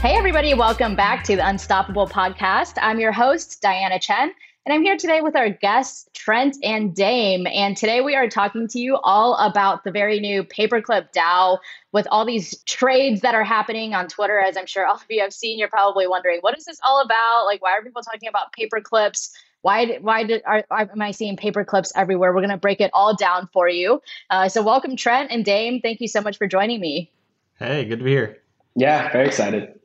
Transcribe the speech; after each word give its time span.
Hey, 0.00 0.14
everybody, 0.14 0.54
welcome 0.54 0.94
back 0.94 1.24
to 1.24 1.34
the 1.34 1.44
Unstoppable 1.44 2.06
podcast. 2.06 2.74
I'm 2.80 3.00
your 3.00 3.10
host, 3.10 3.60
Diana 3.60 3.98
Chen, 3.98 4.32
and 4.64 4.72
I'm 4.72 4.84
here 4.84 4.96
today 4.96 5.22
with 5.22 5.34
our 5.34 5.50
guests, 5.50 6.08
Trent 6.14 6.56
and 6.62 6.94
Dame. 6.94 7.48
And 7.48 7.76
today 7.76 8.00
we 8.00 8.14
are 8.14 8.28
talking 8.28 8.68
to 8.68 8.78
you 8.78 8.96
all 8.98 9.34
about 9.38 9.82
the 9.82 9.90
very 9.90 10.20
new 10.20 10.44
Paperclip 10.44 11.12
DAO 11.12 11.58
with 11.90 12.06
all 12.12 12.24
these 12.24 12.62
trades 12.62 13.22
that 13.22 13.34
are 13.34 13.42
happening 13.42 13.92
on 13.92 14.06
Twitter. 14.06 14.38
As 14.38 14.56
I'm 14.56 14.66
sure 14.66 14.86
all 14.86 14.94
of 14.94 15.04
you 15.10 15.20
have 15.20 15.32
seen, 15.32 15.58
you're 15.58 15.66
probably 15.66 16.06
wondering, 16.06 16.38
what 16.42 16.56
is 16.56 16.64
this 16.64 16.78
all 16.86 17.02
about? 17.02 17.46
Like, 17.46 17.60
why 17.60 17.72
are 17.72 17.82
people 17.82 18.02
talking 18.02 18.28
about 18.28 18.52
paperclips? 18.56 19.32
Why, 19.62 19.98
why 20.00 20.22
did, 20.22 20.42
are, 20.46 20.64
am 20.70 21.02
I 21.02 21.10
seeing 21.10 21.36
paper 21.36 21.64
clips 21.64 21.92
everywhere? 21.96 22.32
We're 22.32 22.40
going 22.40 22.50
to 22.50 22.56
break 22.56 22.80
it 22.80 22.92
all 22.94 23.16
down 23.16 23.48
for 23.52 23.68
you. 23.68 24.00
Uh, 24.30 24.48
so, 24.48 24.62
welcome, 24.62 24.94
Trent 24.94 25.32
and 25.32 25.44
Dame. 25.44 25.80
Thank 25.80 26.00
you 26.00 26.06
so 26.06 26.20
much 26.20 26.38
for 26.38 26.46
joining 26.46 26.80
me. 26.80 27.10
Hey, 27.58 27.84
good 27.84 27.98
to 27.98 28.04
be 28.04 28.12
here. 28.12 28.38
Yeah, 28.76 29.10
very 29.10 29.26
excited. 29.26 29.77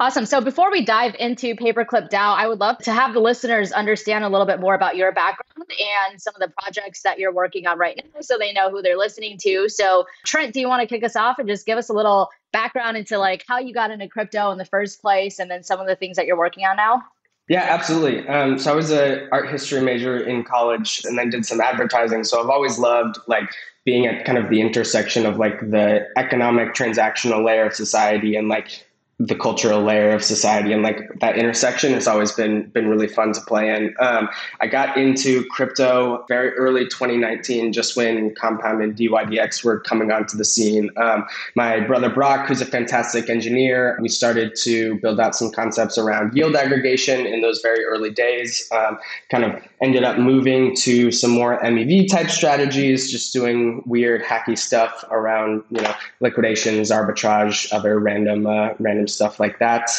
Awesome. 0.00 0.26
So 0.26 0.40
before 0.40 0.70
we 0.70 0.84
dive 0.84 1.16
into 1.18 1.56
Paperclip 1.56 2.08
DAO, 2.08 2.36
I 2.36 2.46
would 2.46 2.60
love 2.60 2.78
to 2.78 2.92
have 2.92 3.14
the 3.14 3.20
listeners 3.20 3.72
understand 3.72 4.24
a 4.24 4.28
little 4.28 4.46
bit 4.46 4.60
more 4.60 4.76
about 4.76 4.96
your 4.96 5.10
background 5.10 5.68
and 5.68 6.22
some 6.22 6.34
of 6.36 6.40
the 6.40 6.52
projects 6.56 7.02
that 7.02 7.18
you're 7.18 7.32
working 7.32 7.66
on 7.66 7.78
right 7.78 7.96
now 7.96 8.20
so 8.20 8.38
they 8.38 8.52
know 8.52 8.70
who 8.70 8.80
they're 8.80 8.96
listening 8.96 9.38
to. 9.38 9.68
So 9.68 10.06
Trent, 10.24 10.54
do 10.54 10.60
you 10.60 10.68
want 10.68 10.82
to 10.82 10.86
kick 10.86 11.02
us 11.02 11.16
off 11.16 11.40
and 11.40 11.48
just 11.48 11.66
give 11.66 11.78
us 11.78 11.88
a 11.88 11.92
little 11.92 12.28
background 12.52 12.96
into 12.96 13.18
like 13.18 13.44
how 13.48 13.58
you 13.58 13.74
got 13.74 13.90
into 13.90 14.06
crypto 14.06 14.52
in 14.52 14.58
the 14.58 14.64
first 14.64 15.02
place 15.02 15.40
and 15.40 15.50
then 15.50 15.64
some 15.64 15.80
of 15.80 15.88
the 15.88 15.96
things 15.96 16.16
that 16.16 16.26
you're 16.26 16.38
working 16.38 16.64
on 16.64 16.76
now? 16.76 17.02
Yeah, 17.48 17.66
absolutely. 17.68 18.28
Um, 18.28 18.56
so 18.56 18.70
I 18.70 18.76
was 18.76 18.92
a 18.92 19.28
art 19.32 19.50
history 19.50 19.80
major 19.80 20.20
in 20.20 20.44
college 20.44 21.02
and 21.06 21.18
then 21.18 21.28
did 21.28 21.44
some 21.44 21.60
advertising. 21.60 22.22
So 22.22 22.40
I've 22.40 22.50
always 22.50 22.78
loved 22.78 23.16
like 23.26 23.50
being 23.84 24.06
at 24.06 24.24
kind 24.24 24.38
of 24.38 24.48
the 24.48 24.60
intersection 24.60 25.26
of 25.26 25.38
like 25.38 25.58
the 25.58 26.06
economic 26.16 26.74
transactional 26.74 27.44
layer 27.44 27.66
of 27.66 27.74
society 27.74 28.36
and 28.36 28.48
like 28.48 28.84
the 29.20 29.34
cultural 29.34 29.82
layer 29.82 30.10
of 30.10 30.22
society 30.22 30.72
and 30.72 30.82
like 30.84 31.00
that 31.18 31.36
intersection 31.36 31.92
has 31.92 32.06
always 32.06 32.30
been 32.30 32.68
been 32.70 32.88
really 32.88 33.08
fun 33.08 33.32
to 33.32 33.40
play 33.40 33.68
in. 33.68 33.92
Um, 33.98 34.28
I 34.60 34.68
got 34.68 34.96
into 34.96 35.44
crypto 35.46 36.24
very 36.28 36.50
early 36.52 36.84
2019, 36.84 37.72
just 37.72 37.96
when 37.96 38.32
Compound 38.36 38.80
and 38.80 38.94
DYDX 38.94 39.64
were 39.64 39.80
coming 39.80 40.12
onto 40.12 40.36
the 40.36 40.44
scene. 40.44 40.90
Um, 40.96 41.26
my 41.56 41.80
brother 41.80 42.08
Brock, 42.08 42.46
who's 42.46 42.60
a 42.60 42.64
fantastic 42.64 43.28
engineer, 43.28 43.98
we 44.00 44.08
started 44.08 44.54
to 44.62 44.94
build 45.00 45.18
out 45.18 45.34
some 45.34 45.50
concepts 45.50 45.98
around 45.98 46.36
yield 46.36 46.54
aggregation 46.54 47.26
in 47.26 47.40
those 47.40 47.60
very 47.60 47.84
early 47.84 48.10
days. 48.10 48.68
Um, 48.70 48.98
kind 49.30 49.42
of 49.42 49.60
ended 49.82 50.04
up 50.04 50.18
moving 50.18 50.76
to 50.76 51.10
some 51.10 51.32
more 51.32 51.60
MEV 51.60 52.08
type 52.08 52.30
strategies, 52.30 53.10
just 53.10 53.32
doing 53.32 53.82
weird 53.84 54.22
hacky 54.22 54.56
stuff 54.56 55.04
around 55.10 55.64
you 55.70 55.80
know 55.80 55.92
liquidations, 56.20 56.92
arbitrage, 56.92 57.72
other 57.72 57.98
random 57.98 58.46
uh, 58.46 58.68
random 58.78 59.07
stuff 59.08 59.40
like 59.40 59.58
that. 59.58 59.90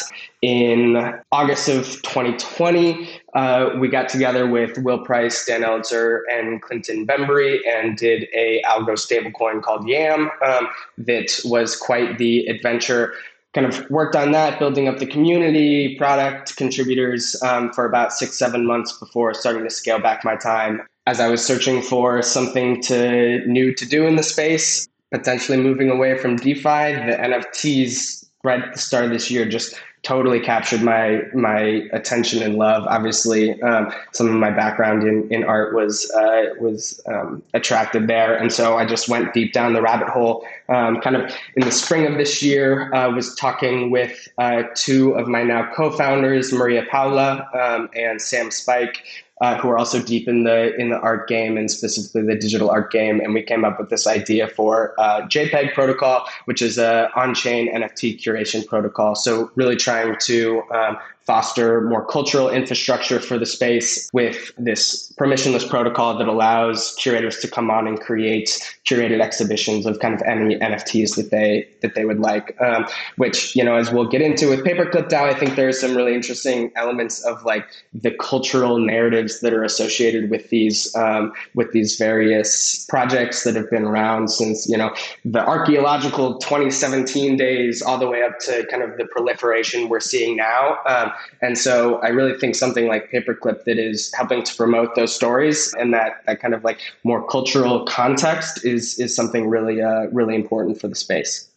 In 0.42 0.96
August 1.32 1.68
of 1.68 1.84
2020, 2.02 3.08
uh, 3.34 3.70
we 3.78 3.88
got 3.88 4.08
together 4.08 4.48
with 4.48 4.78
Will 4.78 5.04
Price, 5.04 5.44
Dan 5.44 5.62
Elitzer, 5.62 6.20
and 6.30 6.62
Clinton 6.62 7.04
Bembury 7.04 7.60
and 7.66 7.96
did 7.96 8.28
a 8.34 8.62
algo 8.66 8.92
stablecoin 8.92 9.62
called 9.62 9.86
Yam 9.86 10.30
um, 10.44 10.68
that 10.98 11.40
was 11.44 11.76
quite 11.76 12.18
the 12.18 12.46
adventure 12.46 13.14
kind 13.52 13.66
of 13.66 13.88
worked 13.90 14.14
on 14.14 14.32
that, 14.32 14.58
building 14.58 14.86
up 14.86 14.98
the 14.98 15.06
community, 15.06 15.96
product, 15.96 16.56
contributors 16.56 17.40
um, 17.42 17.72
for 17.72 17.84
about 17.84 18.12
six, 18.12 18.38
seven 18.38 18.64
months 18.64 18.92
before 18.92 19.34
starting 19.34 19.64
to 19.64 19.70
scale 19.70 19.98
back 19.98 20.24
my 20.24 20.36
time. 20.36 20.82
As 21.06 21.18
I 21.18 21.28
was 21.28 21.44
searching 21.44 21.82
for 21.82 22.22
something 22.22 22.80
to 22.82 23.44
new 23.46 23.74
to 23.74 23.86
do 23.86 24.06
in 24.06 24.16
the 24.16 24.22
space, 24.22 24.88
potentially 25.10 25.58
moving 25.58 25.90
away 25.90 26.16
from 26.16 26.36
DeFi, 26.36 26.62
the 26.62 27.16
NFTs 27.20 28.19
right 28.42 28.62
at 28.62 28.72
the 28.72 28.78
start 28.78 29.04
of 29.04 29.10
this 29.10 29.30
year 29.30 29.48
just 29.48 29.74
totally 30.02 30.40
captured 30.40 30.80
my 30.82 31.22
my 31.34 31.86
attention 31.92 32.42
and 32.42 32.56
love. 32.56 32.84
Obviously, 32.86 33.60
um, 33.62 33.92
some 34.12 34.28
of 34.28 34.34
my 34.34 34.50
background 34.50 35.02
in, 35.02 35.28
in 35.30 35.44
art 35.44 35.74
was 35.74 36.10
uh, 36.12 36.54
was 36.58 37.00
um, 37.06 37.42
attracted 37.54 38.06
there, 38.06 38.34
and 38.34 38.52
so 38.52 38.76
I 38.78 38.86
just 38.86 39.08
went 39.08 39.32
deep 39.34 39.52
down 39.52 39.74
the 39.74 39.82
rabbit 39.82 40.08
hole. 40.08 40.46
Um, 40.68 41.00
kind 41.00 41.16
of 41.16 41.30
in 41.56 41.64
the 41.64 41.72
spring 41.72 42.06
of 42.06 42.16
this 42.16 42.42
year, 42.42 42.92
I 42.94 43.04
uh, 43.04 43.10
was 43.10 43.34
talking 43.34 43.90
with 43.90 44.28
uh, 44.38 44.62
two 44.74 45.12
of 45.12 45.28
my 45.28 45.42
now 45.42 45.70
co-founders, 45.74 46.52
Maria 46.52 46.86
Paula 46.90 47.48
um, 47.52 47.90
and 47.94 48.20
Sam 48.22 48.50
Spike, 48.50 49.02
uh, 49.40 49.56
who 49.56 49.68
are 49.68 49.78
also 49.78 50.02
deep 50.02 50.28
in 50.28 50.44
the 50.44 50.74
in 50.76 50.90
the 50.90 50.98
art 50.98 51.28
game 51.28 51.56
and 51.56 51.70
specifically 51.70 52.22
the 52.22 52.34
digital 52.34 52.70
art 52.70 52.92
game. 52.92 53.20
And 53.20 53.34
we 53.34 53.42
came 53.42 53.64
up 53.64 53.78
with 53.78 53.88
this 53.88 54.06
idea 54.06 54.48
for 54.48 54.94
uh, 54.98 55.22
JPEG 55.22 55.72
protocol, 55.72 56.26
which 56.44 56.60
is 56.60 56.78
a 56.78 57.10
on-chain 57.16 57.74
NFT 57.74 58.20
curation 58.20 58.66
protocol. 58.66 59.14
So 59.14 59.50
really 59.54 59.76
trying 59.76 60.16
to 60.20 60.62
um, 60.72 60.98
foster 61.26 61.82
more 61.82 62.04
cultural 62.04 62.48
infrastructure 62.48 63.20
for 63.20 63.38
the 63.38 63.46
space 63.46 64.10
with 64.12 64.52
this 64.58 65.12
permissionless 65.20 65.68
protocol 65.68 66.16
that 66.18 66.26
allows 66.26 66.94
curators 66.98 67.38
to 67.38 67.48
come 67.48 67.70
on 67.70 67.86
and 67.86 68.00
create 68.00 68.58
curated 68.86 69.20
exhibitions 69.20 69.86
of 69.86 70.00
kind 70.00 70.14
of 70.14 70.22
any 70.22 70.56
NFTs 70.56 71.16
that 71.16 71.30
they 71.30 71.68
that 71.82 71.94
they 71.94 72.04
would 72.04 72.18
like. 72.18 72.56
Um, 72.60 72.86
which 73.16 73.54
you 73.54 73.62
know, 73.62 73.76
as 73.76 73.92
we'll 73.92 74.08
get 74.08 74.22
into 74.22 74.48
with 74.48 74.60
Paperclip 74.60 75.08
DAO, 75.08 75.22
I 75.22 75.34
think 75.34 75.56
there's 75.56 75.80
some 75.80 75.96
really 75.96 76.14
interesting 76.14 76.72
elements 76.74 77.24
of 77.24 77.44
like 77.44 77.66
the 77.92 78.10
cultural 78.12 78.78
narratives 78.78 79.40
that 79.40 79.52
are 79.52 79.62
associated 79.62 80.30
with 80.30 80.48
these 80.50 80.94
um, 80.96 81.32
with 81.54 81.72
these 81.72 81.96
various 81.96 82.84
projects 82.86 83.44
that 83.44 83.54
have 83.54 83.70
been 83.70 83.84
around 83.84 84.28
since 84.28 84.68
you 84.68 84.76
know 84.76 84.94
the 85.24 85.44
archaeological 85.46 86.38
2017 86.38 87.36
days 87.36 87.82
all 87.82 87.98
the 87.98 88.08
way 88.08 88.22
up 88.22 88.38
to 88.40 88.66
kind 88.70 88.82
of 88.82 88.96
the 88.96 89.04
proliferation 89.06 89.88
we're 89.88 90.00
seeing 90.00 90.36
now. 90.36 90.78
Um, 90.86 91.09
and 91.40 91.56
so 91.56 91.96
I 91.96 92.08
really 92.08 92.38
think 92.38 92.54
something 92.54 92.86
like 92.86 93.10
Paperclip 93.10 93.64
that 93.64 93.78
is 93.78 94.12
helping 94.14 94.42
to 94.42 94.54
promote 94.54 94.94
those 94.94 95.14
stories 95.14 95.74
and 95.78 95.92
that, 95.94 96.22
that 96.26 96.40
kind 96.40 96.54
of 96.54 96.64
like 96.64 96.80
more 97.04 97.26
cultural 97.26 97.84
context 97.84 98.64
is 98.64 98.98
is 98.98 99.14
something 99.14 99.48
really 99.48 99.80
uh, 99.82 100.06
really 100.12 100.34
important 100.34 100.80
for 100.80 100.88
the 100.88 100.94
space. 100.94 101.50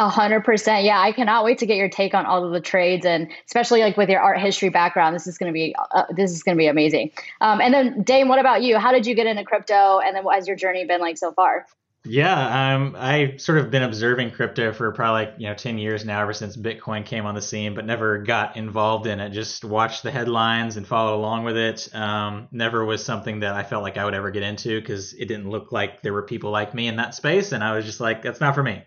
A 0.00 0.08
hundred 0.08 0.44
percent. 0.44 0.84
Yeah, 0.84 1.00
I 1.00 1.10
cannot 1.10 1.44
wait 1.44 1.58
to 1.58 1.66
get 1.66 1.76
your 1.76 1.88
take 1.88 2.14
on 2.14 2.24
all 2.24 2.44
of 2.44 2.52
the 2.52 2.60
trades, 2.60 3.04
and 3.04 3.28
especially 3.46 3.80
like 3.80 3.96
with 3.96 4.08
your 4.08 4.20
art 4.20 4.40
history 4.40 4.68
background. 4.68 5.12
This 5.12 5.26
is 5.26 5.36
going 5.36 5.48
to 5.48 5.52
be 5.52 5.74
uh, 5.92 6.04
this 6.14 6.30
is 6.30 6.44
going 6.44 6.56
to 6.56 6.58
be 6.58 6.68
amazing. 6.68 7.10
Um, 7.40 7.60
and 7.60 7.74
then 7.74 8.04
Dame, 8.04 8.28
what 8.28 8.38
about 8.38 8.62
you? 8.62 8.78
How 8.78 8.92
did 8.92 9.06
you 9.06 9.16
get 9.16 9.26
into 9.26 9.42
crypto, 9.42 9.98
and 9.98 10.14
then 10.14 10.22
what 10.22 10.36
has 10.36 10.46
your 10.46 10.56
journey 10.56 10.84
been 10.84 11.00
like 11.00 11.18
so 11.18 11.32
far? 11.32 11.66
Yeah, 12.10 12.74
um, 12.76 12.96
I've 12.96 13.38
sort 13.38 13.58
of 13.58 13.70
been 13.70 13.82
observing 13.82 14.30
crypto 14.30 14.72
for 14.72 14.90
probably 14.92 15.26
like, 15.26 15.34
you 15.36 15.46
know, 15.46 15.54
10 15.54 15.76
years 15.76 16.06
now, 16.06 16.22
ever 16.22 16.32
since 16.32 16.56
Bitcoin 16.56 17.04
came 17.04 17.26
on 17.26 17.34
the 17.34 17.42
scene, 17.42 17.74
but 17.74 17.84
never 17.84 18.16
got 18.18 18.56
involved 18.56 19.06
in 19.06 19.20
it. 19.20 19.28
Just 19.30 19.62
watched 19.62 20.04
the 20.04 20.10
headlines 20.10 20.78
and 20.78 20.86
followed 20.86 21.16
along 21.16 21.44
with 21.44 21.58
it. 21.58 21.94
Um, 21.94 22.48
never 22.50 22.82
was 22.86 23.04
something 23.04 23.40
that 23.40 23.52
I 23.54 23.62
felt 23.62 23.82
like 23.82 23.98
I 23.98 24.06
would 24.06 24.14
ever 24.14 24.30
get 24.30 24.42
into 24.42 24.80
because 24.80 25.12
it 25.12 25.26
didn't 25.26 25.50
look 25.50 25.70
like 25.70 26.00
there 26.00 26.14
were 26.14 26.22
people 26.22 26.50
like 26.50 26.72
me 26.72 26.86
in 26.86 26.96
that 26.96 27.14
space. 27.14 27.52
And 27.52 27.62
I 27.62 27.76
was 27.76 27.84
just 27.84 28.00
like, 28.00 28.22
that's 28.22 28.40
not 28.40 28.54
for 28.54 28.62
me. 28.62 28.84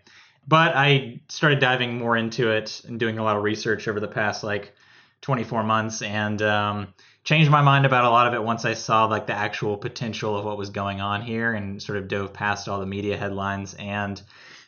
But 0.48 0.76
I 0.76 1.22
started 1.30 1.60
diving 1.60 2.00
more 2.00 2.18
into 2.18 2.50
it 2.50 2.82
and 2.88 3.00
doing 3.00 3.20
a 3.20 3.24
lot 3.24 3.38
of 3.38 3.44
research 3.44 3.88
over 3.88 4.00
the 4.00 4.08
past 4.08 4.44
like 4.44 4.74
24 5.22 5.64
months. 5.64 6.02
And, 6.02 6.42
um, 6.42 6.88
changed 7.24 7.52
my 7.52 7.62
mind 7.62 7.86
about 7.86 8.06
a 8.06 8.10
lot 8.10 8.28
of 8.28 8.34
it 8.34 8.44
once 8.44 8.66
I 8.66 8.74
saw 8.74 9.06
like 9.06 9.28
the 9.28 9.34
actual 9.34 9.78
potential 9.78 10.36
of 10.36 10.46
what 10.46 10.58
was 10.58 10.72
going 10.72 11.02
on 11.02 11.22
here 11.22 11.54
and 11.54 11.82
sort 11.82 11.98
of 11.98 12.08
dove 12.08 12.34
past 12.34 12.68
all 12.68 12.80
the 12.80 12.86
media 12.86 13.18
headlines. 13.18 13.76
And 13.76 14.22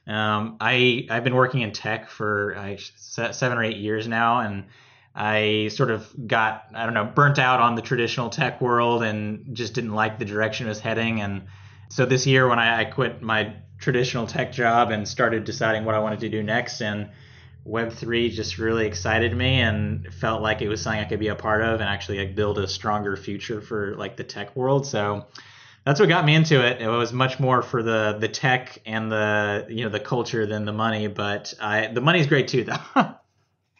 um, 0.05 0.57
I 0.59 1.07
I've 1.09 1.23
been 1.23 1.35
working 1.35 1.61
in 1.61 1.71
tech 1.71 2.09
for 2.09 2.55
uh, 2.55 2.77
seven 2.97 3.57
or 3.57 3.63
eight 3.63 3.77
years 3.77 4.07
now, 4.07 4.39
and 4.39 4.65
I 5.15 5.69
sort 5.71 5.91
of 5.91 6.07
got 6.27 6.65
I 6.73 6.85
don't 6.85 6.94
know 6.94 7.05
burnt 7.05 7.39
out 7.39 7.59
on 7.59 7.75
the 7.75 7.81
traditional 7.81 8.29
tech 8.29 8.61
world 8.61 9.03
and 9.03 9.56
just 9.56 9.73
didn't 9.73 9.94
like 9.94 10.19
the 10.19 10.25
direction 10.25 10.67
it 10.67 10.69
was 10.69 10.79
heading. 10.79 11.21
And 11.21 11.44
so 11.89 12.06
this 12.06 12.27
year 12.27 12.47
when 12.47 12.59
I, 12.59 12.81
I 12.81 12.85
quit 12.85 13.21
my 13.21 13.56
traditional 13.79 14.27
tech 14.27 14.51
job 14.51 14.91
and 14.91 15.07
started 15.07 15.44
deciding 15.44 15.85
what 15.85 15.95
I 15.95 15.99
wanted 15.99 16.19
to 16.21 16.29
do 16.29 16.44
next 16.44 16.81
and 16.81 17.09
Web3 17.68 18.31
just 18.31 18.57
really 18.57 18.86
excited 18.86 19.36
me 19.36 19.62
and 19.62 20.13
felt 20.13 20.42
like 20.42 20.62
it 20.62 20.68
was 20.68 20.81
something 20.81 21.00
I 21.00 21.06
could 21.06 21.19
be 21.19 21.30
a 21.30 21.36
part 21.36 21.62
of 21.62 21.80
and 21.80 21.89
actually 21.89 22.19
like 22.19 22.36
build 22.36 22.60
a 22.60 22.68
stronger 22.68 23.15
future 23.15 23.62
for 23.62 23.95
like 23.95 24.18
the 24.18 24.24
tech 24.24 24.56
world. 24.56 24.86
So 24.86 25.27
that's 25.86 26.00
what 26.00 26.10
got 26.10 26.25
me 26.25 26.36
into 26.36 26.65
it. 26.65 26.81
It 26.81 26.88
was 26.88 27.13
much 27.13 27.39
more 27.39 27.62
for 27.62 27.81
the 27.83 28.18
the 28.19 28.27
tech 28.27 28.80
and 28.86 29.12
the 29.12 29.65
you 29.69 29.83
know 29.83 29.89
the 29.89 30.00
culture 30.00 30.45
than 30.45 30.65
the 30.65 30.74
money, 30.74 31.07
but 31.07 31.54
I, 31.60 31.88
the 31.88 32.01
money's 32.01 32.27
great 32.27 32.48
too, 32.48 32.63
though. 32.95 33.15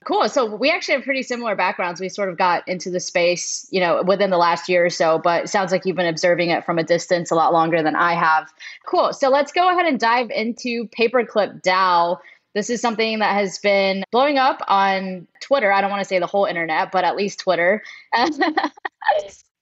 Cool. 0.06 0.28
So 0.28 0.56
we 0.56 0.70
actually 0.70 0.96
have 0.96 1.04
pretty 1.04 1.24
similar 1.24 1.56
backgrounds. 1.56 2.02
We 2.02 2.10
sort 2.10 2.30
of 2.30 2.38
got 2.38 2.68
into 2.68 2.90
the 2.90 3.00
space, 3.00 3.68
you 3.72 3.80
know, 3.80 4.04
within 4.04 4.30
the 4.30 4.38
last 4.38 4.68
year 4.68 4.86
or 4.86 4.90
so, 4.90 5.18
but 5.18 5.50
sounds 5.50 5.72
like 5.72 5.86
you've 5.86 5.96
been 5.96 6.08
observing 6.08 6.50
it 6.50 6.66
from 6.66 6.78
a 6.78 6.84
distance 6.84 7.32
a 7.32 7.36
lot 7.36 7.54
longer 7.54 7.82
than 7.82 7.96
I 7.96 8.14
have. 8.14 8.52
Cool. 8.86 9.14
So 9.14 9.30
let's 9.30 9.54
go 9.54 9.70
ahead 9.70 9.86
and 9.86 10.00
dive 10.00 10.30
into 10.30 10.90
Paperclip 10.90 11.62
DAO. 11.62 12.18
This 12.54 12.70
is 12.70 12.82
something 12.82 13.20
that 13.20 13.34
has 13.34 13.60
been 13.60 14.04
blowing 14.12 14.38
up 14.38 14.62
on 14.68 15.28
Twitter. 15.42 15.72
I 15.72 15.82
don't 15.82 15.90
want 15.90 16.02
to 16.02 16.08
say 16.08 16.20
the 16.20 16.28
whole 16.28 16.46
internet, 16.46 16.92
but 16.92 17.04
at 17.04 17.16
least 17.16 17.40
Twitter. 17.40 17.82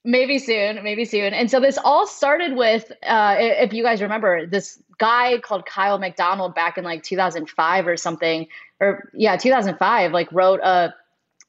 maybe 0.04 0.40
soon, 0.40 0.84
maybe 0.84 1.06
soon. 1.06 1.34
And 1.34 1.50
so 1.50 1.60
this 1.60 1.78
all 1.84 2.08
started 2.08 2.56
with, 2.56 2.92
uh, 3.04 3.36
if 3.40 3.74
you 3.74 3.84
guys 3.84 4.02
remember, 4.02 4.46
this 4.46 4.82
guy 4.98 5.40
called 5.40 5.66
Kyle 5.66 6.00
MacDonald 6.00 6.54
back 6.54 6.78
in 6.78 6.84
like 6.84 7.04
2005 7.04 7.88
or 7.88 7.98
something, 7.98 8.48
or 8.80 9.10
yeah, 9.14 9.38
2005, 9.38 10.12
like 10.12 10.32
wrote 10.32 10.60
a 10.62 10.94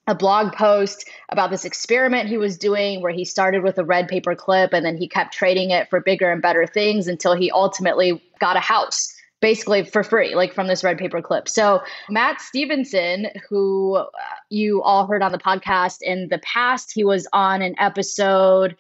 a 0.09 0.15
blog 0.17 0.53
post 0.53 1.09
about 1.29 1.51
this 1.51 1.65
experiment 1.65 2.29
he 2.29 2.37
was 2.37 2.59
doing 2.59 3.01
where 3.01 3.13
he 3.13 3.25
started 3.25 3.63
with 3.63 3.79
a 3.79 3.85
red 3.85 4.09
paper 4.09 4.35
clip 4.35 4.73
and 4.73 4.85
then 4.85 4.97
he 4.97 5.07
kept 5.07 5.33
trading 5.33 5.71
it 5.71 5.89
for 5.91 6.01
bigger 6.01 6.31
and 6.31 6.43
better 6.43 6.67
things 6.67 7.07
until 7.07 7.35
he 7.35 7.53
ultimately 7.53 8.21
got 8.41 8.57
a 8.57 8.61
house 8.61 9.15
basically 9.43 9.85
for 9.85 10.03
free, 10.03 10.35
like 10.35 10.55
from 10.55 10.69
this 10.69 10.83
red 10.83 10.97
paper 10.97 11.21
clip. 11.21 11.49
So, 11.49 11.83
Matt 12.09 12.41
Stevenson, 12.41 13.27
who 13.51 13.97
uh, 13.97 14.07
you 14.49 14.81
all 14.83 15.07
heard 15.07 15.23
on 15.23 15.33
the 15.33 15.39
podcast 15.39 15.99
in 16.01 16.29
the 16.29 16.39
past, 16.39 16.93
he 16.95 17.05
was 17.05 17.29
on 17.35 17.61
an 17.61 17.75
episode 17.79 18.75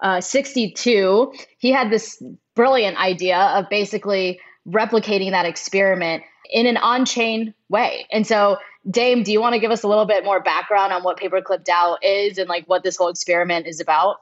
uh, 0.00 0.22
62. 0.22 1.34
He 1.58 1.70
had 1.70 1.90
this 1.90 2.22
brilliant 2.54 2.96
idea 2.96 3.36
of 3.36 3.68
basically 3.68 4.40
replicating 4.66 5.32
that 5.32 5.44
experiment 5.44 6.22
in 6.50 6.66
an 6.66 6.76
on 6.76 7.04
chain 7.04 7.52
way. 7.68 8.06
And 8.10 8.26
so, 8.26 8.56
Dame, 8.90 9.22
do 9.22 9.32
you 9.32 9.40
want 9.40 9.54
to 9.54 9.58
give 9.58 9.70
us 9.70 9.82
a 9.82 9.88
little 9.88 10.06
bit 10.06 10.24
more 10.24 10.40
background 10.40 10.92
on 10.92 11.02
what 11.02 11.18
Paperclip 11.18 11.64
DAO 11.64 11.96
is 12.02 12.38
and 12.38 12.48
like 12.48 12.64
what 12.66 12.82
this 12.84 12.96
whole 12.96 13.08
experiment 13.08 13.66
is 13.66 13.80
about? 13.80 14.20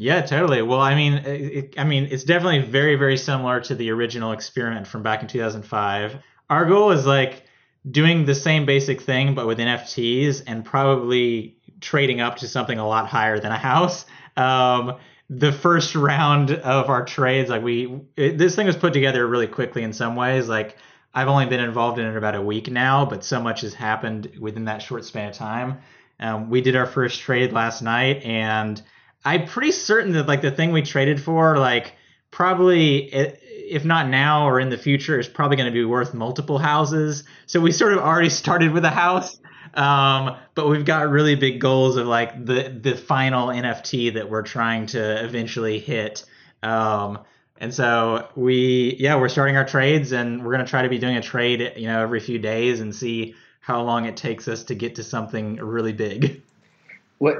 Yeah, 0.00 0.22
totally. 0.22 0.62
Well, 0.62 0.80
I 0.80 0.94
mean, 0.94 1.12
it, 1.26 1.74
I 1.76 1.84
mean, 1.84 2.08
it's 2.10 2.24
definitely 2.24 2.60
very, 2.60 2.96
very 2.96 3.18
similar 3.18 3.60
to 3.60 3.74
the 3.74 3.90
original 3.90 4.32
experiment 4.32 4.86
from 4.86 5.02
back 5.02 5.20
in 5.20 5.28
2005. 5.28 6.16
Our 6.48 6.64
goal 6.64 6.92
is 6.92 7.04
like 7.04 7.42
doing 7.88 8.24
the 8.24 8.34
same 8.34 8.64
basic 8.64 9.02
thing, 9.02 9.34
but 9.34 9.46
with 9.46 9.58
NFTs 9.58 10.44
and 10.46 10.64
probably 10.64 11.58
trading 11.82 12.22
up 12.22 12.38
to 12.38 12.48
something 12.48 12.78
a 12.78 12.88
lot 12.88 13.08
higher 13.08 13.38
than 13.38 13.52
a 13.52 13.58
house. 13.58 14.06
Um, 14.38 14.96
the 15.28 15.52
first 15.52 15.94
round 15.94 16.50
of 16.50 16.88
our 16.88 17.04
trades, 17.04 17.50
like 17.50 17.62
we, 17.62 18.00
it, 18.16 18.38
this 18.38 18.56
thing 18.56 18.68
was 18.68 18.76
put 18.76 18.94
together 18.94 19.26
really 19.26 19.48
quickly 19.48 19.82
in 19.82 19.92
some 19.92 20.16
ways. 20.16 20.48
Like 20.48 20.78
I've 21.12 21.28
only 21.28 21.44
been 21.44 21.60
involved 21.60 21.98
in 21.98 22.06
it 22.06 22.16
about 22.16 22.34
a 22.36 22.40
week 22.40 22.70
now, 22.70 23.04
but 23.04 23.22
so 23.22 23.38
much 23.38 23.60
has 23.60 23.74
happened 23.74 24.32
within 24.40 24.64
that 24.64 24.80
short 24.80 25.04
span 25.04 25.28
of 25.28 25.34
time. 25.34 25.80
Um, 26.18 26.48
we 26.48 26.62
did 26.62 26.74
our 26.74 26.86
first 26.86 27.20
trade 27.20 27.52
last 27.52 27.82
night 27.82 28.22
and 28.24 28.80
I'm 29.24 29.46
pretty 29.46 29.72
certain 29.72 30.12
that 30.12 30.26
like 30.26 30.42
the 30.42 30.50
thing 30.50 30.72
we 30.72 30.82
traded 30.82 31.20
for, 31.22 31.58
like 31.58 31.94
probably 32.30 33.12
if 33.70 33.84
not 33.84 34.08
now 34.08 34.48
or 34.48 34.58
in 34.58 34.68
the 34.68 34.78
future, 34.78 35.18
is 35.18 35.28
probably 35.28 35.56
going 35.56 35.72
to 35.72 35.72
be 35.72 35.84
worth 35.84 36.12
multiple 36.12 36.58
houses. 36.58 37.24
So 37.46 37.60
we 37.60 37.72
sort 37.72 37.92
of 37.92 38.00
already 38.00 38.28
started 38.42 38.72
with 38.72 38.84
a 38.84 38.90
house, 38.90 39.38
um, 39.74 40.36
but 40.54 40.68
we've 40.68 40.84
got 40.84 41.08
really 41.08 41.36
big 41.36 41.60
goals 41.60 41.96
of 41.96 42.06
like 42.06 42.44
the 42.44 42.68
the 42.68 42.96
final 42.96 43.48
NFT 43.48 44.14
that 44.14 44.28
we're 44.28 44.42
trying 44.42 44.86
to 44.86 45.24
eventually 45.24 45.78
hit. 45.78 46.24
Um, 46.62 47.20
and 47.58 47.72
so 47.72 48.28
we 48.34 48.96
yeah 48.98 49.16
we're 49.16 49.28
starting 49.28 49.56
our 49.56 49.66
trades 49.66 50.12
and 50.12 50.44
we're 50.44 50.52
going 50.52 50.64
to 50.64 50.70
try 50.70 50.82
to 50.82 50.88
be 50.88 50.98
doing 50.98 51.16
a 51.16 51.22
trade 51.22 51.74
you 51.76 51.86
know 51.86 52.02
every 52.02 52.20
few 52.20 52.38
days 52.38 52.80
and 52.80 52.94
see 52.94 53.34
how 53.60 53.82
long 53.82 54.06
it 54.06 54.16
takes 54.16 54.48
us 54.48 54.64
to 54.64 54.74
get 54.74 54.96
to 54.96 55.04
something 55.04 55.56
really 55.56 55.92
big. 55.92 56.42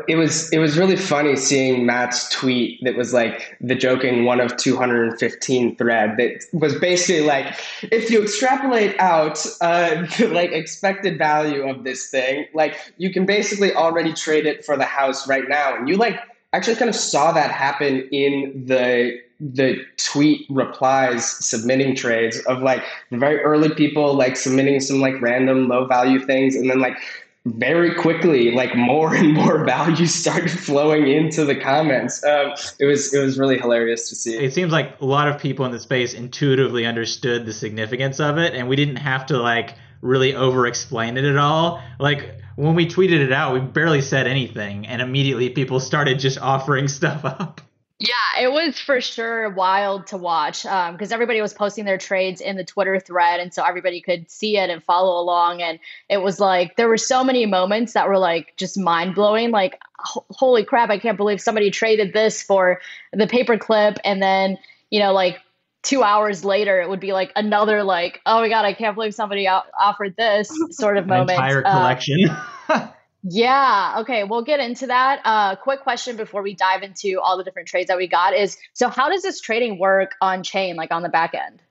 It 0.09 0.17
was 0.17 0.53
it 0.53 0.59
was 0.59 0.77
really 0.77 0.97
funny 0.97 1.37
seeing 1.37 1.87
Matt's 1.87 2.29
tweet 2.29 2.85
that 2.85 2.97
was 2.97 3.15
like 3.15 3.57
the 3.63 3.75
joking 3.75 4.27
one 4.27 4.39
of 4.39 4.55
215 4.59 5.77
thread 5.77 6.17
that 6.19 6.45
was 6.53 6.79
basically 6.79 7.23
like 7.23 7.59
if 7.85 8.11
you 8.11 8.23
extrapolate 8.23 8.95
out 9.01 9.39
uh, 9.63 10.07
the 10.19 10.29
like 10.29 10.53
expected 10.53 11.17
value 11.17 11.67
of 11.67 11.85
this 11.85 12.11
thing 12.11 12.45
like 12.53 12.77
you 12.99 13.11
can 13.11 13.25
basically 13.25 13.75
already 13.75 14.13
trade 14.13 14.45
it 14.45 14.65
for 14.65 14.77
the 14.77 14.85
house 14.85 15.27
right 15.27 15.49
now. 15.49 15.77
And 15.77 15.89
you 15.89 15.97
like 15.97 16.21
actually 16.53 16.77
kind 16.77 16.89
of 16.89 16.97
saw 16.97 17.33
that 17.33 17.51
happen 17.51 18.09
in 18.11 18.65
the 18.67 19.19
the 19.41 19.83
tweet 19.97 20.47
replies 20.51 21.27
submitting 21.27 21.97
trades 21.97 22.39
of 22.41 22.61
like 22.61 22.85
the 23.11 23.17
very 23.17 23.41
early 23.41 23.71
people 23.71 24.13
like 24.13 24.37
submitting 24.37 24.81
some 24.81 25.01
like 25.01 25.19
random 25.23 25.67
low 25.67 25.87
value 25.87 26.21
things. 26.21 26.55
And 26.55 26.69
then 26.69 26.81
like 26.81 26.99
very 27.47 27.95
quickly 27.95 28.51
like 28.51 28.77
more 28.77 29.15
and 29.15 29.33
more 29.33 29.65
value 29.67 30.07
started 30.07 30.51
flowing 30.51 31.09
into 31.09 31.45
the 31.45 31.57
comments. 31.57 32.23
Um, 32.25 32.53
it 32.79 32.85
was 32.85 33.15
it 33.15 33.21
was 33.23 33.39
really 33.39 33.59
hilarious 33.59 34.09
to 34.11 34.15
see. 34.15 34.37
It 34.37 34.53
seems 34.53 34.73
like 34.73 35.01
a 35.01 35.07
lot 35.07 35.29
of 35.29 35.41
people 35.41 35.65
in 35.65 35.73
the 35.73 35.79
space 35.79 36.13
intuitively 36.13 36.85
understood 36.85 37.47
the 37.47 37.53
significance 37.53 38.21
of 38.21 38.39
it 38.39 38.55
and 38.55 38.69
we 38.69 38.77
didn't 38.77 38.97
have 38.97 39.27
to 39.27 39.39
like 39.39 39.75
really 40.03 40.35
over 40.35 40.67
explain 40.67 41.17
it 41.17 41.25
at 41.25 41.37
all. 41.37 41.83
Like 41.99 42.41
when 42.57 42.75
we 42.75 42.87
tweeted 42.87 43.21
it 43.21 43.33
out 43.33 43.55
we 43.55 43.61
barely 43.61 44.03
said 44.03 44.27
anything 44.27 44.87
and 44.87 45.01
immediately 45.01 45.49
people 45.49 45.81
started 45.81 46.19
just 46.19 46.39
offering 46.43 46.89
stuff 46.89 47.25
up 47.25 47.63
yeah, 48.01 48.41
it 48.41 48.51
was 48.51 48.79
for 48.79 49.03
sure 49.03 49.51
wild 49.51 50.07
to 50.07 50.17
watch 50.17 50.63
because 50.63 51.13
um, 51.13 51.13
everybody 51.13 51.43
was 51.43 51.53
posting 51.53 51.85
their 51.85 51.99
trades 51.99 52.41
in 52.41 52.57
the 52.57 52.65
Twitter 52.65 52.99
thread, 52.99 53.41
and 53.41 53.53
so 53.53 53.63
everybody 53.63 54.01
could 54.01 54.31
see 54.31 54.57
it 54.57 54.71
and 54.71 54.83
follow 54.83 55.21
along. 55.21 55.61
And 55.61 55.79
it 56.09 56.17
was 56.23 56.41
like 56.41 56.77
there 56.77 56.89
were 56.89 56.97
so 56.97 57.23
many 57.23 57.45
moments 57.45 57.93
that 57.93 58.09
were 58.09 58.17
like 58.17 58.57
just 58.57 58.79
mind 58.79 59.15
blowing. 59.15 59.51
Like, 59.51 59.79
holy 59.99 60.65
crap! 60.65 60.89
I 60.89 60.99
can't 60.99 61.19
believe 61.19 61.43
somebody 61.43 61.71
traded 61.71 62.15
this 62.15 62.43
for 62.43 62.81
the 63.13 63.27
paperclip, 63.27 63.99
and 64.03 64.23
then 64.23 64.57
you 64.89 65.01
know, 65.01 65.13
like 65.13 65.37
two 65.83 66.03
hours 66.03 66.43
later, 66.43 66.81
it 66.81 66.89
would 66.89 67.01
be 67.01 67.13
like 67.13 67.31
another 67.37 67.83
like, 67.83 68.23
oh 68.25 68.41
my 68.41 68.49
god, 68.49 68.65
I 68.65 68.73
can't 68.73 68.95
believe 68.95 69.15
somebody 69.15 69.47
offered 69.47 70.17
this 70.17 70.51
sort 70.71 70.97
of 70.97 71.07
moment. 71.07 71.33
Entire 71.33 71.67
uh, 71.67 71.71
collection. 71.71 72.31
Uh, 72.67 72.89
Yeah. 73.23 73.99
Okay. 74.01 74.25
We'll 74.25 74.45
get 74.45 74.61
into 74.61 74.87
that. 74.87 75.21
Uh, 75.25 75.57
quick 75.57 75.81
question 75.81 76.17
before 76.17 76.43
we 76.43 76.55
dive 76.55 76.83
into 76.83 77.21
all 77.21 77.37
the 77.37 77.45
different 77.45 77.69
trades 77.69 77.89
that 77.89 77.99
we 77.99 78.07
got 78.07 78.35
is 78.35 78.57
so 78.73 78.89
how 78.89 79.11
does 79.11 79.23
this 79.23 79.41
trading 79.41 79.79
work 79.79 80.15
on 80.21 80.43
chain, 80.43 80.77
like 80.77 80.91
on 80.91 81.03
the 81.03 81.09
back 81.09 81.35
end? 81.35 81.63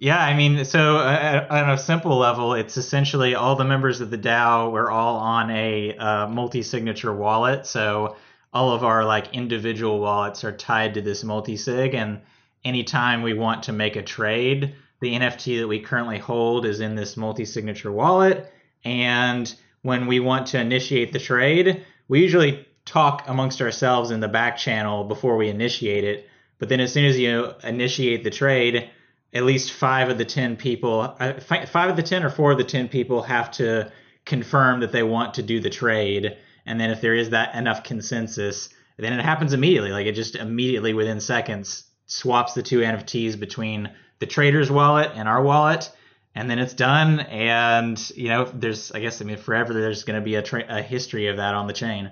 Yeah, 0.00 0.20
I 0.20 0.36
mean, 0.36 0.64
so 0.64 0.98
uh, 0.98 1.46
on 1.50 1.70
a 1.70 1.78
simple 1.78 2.16
level, 2.18 2.54
it's 2.54 2.76
essentially 2.76 3.34
all 3.34 3.56
the 3.56 3.64
members 3.64 4.00
of 4.00 4.10
the 4.10 4.18
DAO. 4.18 4.70
We're 4.70 4.90
all 4.90 5.16
on 5.16 5.50
a 5.50 5.96
uh, 5.96 6.28
multi-signature 6.28 7.12
wallet, 7.12 7.66
so 7.66 8.14
all 8.52 8.72
of 8.72 8.84
our 8.84 9.04
like 9.04 9.34
individual 9.34 9.98
wallets 9.98 10.44
are 10.44 10.52
tied 10.52 10.94
to 10.94 11.02
this 11.02 11.24
multi-sig. 11.24 11.94
And 11.94 12.20
anytime 12.64 13.22
we 13.22 13.34
want 13.34 13.64
to 13.64 13.72
make 13.72 13.96
a 13.96 14.02
trade, 14.02 14.76
the 15.00 15.14
NFT 15.14 15.60
that 15.60 15.68
we 15.68 15.80
currently 15.80 16.18
hold 16.18 16.64
is 16.64 16.78
in 16.78 16.94
this 16.94 17.16
multi-signature 17.16 17.90
wallet, 17.90 18.52
and 18.84 19.52
when 19.82 20.06
we 20.06 20.20
want 20.20 20.48
to 20.48 20.60
initiate 20.60 21.12
the 21.12 21.18
trade, 21.18 21.84
we 22.08 22.20
usually 22.20 22.66
talk 22.84 23.24
amongst 23.26 23.60
ourselves 23.60 24.10
in 24.10 24.20
the 24.20 24.28
back 24.28 24.56
channel 24.56 25.04
before 25.04 25.36
we 25.36 25.48
initiate 25.48 26.04
it. 26.04 26.28
But 26.58 26.68
then 26.68 26.80
as 26.80 26.92
soon 26.92 27.04
as 27.04 27.18
you 27.18 27.52
initiate 27.62 28.24
the 28.24 28.30
trade, 28.30 28.90
at 29.32 29.44
least 29.44 29.72
five 29.72 30.08
of 30.08 30.18
the 30.18 30.24
10 30.24 30.56
people, 30.56 31.14
uh, 31.20 31.34
five 31.34 31.90
of 31.90 31.96
the 31.96 32.02
10 32.02 32.24
or 32.24 32.30
four 32.30 32.52
of 32.52 32.58
the 32.58 32.64
10 32.64 32.88
people 32.88 33.22
have 33.22 33.50
to 33.52 33.92
confirm 34.24 34.80
that 34.80 34.92
they 34.92 35.02
want 35.02 35.34
to 35.34 35.42
do 35.42 35.60
the 35.60 35.70
trade. 35.70 36.36
And 36.66 36.80
then 36.80 36.90
if 36.90 37.00
there 37.00 37.14
is 37.14 37.30
that 37.30 37.54
enough 37.54 37.84
consensus, 37.84 38.70
then 38.96 39.12
it 39.12 39.24
happens 39.24 39.52
immediately. 39.52 39.92
Like 39.92 40.06
it 40.06 40.14
just 40.14 40.34
immediately 40.34 40.94
within 40.94 41.20
seconds 41.20 41.84
swaps 42.06 42.54
the 42.54 42.62
two 42.62 42.80
NFTs 42.80 43.38
between 43.38 43.90
the 44.18 44.26
trader's 44.26 44.70
wallet 44.70 45.12
and 45.14 45.28
our 45.28 45.42
wallet 45.42 45.90
and 46.38 46.48
then 46.48 46.60
it's 46.60 46.72
done 46.72 47.18
and 47.18 48.10
you 48.10 48.28
know 48.28 48.44
there's 48.54 48.92
i 48.92 49.00
guess 49.00 49.20
i 49.20 49.24
mean 49.24 49.36
forever 49.36 49.74
there's 49.74 50.04
going 50.04 50.18
to 50.18 50.24
be 50.24 50.36
a, 50.36 50.42
tra- 50.42 50.64
a 50.68 50.80
history 50.80 51.26
of 51.26 51.36
that 51.36 51.54
on 51.54 51.66
the 51.66 51.72
chain 51.72 52.10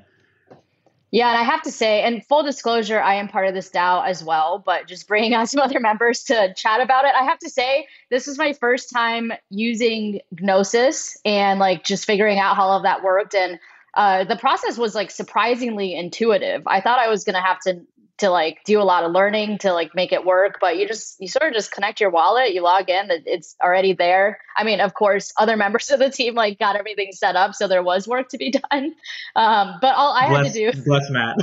yeah, 1.13 1.31
and 1.31 1.39
I 1.39 1.45
have 1.45 1.63
to 1.63 1.71
say, 1.71 2.03
and 2.03 2.27
full 2.27 2.43
disclosure, 2.43 3.01
I 3.01 3.15
am 3.15 3.29
part 3.29 3.47
of 3.47 3.55
this 3.55 3.71
DAO 3.71 4.05
as 4.05 4.25
well, 4.25 4.59
but 4.59 4.89
just 4.89 5.07
bringing 5.07 5.35
on 5.35 5.47
some 5.47 5.63
other 5.63 5.79
members 5.79 6.25
to 6.25 6.53
chat 6.55 6.81
about 6.81 7.05
it. 7.05 7.13
I 7.15 7.23
have 7.23 7.39
to 7.39 7.49
say, 7.49 7.87
this 8.11 8.27
was 8.27 8.37
my 8.37 8.53
first 8.53 8.91
time 8.91 9.33
using 9.49 10.21
Gnosis 10.33 11.17
and 11.25 11.61
like 11.61 11.85
just 11.85 12.07
figuring 12.07 12.41
out 12.41 12.57
how 12.57 12.65
all 12.65 12.77
of 12.77 12.83
that 12.83 13.05
worked. 13.05 13.37
And 13.37 13.61
uh, 13.95 14.25
the 14.25 14.37
process 14.37 14.77
was 14.77 14.97
like 14.97 15.11
surprisingly 15.11 15.95
intuitive. 15.95 16.65
I 16.67 16.81
thought 16.81 16.99
I 16.99 17.09
was 17.09 17.23
going 17.25 17.37
to 17.37 17.41
have 17.41 17.61
to 17.61 17.81
to 18.19 18.31
like 18.31 18.59
do 18.65 18.81
a 18.81 18.85
lot 18.85 19.05
of 19.05 19.13
learning 19.13 19.59
to 19.59 19.73
like 19.73 19.95
make 19.95 20.13
it 20.13 20.25
work 20.25 20.59
but 20.61 20.77
you 20.77 20.89
just 20.89 21.17
you 21.21 21.29
sort 21.29 21.49
of 21.49 21.55
just 21.55 21.71
connect 21.71 22.01
your 22.01 22.11
wallet 22.11 22.55
you 22.55 22.63
log 22.63 22.89
in 22.89 23.09
it's 23.11 23.57
already 23.63 23.93
there 23.93 24.39
i 24.57 24.65
mean 24.65 24.81
of 24.81 24.95
course 24.95 25.33
other 25.39 25.57
members 25.65 25.91
of 25.91 25.99
the 25.99 26.11
team 26.11 26.35
like 26.35 26.59
got 26.59 26.77
everything 26.77 27.13
set 27.13 27.37
up 27.37 27.55
so 27.55 27.69
there 27.69 27.83
was 27.83 28.09
work 28.09 28.29
to 28.29 28.39
be 28.39 28.51
done 28.71 28.95
um, 29.35 29.75
but 29.81 29.95
all 29.95 30.13
i 30.13 30.29
bless, 30.29 30.47
had 30.47 30.53
to 30.53 30.73
do 30.73 30.83
bless 30.87 31.11
matt 31.11 31.37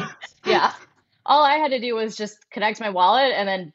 yeah 0.45 0.73
all 1.25 1.43
I 1.43 1.57
had 1.57 1.71
to 1.71 1.79
do 1.79 1.95
was 1.95 2.15
just 2.15 2.49
connect 2.49 2.79
my 2.79 2.89
wallet 2.89 3.33
and 3.35 3.47
then 3.47 3.73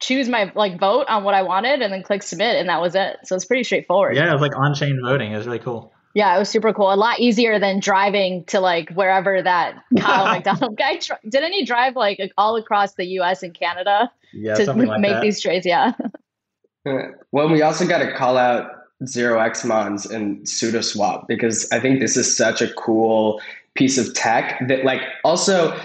choose 0.00 0.28
my 0.28 0.52
like 0.54 0.78
vote 0.78 1.06
on 1.08 1.24
what 1.24 1.34
I 1.34 1.42
wanted 1.42 1.80
and 1.80 1.92
then 1.92 2.02
click 2.02 2.22
submit 2.22 2.56
and 2.56 2.68
that 2.68 2.80
was 2.80 2.94
it. 2.94 3.18
So 3.24 3.34
it's 3.34 3.44
pretty 3.44 3.64
straightforward. 3.64 4.16
Yeah, 4.16 4.30
it 4.30 4.32
was 4.32 4.42
like 4.42 4.56
on 4.56 4.74
chain 4.74 4.98
voting. 5.02 5.32
It 5.32 5.36
was 5.36 5.46
really 5.46 5.58
cool. 5.58 5.92
Yeah, 6.16 6.34
it 6.34 6.38
was 6.38 6.48
super 6.48 6.72
cool. 6.72 6.90
A 6.90 6.96
lot 6.96 7.20
easier 7.20 7.58
than 7.58 7.78
driving 7.78 8.42
to 8.44 8.58
like 8.58 8.88
wherever 8.92 9.42
that 9.42 9.74
Kyle 9.98 10.24
MacDonald 10.24 10.74
guy 10.78 10.96
tr- 10.96 11.12
didn't 11.28 11.52
he 11.52 11.62
drive 11.62 11.94
like 11.94 12.32
all 12.38 12.56
across 12.56 12.94
the 12.94 13.04
U.S. 13.20 13.42
and 13.42 13.52
Canada 13.52 14.10
Yeah, 14.32 14.54
to 14.54 14.64
something 14.64 14.88
like 14.88 15.00
make 15.02 15.12
that. 15.12 15.20
these 15.20 15.42
trades? 15.42 15.66
Yeah, 15.66 15.92
uh, 16.88 16.92
Well, 17.32 17.50
we 17.50 17.60
also 17.60 17.86
got 17.86 17.98
to 17.98 18.14
call 18.14 18.38
out 18.38 18.70
zero 19.06 19.38
X 19.40 19.62
Mons 19.62 20.06
and 20.06 20.38
SudoSwap 20.46 21.26
because 21.26 21.70
I 21.70 21.80
think 21.80 22.00
this 22.00 22.16
is 22.16 22.34
such 22.34 22.62
a 22.62 22.72
cool 22.72 23.38
piece 23.74 23.98
of 23.98 24.14
tech 24.14 24.58
that, 24.68 24.86
like, 24.86 25.02
also. 25.22 25.78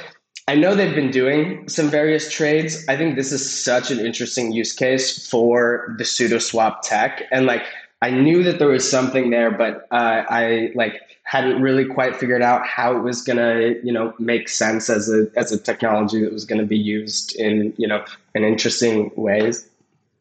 I 0.47 0.55
know 0.55 0.75
they've 0.75 0.95
been 0.95 1.11
doing 1.11 1.69
some 1.69 1.89
various 1.89 2.29
trades. 2.29 2.83
I 2.89 2.97
think 2.97 3.15
this 3.15 3.31
is 3.31 3.47
such 3.63 3.91
an 3.91 3.99
interesting 3.99 4.51
use 4.51 4.73
case 4.73 5.29
for 5.29 5.93
the 5.97 6.03
SudoSwap 6.03 6.81
tech, 6.81 7.21
and 7.31 7.45
like 7.45 7.61
I 8.01 8.09
knew 8.09 8.43
that 8.43 8.57
there 8.57 8.69
was 8.69 8.89
something 8.89 9.29
there, 9.29 9.51
but 9.51 9.87
uh, 9.91 10.23
I 10.27 10.71
like 10.73 11.01
hadn't 11.23 11.61
really 11.61 11.85
quite 11.85 12.15
figured 12.15 12.41
out 12.41 12.65
how 12.65 12.97
it 12.97 13.01
was 13.01 13.21
gonna, 13.21 13.75
you 13.83 13.93
know, 13.93 14.13
make 14.17 14.49
sense 14.49 14.89
as 14.89 15.09
a 15.09 15.27
as 15.35 15.51
a 15.51 15.57
technology 15.57 16.21
that 16.23 16.33
was 16.33 16.45
gonna 16.45 16.65
be 16.65 16.77
used 16.77 17.35
in, 17.35 17.73
you 17.77 17.87
know, 17.87 18.03
in 18.33 18.43
interesting 18.43 19.11
ways. 19.15 19.67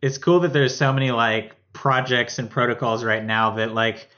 it's 0.03 0.19
cool 0.19 0.41
that 0.41 0.53
there's 0.53 0.77
so 0.77 0.93
many 0.93 1.11
like 1.11 1.55
projects 1.73 2.39
and 2.39 2.51
protocols 2.51 3.05
right 3.05 3.25
now 3.25 3.51
that 3.57 3.75
like 3.75 4.09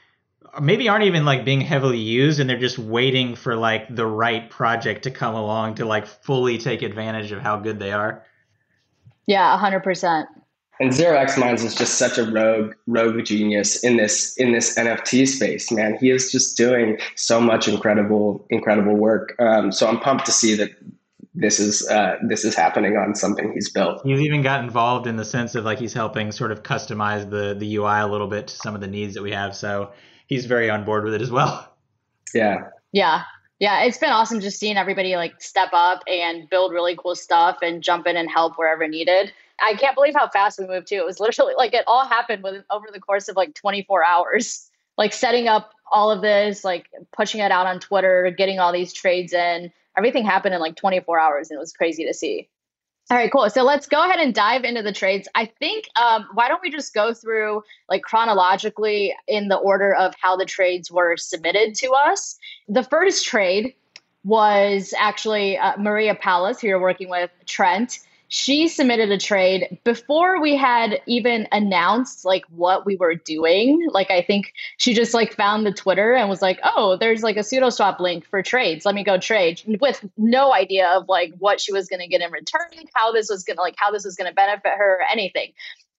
maybe 0.61 0.87
aren't 0.89 1.05
even 1.05 1.25
like 1.25 1.45
being 1.45 1.61
heavily 1.61 1.97
used 1.99 2.39
and 2.39 2.49
they're 2.49 2.59
just 2.59 2.77
waiting 2.77 3.35
for 3.35 3.55
like 3.55 3.93
the 3.93 4.05
right 4.05 4.49
project 4.49 5.03
to 5.03 5.11
come 5.11 5.35
along 5.35 5.75
to 5.75 5.85
like 5.85 6.05
fully 6.05 6.57
take 6.57 6.81
advantage 6.81 7.31
of 7.31 7.41
how 7.41 7.57
good 7.57 7.79
they 7.79 7.91
are. 7.91 8.23
yeah, 9.25 9.57
hundred 9.57 9.83
percent. 9.83 10.27
And 10.79 10.91
Zero 10.91 11.17
X 11.17 11.37
Mons 11.37 11.63
is 11.63 11.75
just 11.75 11.95
such 11.95 12.17
a 12.17 12.23
rogue 12.23 12.73
rogue 12.87 13.23
genius 13.23 13.83
in 13.83 13.97
this 13.97 14.35
in 14.37 14.53
this 14.53 14.77
NFT 14.77 15.27
space, 15.27 15.71
man. 15.71 15.97
He 15.99 16.09
is 16.09 16.31
just 16.31 16.57
doing 16.57 16.97
so 17.15 17.39
much 17.39 17.67
incredible 17.67 18.45
incredible 18.49 18.95
work. 18.95 19.35
Um, 19.39 19.71
so 19.71 19.87
I'm 19.87 19.99
pumped 19.99 20.25
to 20.25 20.31
see 20.31 20.55
that 20.55 20.71
this 21.35 21.59
is 21.59 21.87
uh, 21.89 22.17
this 22.27 22.43
is 22.43 22.55
happening 22.55 22.97
on 22.97 23.15
something 23.15 23.51
he's 23.53 23.69
built. 23.69 24.01
He's 24.03 24.19
even 24.19 24.41
got 24.41 24.63
involved 24.63 25.07
in 25.07 25.15
the 25.15 25.25
sense 25.25 25.55
of 25.55 25.63
like 25.63 25.79
he's 25.79 25.93
helping 25.93 26.31
sort 26.31 26.51
of 26.51 26.63
customize 26.63 27.29
the 27.29 27.55
the 27.57 27.75
UI 27.75 27.99
a 27.99 28.07
little 28.07 28.27
bit 28.27 28.47
to 28.47 28.55
some 28.55 28.73
of 28.73 28.81
the 28.81 28.87
needs 28.87 29.13
that 29.13 29.23
we 29.23 29.31
have. 29.31 29.55
So 29.55 29.91
he's 30.27 30.45
very 30.45 30.69
on 30.69 30.85
board 30.85 31.03
with 31.03 31.13
it 31.13 31.21
as 31.21 31.31
well. 31.31 31.71
Yeah, 32.33 32.69
Yeah. 32.93 33.23
Yeah, 33.59 33.83
it's 33.83 33.97
been 33.97 34.09
awesome 34.09 34.41
just 34.41 34.59
seeing 34.59 34.75
everybody 34.75 35.15
like 35.15 35.41
step 35.41 35.69
up 35.71 36.03
and 36.07 36.49
build 36.49 36.73
really 36.73 36.97
cool 36.97 37.15
stuff 37.15 37.59
and 37.61 37.81
jump 37.81 38.07
in 38.07 38.17
and 38.17 38.29
help 38.29 38.55
wherever 38.57 38.87
needed. 38.87 39.31
I 39.61 39.75
can't 39.75 39.95
believe 39.95 40.13
how 40.15 40.27
fast 40.29 40.59
we 40.59 40.67
moved 40.67 40.87
too. 40.87 40.95
It 40.95 41.05
was 41.05 41.19
literally 41.19 41.53
like 41.55 41.73
it 41.73 41.83
all 41.87 42.05
happened 42.05 42.43
within 42.43 42.63
over 42.69 42.87
the 42.91 42.99
course 42.99 43.29
of 43.29 43.35
like 43.35 43.53
24 43.53 44.03
hours. 44.03 44.69
Like 44.97 45.13
setting 45.13 45.47
up 45.47 45.71
all 45.91 46.11
of 46.11 46.21
this, 46.21 46.63
like 46.63 46.87
pushing 47.15 47.41
it 47.41 47.51
out 47.51 47.65
on 47.65 47.79
Twitter, 47.79 48.33
getting 48.37 48.59
all 48.59 48.71
these 48.71 48.93
trades 48.93 49.33
in. 49.33 49.71
Everything 49.97 50.23
happened 50.23 50.53
in 50.53 50.61
like 50.61 50.75
24 50.75 51.19
hours 51.19 51.49
and 51.49 51.57
it 51.57 51.59
was 51.59 51.73
crazy 51.73 52.05
to 52.05 52.13
see. 52.13 52.49
All 53.11 53.17
right, 53.17 53.31
cool. 53.31 53.49
So 53.49 53.63
let's 53.63 53.85
go 53.85 54.03
ahead 54.03 54.19
and 54.19 54.33
dive 54.33 54.63
into 54.63 54.81
the 54.81 54.93
trades. 54.93 55.27
I 55.35 55.45
think 55.45 55.89
um, 55.97 56.27
why 56.33 56.47
don't 56.47 56.61
we 56.61 56.71
just 56.71 56.93
go 56.93 57.13
through 57.13 57.61
like 57.89 58.01
chronologically 58.01 59.13
in 59.27 59.49
the 59.49 59.57
order 59.57 59.93
of 59.93 60.13
how 60.19 60.37
the 60.37 60.45
trades 60.45 60.89
were 60.89 61.17
submitted 61.17 61.75
to 61.75 61.91
us. 61.91 62.37
The 62.69 62.83
first 62.83 63.25
trade 63.25 63.75
was 64.23 64.93
actually 64.97 65.57
uh, 65.57 65.77
Maria 65.77 66.15
Paula's, 66.15 66.61
who 66.61 66.67
you're 66.67 66.79
working 66.79 67.09
with, 67.09 67.29
Trent. 67.45 67.99
She 68.35 68.67
submitted 68.67 69.11
a 69.11 69.17
trade 69.19 69.77
before 69.83 70.41
we 70.41 70.57
had 70.57 70.99
even 71.05 71.47
announced 71.51 72.25
like 72.25 72.43
what 72.49 72.83
we 72.83 72.95
were 72.95 73.13
doing. 73.13 73.87
Like 73.91 74.09
I 74.09 74.23
think 74.23 74.53
she 74.77 74.95
just 74.95 75.13
like 75.13 75.35
found 75.35 75.67
the 75.67 75.71
Twitter 75.71 76.15
and 76.15 76.27
was 76.31 76.41
like, 76.41 76.59
"Oh, 76.63 76.97
there's 76.97 77.21
like 77.21 77.37
a 77.37 77.41
SudoSwap 77.41 77.99
link 77.99 78.25
for 78.25 78.41
trades. 78.41 78.87
Let 78.87 78.95
me 78.95 79.03
go 79.03 79.19
trade." 79.19 79.61
With 79.79 80.03
no 80.17 80.51
idea 80.51 80.89
of 80.89 81.07
like 81.07 81.31
what 81.37 81.61
she 81.61 81.71
was 81.71 81.87
going 81.87 81.99
to 81.99 82.07
get 82.07 82.21
in 82.21 82.31
return, 82.31 82.71
how 82.95 83.11
this 83.11 83.29
was 83.29 83.43
going 83.43 83.57
to 83.57 83.61
like 83.61 83.75
how 83.77 83.91
this 83.91 84.03
was 84.03 84.15
going 84.15 84.31
to 84.31 84.33
benefit 84.33 84.71
her 84.75 85.01
or 85.01 85.03
anything. 85.03 85.53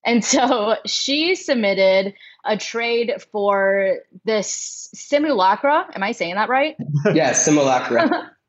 And 0.04 0.24
so 0.24 0.74
she 0.86 1.36
submitted 1.36 2.14
a 2.44 2.56
trade 2.56 3.14
for 3.30 3.98
this 4.24 4.90
simulacra. 4.92 5.86
Am 5.94 6.02
I 6.02 6.10
saying 6.10 6.34
that 6.34 6.48
right? 6.48 6.74
yeah, 7.14 7.32
simulacra. 7.32 8.32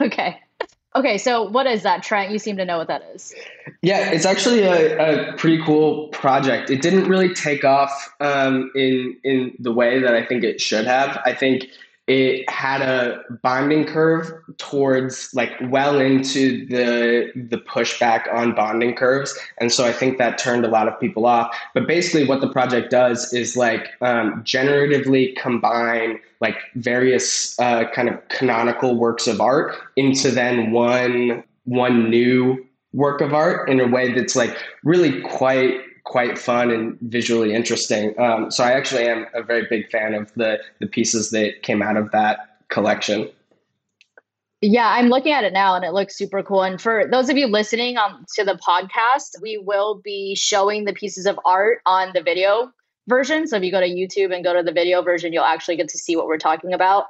Okay. 0.00 0.40
Okay, 0.96 1.18
so 1.18 1.42
what 1.42 1.66
is 1.66 1.82
that, 1.82 2.02
Trent? 2.02 2.30
You 2.30 2.38
seem 2.38 2.56
to 2.56 2.64
know 2.64 2.78
what 2.78 2.88
that 2.88 3.02
is. 3.14 3.34
Yeah, 3.82 4.10
it's 4.10 4.24
actually 4.24 4.62
a, 4.62 5.30
a 5.30 5.36
pretty 5.36 5.62
cool 5.62 6.08
project. 6.08 6.70
It 6.70 6.80
didn't 6.80 7.06
really 7.06 7.34
take 7.34 7.64
off 7.64 8.14
um, 8.20 8.70
in 8.74 9.14
in 9.22 9.54
the 9.58 9.72
way 9.72 10.00
that 10.00 10.14
I 10.14 10.24
think 10.24 10.42
it 10.42 10.58
should 10.58 10.86
have. 10.86 11.20
I 11.26 11.34
think 11.34 11.66
it 12.06 12.48
had 12.48 12.82
a 12.82 13.20
bonding 13.42 13.84
curve 13.84 14.32
towards 14.58 15.34
like 15.34 15.50
well 15.62 15.98
into 15.98 16.64
the 16.66 17.32
the 17.34 17.58
pushback 17.58 18.32
on 18.32 18.54
bonding 18.54 18.94
curves, 18.94 19.36
and 19.58 19.72
so 19.72 19.84
I 19.84 19.92
think 19.92 20.18
that 20.18 20.38
turned 20.38 20.64
a 20.64 20.68
lot 20.68 20.86
of 20.86 20.98
people 21.00 21.26
off. 21.26 21.54
But 21.74 21.88
basically, 21.88 22.26
what 22.26 22.40
the 22.40 22.48
project 22.48 22.90
does 22.90 23.32
is 23.32 23.56
like 23.56 23.88
um, 24.00 24.42
generatively 24.44 25.36
combine 25.36 26.20
like 26.40 26.56
various 26.76 27.58
uh, 27.58 27.90
kind 27.90 28.08
of 28.08 28.28
canonical 28.28 28.96
works 28.96 29.26
of 29.26 29.40
art 29.40 29.76
into 29.96 30.30
then 30.30 30.70
one 30.70 31.42
one 31.64 32.08
new 32.08 32.64
work 32.92 33.20
of 33.20 33.34
art 33.34 33.68
in 33.68 33.80
a 33.80 33.86
way 33.86 34.12
that's 34.12 34.36
like 34.36 34.56
really 34.84 35.20
quite 35.22 35.80
quite 36.06 36.38
fun 36.38 36.70
and 36.70 36.96
visually 37.02 37.52
interesting. 37.52 38.18
Um, 38.18 38.50
so 38.50 38.64
I 38.64 38.70
actually 38.70 39.06
am 39.06 39.26
a 39.34 39.42
very 39.42 39.66
big 39.68 39.90
fan 39.90 40.14
of 40.14 40.32
the 40.34 40.58
the 40.80 40.86
pieces 40.86 41.30
that 41.30 41.62
came 41.62 41.82
out 41.82 41.96
of 41.96 42.10
that 42.12 42.60
collection. 42.68 43.28
Yeah, 44.62 44.88
I'm 44.88 45.08
looking 45.08 45.32
at 45.32 45.44
it 45.44 45.52
now 45.52 45.74
and 45.74 45.84
it 45.84 45.92
looks 45.92 46.16
super 46.16 46.42
cool. 46.42 46.62
And 46.62 46.80
for 46.80 47.04
those 47.10 47.28
of 47.28 47.36
you 47.36 47.46
listening 47.46 47.98
on 47.98 48.24
to 48.36 48.44
the 48.44 48.58
podcast, 48.66 49.42
we 49.42 49.58
will 49.58 50.00
be 50.02 50.34
showing 50.34 50.86
the 50.86 50.94
pieces 50.94 51.26
of 51.26 51.38
art 51.44 51.82
on 51.84 52.12
the 52.14 52.22
video 52.22 52.72
version. 53.08 53.46
So 53.46 53.56
if 53.56 53.64
you 53.64 53.70
go 53.70 53.80
to 53.80 53.88
YouTube 53.88 54.34
and 54.34 54.42
go 54.42 54.54
to 54.54 54.62
the 54.62 54.72
video 54.72 55.02
version, 55.02 55.32
you'll 55.32 55.44
actually 55.44 55.76
get 55.76 55.88
to 55.88 55.98
see 55.98 56.16
what 56.16 56.26
we're 56.26 56.38
talking 56.38 56.72
about. 56.72 57.06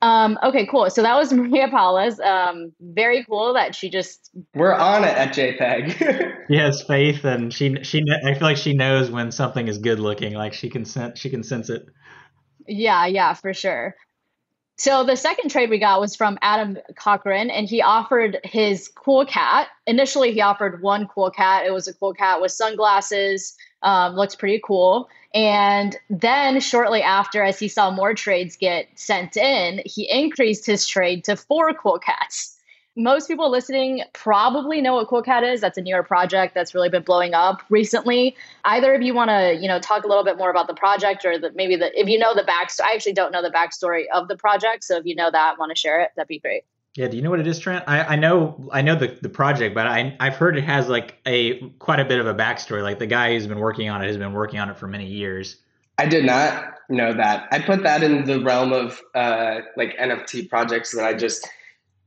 Um, 0.00 0.38
okay, 0.42 0.66
cool. 0.66 0.88
So 0.90 1.02
that 1.02 1.16
was 1.16 1.32
Maria 1.32 1.68
Paula's. 1.68 2.20
Um, 2.20 2.72
very 2.80 3.24
cool 3.24 3.54
that 3.54 3.74
she 3.74 3.90
just 3.90 4.30
We're 4.54 4.74
on 4.74 5.04
it 5.04 5.16
at 5.16 5.34
JPEG. 5.34 6.34
She 6.48 6.56
has 6.56 6.82
faith, 6.82 7.24
and 7.24 7.52
she 7.52 7.76
she 7.82 8.02
I 8.24 8.32
feel 8.32 8.42
like 8.42 8.56
she 8.56 8.72
knows 8.72 9.10
when 9.10 9.30
something 9.30 9.68
is 9.68 9.76
good 9.76 10.00
looking. 10.00 10.32
Like 10.32 10.54
she 10.54 10.70
can 10.70 10.86
sense 10.86 11.18
she 11.18 11.28
can 11.28 11.42
sense 11.42 11.68
it. 11.68 11.84
Yeah, 12.66 13.04
yeah, 13.04 13.34
for 13.34 13.52
sure. 13.52 13.94
So 14.78 15.04
the 15.04 15.16
second 15.16 15.50
trade 15.50 15.70
we 15.70 15.78
got 15.78 16.00
was 16.00 16.14
from 16.14 16.38
Adam 16.40 16.78
Cochran, 16.96 17.50
and 17.50 17.68
he 17.68 17.82
offered 17.82 18.38
his 18.44 18.88
cool 18.88 19.26
cat. 19.26 19.66
Initially, 19.86 20.32
he 20.32 20.40
offered 20.40 20.80
one 20.80 21.08
cool 21.08 21.30
cat. 21.30 21.66
It 21.66 21.72
was 21.72 21.88
a 21.88 21.94
cool 21.94 22.14
cat 22.14 22.40
with 22.40 22.52
sunglasses. 22.52 23.56
Um, 23.82 24.14
looks 24.14 24.36
pretty 24.36 24.60
cool. 24.64 25.08
And 25.34 25.96
then 26.08 26.60
shortly 26.60 27.02
after, 27.02 27.42
as 27.42 27.58
he 27.58 27.68
saw 27.68 27.90
more 27.90 28.14
trades 28.14 28.56
get 28.56 28.88
sent 28.94 29.36
in, 29.36 29.82
he 29.84 30.10
increased 30.10 30.64
his 30.64 30.86
trade 30.86 31.24
to 31.24 31.36
four 31.36 31.74
cool 31.74 31.98
cats. 31.98 32.58
Most 32.96 33.28
people 33.28 33.48
listening 33.48 34.02
probably 34.12 34.80
know 34.80 34.96
what 34.96 35.06
Cool 35.06 35.22
Cat 35.22 35.44
is. 35.44 35.60
That's 35.60 35.78
a 35.78 35.80
newer 35.80 36.02
project 36.02 36.52
that's 36.52 36.74
really 36.74 36.88
been 36.88 37.04
blowing 37.04 37.32
up 37.32 37.62
recently. 37.70 38.34
Either 38.64 38.92
of 38.92 39.02
you 39.02 39.14
want 39.14 39.30
to, 39.30 39.56
you 39.60 39.68
know, 39.68 39.78
talk 39.78 40.02
a 40.02 40.08
little 40.08 40.24
bit 40.24 40.36
more 40.36 40.50
about 40.50 40.66
the 40.66 40.74
project, 40.74 41.24
or 41.24 41.38
the, 41.38 41.52
maybe 41.54 41.76
the 41.76 41.96
if 41.98 42.08
you 42.08 42.18
know 42.18 42.34
the 42.34 42.42
backstory. 42.42 42.86
I 42.86 42.94
actually 42.94 43.12
don't 43.12 43.30
know 43.30 43.40
the 43.40 43.50
backstory 43.50 44.06
of 44.12 44.26
the 44.26 44.36
project, 44.36 44.82
so 44.82 44.96
if 44.96 45.06
you 45.06 45.14
know 45.14 45.30
that, 45.30 45.60
want 45.60 45.70
to 45.70 45.78
share 45.78 46.00
it, 46.00 46.10
that'd 46.16 46.26
be 46.26 46.40
great. 46.40 46.64
Yeah, 46.94 47.06
do 47.08 47.16
you 47.16 47.22
know 47.22 47.30
what 47.30 47.38
it 47.40 47.46
is, 47.46 47.58
Trent? 47.58 47.84
I, 47.86 48.00
I 48.00 48.16
know 48.16 48.68
I 48.72 48.82
know 48.82 48.96
the, 48.96 49.16
the 49.22 49.28
project, 49.28 49.74
but 49.74 49.86
I 49.86 50.16
I've 50.20 50.34
heard 50.34 50.56
it 50.56 50.64
has 50.64 50.88
like 50.88 51.16
a 51.26 51.60
quite 51.78 52.00
a 52.00 52.04
bit 52.04 52.18
of 52.18 52.26
a 52.26 52.34
backstory. 52.34 52.82
Like 52.82 52.98
the 52.98 53.06
guy 53.06 53.32
who's 53.34 53.46
been 53.46 53.60
working 53.60 53.88
on 53.88 54.02
it 54.02 54.06
has 54.08 54.16
been 54.16 54.32
working 54.32 54.58
on 54.58 54.68
it 54.68 54.76
for 54.76 54.88
many 54.88 55.06
years. 55.06 55.56
I 55.98 56.06
did 56.06 56.24
not 56.24 56.74
know 56.88 57.12
that. 57.12 57.46
I 57.52 57.60
put 57.60 57.82
that 57.82 58.02
in 58.02 58.24
the 58.24 58.40
realm 58.40 58.72
of 58.72 59.00
uh, 59.14 59.60
like 59.76 59.96
NFT 59.98 60.48
projects 60.48 60.92
that 60.94 61.04
I 61.04 61.14
just 61.14 61.48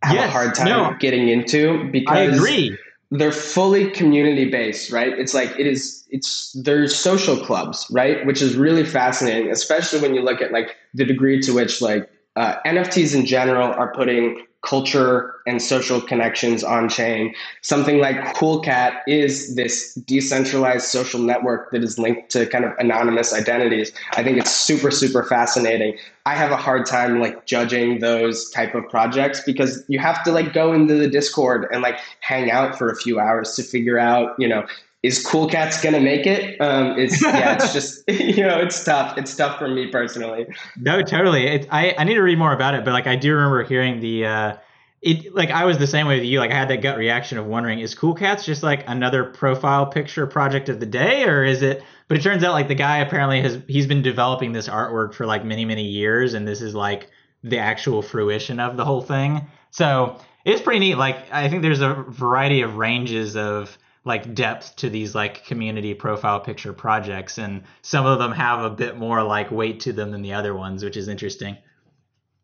have 0.04 0.16
Yes, 0.16 0.28
a 0.28 0.32
hard 0.32 0.56
time 0.56 0.68
no. 0.68 0.96
getting 1.00 1.30
into 1.30 1.90
because 1.92 2.18
I 2.18 2.36
agree. 2.36 2.78
they're 3.12 3.32
fully 3.32 3.92
community 3.92 4.50
based, 4.50 4.92
right? 4.92 5.18
It's 5.18 5.34
like 5.34 5.52
it 5.60 5.68
is 5.68 6.06
it's 6.10 6.52
they're 6.64 6.88
social 6.88 7.38
clubs, 7.38 7.86
right? 7.92 8.26
Which 8.26 8.42
is 8.42 8.56
really 8.56 8.84
fascinating, 8.84 9.52
especially 9.52 10.00
when 10.02 10.16
you 10.16 10.22
look 10.22 10.42
at 10.42 10.52
like 10.52 10.76
the 10.96 11.06
degree 11.06 11.40
to 11.42 11.54
which 11.54 11.82
like 11.82 12.10
uh, 12.36 12.56
NFTs 12.66 13.14
in 13.16 13.26
general 13.26 13.68
are 13.74 13.94
putting 13.94 14.44
culture 14.64 15.34
and 15.48 15.62
social 15.62 16.00
connections 16.00 16.64
on 16.64 16.88
chain. 16.88 17.34
Something 17.62 17.98
like 17.98 18.18
CoolCat 18.36 19.00
is 19.08 19.56
this 19.56 19.96
decentralized 19.96 20.86
social 20.86 21.20
network 21.20 21.72
that 21.72 21.84
is 21.84 21.98
linked 21.98 22.30
to 22.32 22.46
kind 22.46 22.66
of 22.66 22.72
anonymous 22.78 23.34
identities. 23.34 23.92
I 24.14 24.24
think 24.24 24.38
it's 24.38 24.52
super, 24.52 24.92
super 24.92 25.24
fascinating. 25.24 25.98
I 26.28 26.36
have 26.36 26.52
a 26.52 26.58
hard 26.58 26.86
time 26.86 27.20
like 27.20 27.48
judging 27.48 28.00
those 28.00 28.52
type 28.52 28.76
of 28.76 28.88
projects 28.88 29.42
because 29.44 29.84
you 29.88 29.98
have 29.98 30.24
to 30.26 30.32
like 30.32 30.54
go 30.54 30.74
into 30.74 30.94
the 30.96 31.08
Discord 31.08 31.68
and 31.72 31.82
like 31.82 31.98
hang 32.20 32.52
out 32.52 32.78
for 32.78 32.90
a 32.90 32.96
few 32.96 33.20
hours 33.20 33.56
to 33.56 33.64
figure 33.64 33.98
out, 33.98 34.36
you 34.38 34.48
know, 34.48 34.66
is 35.04 35.26
Cool 35.26 35.48
Cats 35.48 35.82
gonna 35.82 36.00
make 36.00 36.28
it? 36.28 36.60
Um, 36.62 36.98
it's 36.98 37.22
yeah, 37.24 37.56
it's 37.56 37.74
just 37.74 38.04
you 38.08 38.44
know, 38.44 38.60
it's 38.60 38.84
tough. 38.84 39.18
It's 39.18 39.36
tough 39.36 39.58
for 39.58 39.68
me 39.68 39.88
personally. 39.88 40.48
No, 40.78 41.02
totally. 41.02 41.48
It, 41.48 41.68
I 41.72 41.96
I 41.98 42.04
need 42.04 42.16
to 42.16 42.22
read 42.22 42.38
more 42.38 42.54
about 42.54 42.76
it, 42.76 42.86
but 42.86 42.92
like 42.92 43.08
I 43.08 43.16
do 43.16 43.34
remember 43.34 43.64
hearing 43.64 44.00
the. 44.00 44.26
Uh, 44.26 44.58
it 45.02 45.34
like 45.34 45.50
I 45.50 45.66
was 45.66 45.80
the 45.80 45.88
same 45.88 46.06
way 46.06 46.20
with 46.20 46.26
you. 46.26 46.40
Like 46.40 46.52
I 46.52 46.56
had 46.56 46.70
that 46.70 46.82
gut 46.84 46.98
reaction 46.98 47.40
of 47.40 47.48
wondering, 47.48 47.80
is 47.80 47.96
Cool 47.96 48.14
Cats 48.14 48.46
just 48.46 48.62
like 48.62 48.84
another 48.88 49.24
profile 49.24 49.88
picture 49.88 50.28
project 50.28 50.70
of 50.70 50.80
the 50.80 50.86
day, 50.86 51.24
or 51.24 51.44
is 51.44 51.64
it? 51.64 51.84
But 52.08 52.18
it 52.18 52.22
turns 52.22 52.44
out 52.44 52.52
like 52.52 52.68
the 52.68 52.76
guy 52.76 53.00
apparently 53.00 53.42
has 53.42 53.60
he's 53.68 53.88
been 53.88 54.04
developing 54.04 54.52
this 54.52 54.70
artwork 54.70 55.16
for 55.16 55.26
like 55.26 55.44
many 55.44 55.66
many 55.66 55.86
years, 55.86 56.36
and 56.36 56.48
this 56.48 56.62
is 56.62 56.76
like 56.76 57.10
the 57.44 57.58
actual 57.58 58.04
fruition 58.04 58.60
of 58.60 58.78
the 58.78 58.86
whole 58.86 59.02
thing. 59.02 59.48
So 59.72 60.20
it's 60.46 60.62
pretty 60.62 60.80
neat. 60.80 60.96
Like 60.96 61.32
I 61.32 61.50
think 61.50 61.64
there's 61.64 61.82
a 61.82 62.06
variety 62.08 62.62
of 62.62 62.78
ranges 62.78 63.36
of 63.36 63.76
like 64.04 64.34
depth 64.34 64.76
to 64.78 64.90
these 64.90 65.14
like 65.14 65.46
community 65.46 65.94
profile 65.94 66.40
picture 66.40 66.74
projects 66.74 67.38
and 67.38 67.64
some 67.82 68.06
of 68.06 68.18
them 68.20 68.32
have 68.32 68.64
a 68.64 68.70
bit 68.70 68.98
more 68.98 69.22
like 69.24 69.52
weight 69.52 69.82
to 69.82 69.94
them 69.94 70.12
than 70.12 70.22
the 70.22 70.34
other 70.34 70.56
ones 70.56 70.84
which 70.84 70.98
is 70.98 71.08
interesting. 71.08 71.58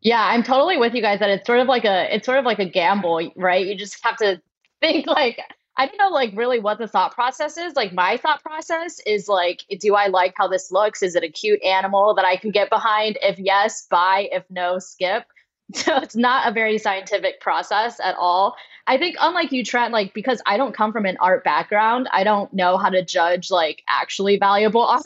Yeah 0.00 0.24
i'm 0.24 0.42
totally 0.42 0.78
with 0.78 0.94
you 0.94 1.02
guys 1.02 1.18
that 1.20 1.30
it's 1.30 1.46
sort 1.46 1.60
of 1.60 1.66
like 1.66 1.84
a 1.84 2.14
it's 2.14 2.26
sort 2.26 2.38
of 2.38 2.44
like 2.44 2.60
a 2.60 2.68
gamble 2.68 3.32
right? 3.36 3.66
You 3.66 3.76
just 3.76 4.02
have 4.04 4.16
to 4.18 4.40
think 4.80 5.06
like 5.06 5.40
i 5.76 5.86
don't 5.86 5.98
know 5.98 6.10
like 6.10 6.32
really 6.36 6.60
what 6.60 6.78
the 6.78 6.86
thought 6.86 7.12
process 7.12 7.56
is. 7.56 7.74
Like 7.74 7.92
my 7.92 8.16
thought 8.16 8.42
process 8.42 9.00
is 9.04 9.26
like 9.28 9.64
do 9.80 9.96
i 9.96 10.06
like 10.06 10.34
how 10.36 10.46
this 10.46 10.70
looks? 10.70 11.02
Is 11.02 11.16
it 11.16 11.24
a 11.24 11.28
cute 11.28 11.62
animal 11.64 12.14
that 12.14 12.24
i 12.24 12.36
can 12.36 12.52
get 12.52 12.70
behind? 12.70 13.18
If 13.20 13.38
yes 13.40 13.86
buy. 13.90 14.28
If 14.30 14.44
no 14.48 14.78
skip 14.78 15.24
so 15.74 15.96
it's 15.96 16.16
not 16.16 16.48
a 16.48 16.52
very 16.52 16.78
scientific 16.78 17.40
process 17.40 18.00
at 18.00 18.14
all 18.16 18.56
I 18.88 18.96
think 18.96 19.16
unlike 19.20 19.52
you, 19.52 19.62
Trent, 19.62 19.92
like 19.92 20.14
because 20.14 20.40
I 20.46 20.56
don't 20.56 20.74
come 20.74 20.92
from 20.94 21.04
an 21.04 21.18
art 21.20 21.44
background, 21.44 22.08
I 22.10 22.24
don't 22.24 22.50
know 22.54 22.78
how 22.78 22.88
to 22.88 23.04
judge 23.04 23.50
like 23.50 23.82
actually 23.86 24.38
valuable 24.38 24.82
art. 24.82 25.04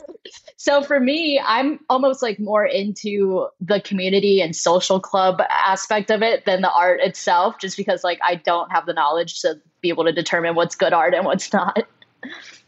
So 0.55 0.81
for 0.81 1.01
me, 1.01 1.37
I'm 1.45 1.81
almost 1.89 2.21
like 2.21 2.39
more 2.39 2.65
into 2.65 3.47
the 3.59 3.81
community 3.81 4.41
and 4.41 4.55
social 4.55 5.01
club 5.01 5.41
aspect 5.49 6.11
of 6.11 6.21
it 6.23 6.45
than 6.45 6.61
the 6.61 6.71
art 6.71 7.01
itself, 7.01 7.59
just 7.59 7.75
because 7.75 8.05
like 8.05 8.19
I 8.23 8.35
don't 8.35 8.71
have 8.71 8.85
the 8.85 8.93
knowledge 8.93 9.41
to 9.41 9.59
be 9.81 9.89
able 9.89 10.05
to 10.05 10.13
determine 10.13 10.55
what's 10.55 10.75
good 10.75 10.93
art 10.93 11.13
and 11.13 11.25
what's 11.25 11.51
not. 11.51 11.85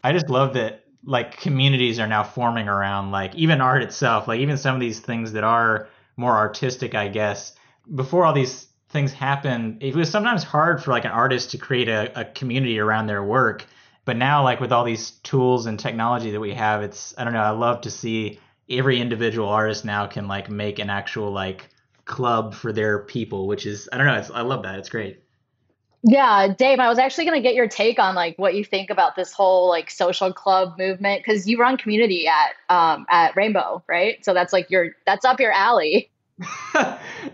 I 0.04 0.12
just 0.12 0.28
love 0.28 0.52
that 0.52 0.84
like 1.02 1.40
communities 1.40 1.98
are 1.98 2.06
now 2.06 2.24
forming 2.24 2.68
around 2.68 3.10
like 3.10 3.34
even 3.34 3.62
art 3.62 3.82
itself, 3.82 4.28
like 4.28 4.40
even 4.40 4.58
some 4.58 4.74
of 4.74 4.82
these 4.82 5.00
things 5.00 5.32
that 5.32 5.44
are 5.44 5.88
more 6.18 6.36
artistic, 6.36 6.94
I 6.94 7.08
guess. 7.08 7.54
Before 7.94 8.24
all 8.24 8.32
these 8.32 8.66
things 8.88 9.12
happen, 9.12 9.78
it 9.80 9.94
was 9.94 10.10
sometimes 10.10 10.42
hard 10.42 10.82
for 10.82 10.90
like 10.90 11.04
an 11.04 11.10
artist 11.10 11.50
to 11.52 11.58
create 11.58 11.88
a, 11.88 12.20
a 12.20 12.24
community 12.24 12.78
around 12.78 13.06
their 13.06 13.22
work. 13.22 13.64
But 14.04 14.16
now, 14.16 14.44
like 14.44 14.60
with 14.60 14.72
all 14.72 14.84
these 14.84 15.10
tools 15.22 15.66
and 15.66 15.78
technology 15.78 16.30
that 16.30 16.40
we 16.40 16.54
have, 16.54 16.82
it's 16.82 17.14
I 17.18 17.24
don't 17.24 17.32
know. 17.32 17.40
I 17.40 17.50
love 17.50 17.82
to 17.82 17.90
see 17.90 18.40
every 18.70 19.00
individual 19.00 19.48
artist 19.48 19.84
now 19.84 20.06
can 20.06 20.28
like 20.28 20.50
make 20.50 20.78
an 20.78 20.90
actual 20.90 21.30
like 21.30 21.68
club 22.04 22.54
for 22.54 22.72
their 22.72 23.00
people, 23.00 23.46
which 23.46 23.66
is 23.66 23.88
I 23.92 23.98
don't 23.98 24.06
know. 24.06 24.14
It's, 24.14 24.30
I 24.30 24.42
love 24.42 24.62
that. 24.62 24.78
It's 24.78 24.88
great. 24.88 25.22
Yeah, 26.08 26.54
Dame, 26.56 26.78
I 26.78 26.88
was 26.88 26.98
actually 26.98 27.24
going 27.24 27.42
to 27.42 27.42
get 27.42 27.56
your 27.56 27.66
take 27.66 27.98
on 27.98 28.14
like 28.14 28.38
what 28.38 28.54
you 28.54 28.64
think 28.64 28.90
about 28.90 29.16
this 29.16 29.32
whole 29.32 29.68
like 29.68 29.90
social 29.90 30.32
club 30.32 30.78
movement 30.78 31.24
because 31.24 31.48
you 31.48 31.58
run 31.58 31.76
community 31.76 32.28
at 32.28 32.52
um, 32.68 33.06
at 33.10 33.34
Rainbow, 33.34 33.82
right? 33.88 34.24
So 34.24 34.32
that's 34.32 34.52
like 34.52 34.70
your 34.70 34.92
that's 35.04 35.24
up 35.24 35.40
your 35.40 35.50
alley. 35.50 36.10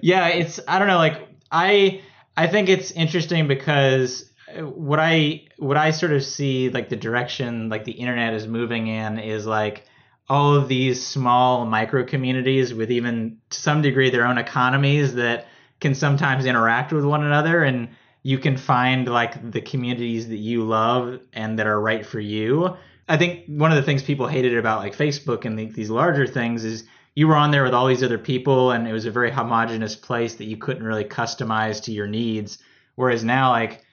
yeah, 0.00 0.28
it's 0.28 0.60
I 0.68 0.78
don't 0.78 0.88
know 0.88 0.98
like 0.98 1.28
I 1.50 2.02
I 2.36 2.46
think 2.46 2.68
it's 2.68 2.90
interesting 2.92 3.48
because 3.48 4.30
what 4.60 5.00
I 5.00 5.46
what 5.58 5.76
I 5.76 5.90
sort 5.90 6.12
of 6.12 6.24
see 6.24 6.68
like 6.68 6.88
the 6.88 6.96
direction 6.96 7.68
like 7.68 7.84
the 7.84 7.92
internet 7.92 8.34
is 8.34 8.46
moving 8.46 8.86
in 8.86 9.18
is 9.18 9.46
like 9.46 9.84
all 10.28 10.54
of 10.54 10.68
these 10.68 11.04
small 11.04 11.66
micro 11.66 12.04
communities 12.04 12.72
with 12.72 12.90
even 12.90 13.38
to 13.50 13.60
some 13.60 13.82
degree 13.82 14.10
their 14.10 14.26
own 14.26 14.38
economies 14.38 15.14
that 15.14 15.46
can 15.80 15.94
sometimes 15.94 16.46
interact 16.46 16.92
with 16.92 17.04
one 17.04 17.24
another 17.24 17.64
and 17.64 17.88
you 18.22 18.38
can 18.38 18.56
find 18.56 19.08
like 19.08 19.50
the 19.50 19.60
communities 19.60 20.28
that 20.28 20.36
you 20.36 20.62
love 20.62 21.20
and 21.32 21.58
that 21.58 21.66
are 21.66 21.80
right 21.80 22.06
for 22.06 22.20
you. 22.20 22.76
I 23.08 23.16
think 23.16 23.46
one 23.46 23.72
of 23.72 23.76
the 23.76 23.82
things 23.82 24.02
people 24.02 24.28
hated 24.28 24.56
about 24.56 24.78
like 24.78 24.96
Facebook 24.96 25.44
and 25.44 25.58
the, 25.58 25.66
these 25.66 25.90
larger 25.90 26.26
things 26.26 26.64
is 26.64 26.84
you 27.14 27.28
were 27.28 27.36
on 27.36 27.50
there 27.50 27.64
with 27.64 27.74
all 27.74 27.86
these 27.86 28.02
other 28.02 28.18
people 28.18 28.70
and 28.70 28.88
it 28.88 28.92
was 28.92 29.04
a 29.04 29.10
very 29.10 29.30
homogenous 29.30 29.94
place 29.96 30.36
that 30.36 30.44
you 30.44 30.56
couldn't 30.56 30.82
really 30.82 31.04
customize 31.04 31.82
to 31.84 31.92
your 31.92 32.06
needs. 32.06 32.58
Whereas 32.94 33.22
now 33.24 33.50
like 33.50 33.84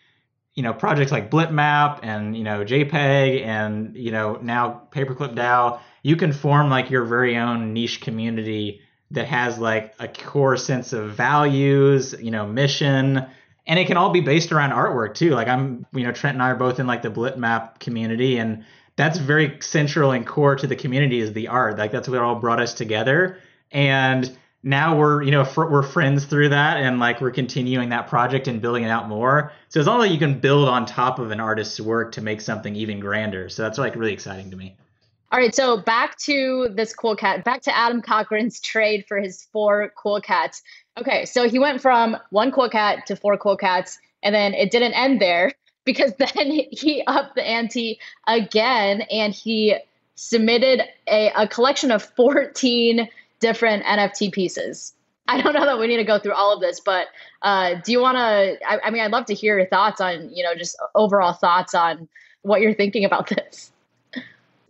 you 0.55 0.63
know 0.63 0.73
projects 0.73 1.11
like 1.11 1.29
Blitmap 1.31 1.99
and 2.03 2.35
you 2.35 2.43
know 2.43 2.65
jpeg 2.65 3.45
and 3.45 3.95
you 3.95 4.11
know 4.11 4.39
now 4.41 4.81
paperclip 4.91 5.35
dao 5.35 5.79
you 6.03 6.15
can 6.15 6.33
form 6.33 6.69
like 6.69 6.89
your 6.89 7.05
very 7.05 7.37
own 7.37 7.73
niche 7.73 8.01
community 8.01 8.81
that 9.11 9.27
has 9.27 9.57
like 9.57 9.93
a 9.99 10.07
core 10.07 10.57
sense 10.57 10.93
of 10.93 11.11
values 11.11 12.15
you 12.19 12.31
know 12.31 12.45
mission. 12.45 13.25
And 13.67 13.77
it 13.77 13.85
can 13.85 13.97
all 13.97 14.09
be 14.09 14.21
based 14.21 14.51
around 14.51 14.71
artwork 14.71 15.13
too. 15.13 15.31
Like 15.31 15.47
i'm 15.47 15.85
you 15.93 16.03
know 16.03 16.11
trent 16.11 16.35
and 16.35 16.43
i 16.43 16.49
are 16.49 16.55
both 16.55 16.79
in 16.79 16.87
like 16.87 17.01
the 17.01 17.11
Blitmap 17.11 17.79
community 17.79 18.37
and 18.37 18.65
that's 18.99 19.17
very 19.17 19.57
central 19.61 20.11
and 20.11 20.27
core 20.27 20.57
to 20.57 20.67
the 20.67 20.75
community 20.75 21.21
is 21.21 21.31
the 21.31 21.47
art. 21.47 21.77
Like 21.77 21.93
that's 21.93 22.09
what 22.09 22.19
all 22.19 22.35
brought 22.35 22.59
us 22.59 22.73
together. 22.73 23.37
And 23.71 24.37
now 24.61 24.97
we're 24.97 25.23
you 25.23 25.31
know 25.31 25.45
fr- 25.45 25.67
we're 25.67 25.83
friends 25.83 26.25
through 26.25 26.49
that 26.49 26.75
and 26.75 26.99
like 26.99 27.21
we're 27.21 27.31
continuing 27.31 27.87
that 27.89 28.09
project 28.09 28.49
and 28.49 28.61
building 28.61 28.83
it 28.83 28.89
out 28.89 29.07
more. 29.07 29.53
So 29.69 29.79
it's 29.79 29.87
all 29.87 29.99
that 29.99 30.09
you 30.09 30.19
can 30.19 30.41
build 30.41 30.67
on 30.67 30.85
top 30.85 31.17
of 31.17 31.31
an 31.31 31.39
artist's 31.39 31.79
work 31.79 32.11
to 32.13 32.21
make 32.21 32.41
something 32.41 32.75
even 32.75 32.99
grander. 32.99 33.47
So 33.47 33.63
that's 33.63 33.77
like 33.77 33.95
really 33.95 34.11
exciting 34.11 34.51
to 34.51 34.57
me. 34.57 34.75
All 35.31 35.39
right 35.39 35.55
so 35.55 35.77
back 35.77 36.17
to 36.17 36.67
this 36.73 36.93
cool 36.93 37.15
cat 37.15 37.45
back 37.45 37.61
to 37.61 37.77
adam 37.77 38.01
cochran's 38.01 38.59
trade 38.71 39.05
for 39.07 39.17
his 39.17 39.47
four 39.53 39.93
cool 39.97 40.19
cats. 40.19 40.61
Okay 40.99 41.23
so 41.23 41.47
he 41.47 41.57
went 41.57 41.81
from 41.81 42.17
one 42.31 42.51
cool 42.51 42.69
cat 42.69 43.05
to 43.05 43.15
four 43.15 43.37
cool 43.37 43.55
cats 43.55 43.97
and 44.23 44.35
then 44.35 44.53
it 44.53 44.71
didn't 44.71 44.91
end 44.91 45.21
there 45.21 45.53
because 45.85 46.13
then 46.19 46.51
he 46.71 47.03
upped 47.07 47.35
the 47.35 47.45
ante 47.45 47.99
again 48.27 49.01
and 49.11 49.33
he 49.33 49.77
submitted 50.15 50.83
a, 51.07 51.31
a 51.35 51.47
collection 51.47 51.91
of 51.91 52.03
14 52.03 53.07
different 53.39 53.83
NFT 53.85 54.31
pieces. 54.31 54.93
I 55.29 55.41
don't 55.41 55.53
know 55.53 55.65
that 55.65 55.79
we 55.79 55.87
need 55.87 55.97
to 55.97 56.03
go 56.03 56.17
through 56.17 56.33
all 56.33 56.53
of 56.53 56.59
this, 56.59 56.79
but 56.79 57.07
uh, 57.43 57.75
do 57.85 57.91
you 57.91 58.01
want 58.01 58.17
to? 58.17 58.57
I, 58.67 58.79
I 58.85 58.89
mean, 58.89 59.03
I'd 59.03 59.11
love 59.11 59.25
to 59.25 59.35
hear 59.35 59.57
your 59.57 59.67
thoughts 59.67 60.01
on, 60.01 60.29
you 60.33 60.43
know, 60.43 60.55
just 60.55 60.75
overall 60.95 61.33
thoughts 61.33 61.75
on 61.75 62.09
what 62.41 62.61
you're 62.61 62.73
thinking 62.73 63.05
about 63.05 63.29
this. 63.29 63.71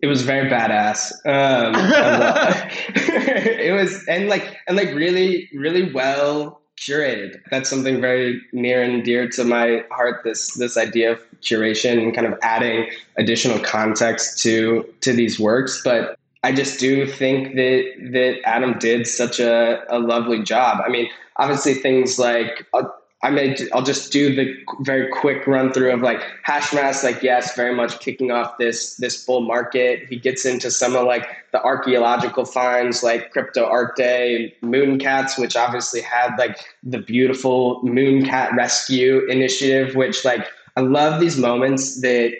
It 0.01 0.07
was 0.07 0.21
very 0.21 0.49
badass. 0.49 1.11
Um, 1.25 1.73
it 2.95 3.73
was 3.73 4.05
and 4.07 4.27
like 4.27 4.57
and 4.67 4.75
like 4.77 4.93
really 4.93 5.49
really 5.53 5.91
well 5.91 6.58
curated. 6.79 7.41
That's 7.51 7.69
something 7.69 7.99
very 7.99 8.41
near 8.51 8.81
and 8.81 9.03
dear 9.03 9.27
to 9.29 9.43
my 9.43 9.83
heart. 9.91 10.23
This 10.23 10.53
this 10.55 10.77
idea 10.77 11.11
of 11.13 11.19
curation 11.41 12.01
and 12.01 12.13
kind 12.13 12.27
of 12.27 12.37
adding 12.41 12.89
additional 13.17 13.59
context 13.59 14.41
to 14.43 14.87
to 15.01 15.13
these 15.13 15.39
works. 15.39 15.81
But 15.83 16.17
I 16.43 16.53
just 16.53 16.79
do 16.79 17.05
think 17.05 17.55
that 17.55 17.83
that 18.13 18.39
Adam 18.45 18.77
did 18.79 19.07
such 19.07 19.39
a, 19.39 19.83
a 19.89 19.99
lovely 19.99 20.41
job. 20.41 20.81
I 20.85 20.89
mean, 20.89 21.09
obviously 21.35 21.73
things 21.73 22.17
like 22.17 22.65
uh, 22.73 22.83
I 23.21 23.31
may 23.31 23.57
I'll 23.73 23.83
just 23.83 24.13
do 24.13 24.33
the 24.33 24.55
very 24.79 25.09
quick 25.09 25.45
run 25.45 25.73
through 25.73 25.91
of 25.91 26.01
like 26.01 26.21
Hashmask, 26.47 27.03
like 27.03 27.21
yes, 27.21 27.53
very 27.53 27.75
much 27.75 27.99
kicking 27.99 28.31
off 28.31 28.57
this 28.57 28.95
this 28.95 29.25
bull 29.25 29.41
market. 29.41 30.07
He 30.07 30.15
gets 30.15 30.45
into 30.45 30.71
some 30.71 30.95
of 30.95 31.05
like 31.05 31.27
the 31.51 31.61
archaeological 31.61 32.45
finds 32.45 33.03
like 33.03 33.31
Crypto 33.31 33.65
Art 33.65 33.97
Day, 33.97 34.55
Mooncats, 34.63 35.37
which 35.37 35.57
obviously 35.57 36.01
had 36.01 36.35
like 36.37 36.59
the 36.81 36.99
beautiful 36.99 37.81
Mooncat 37.83 38.55
Rescue 38.55 39.25
initiative, 39.27 39.95
which 39.95 40.23
like 40.23 40.47
I 40.77 40.81
love 40.81 41.19
these 41.19 41.37
moments 41.37 41.99
that 42.01 42.33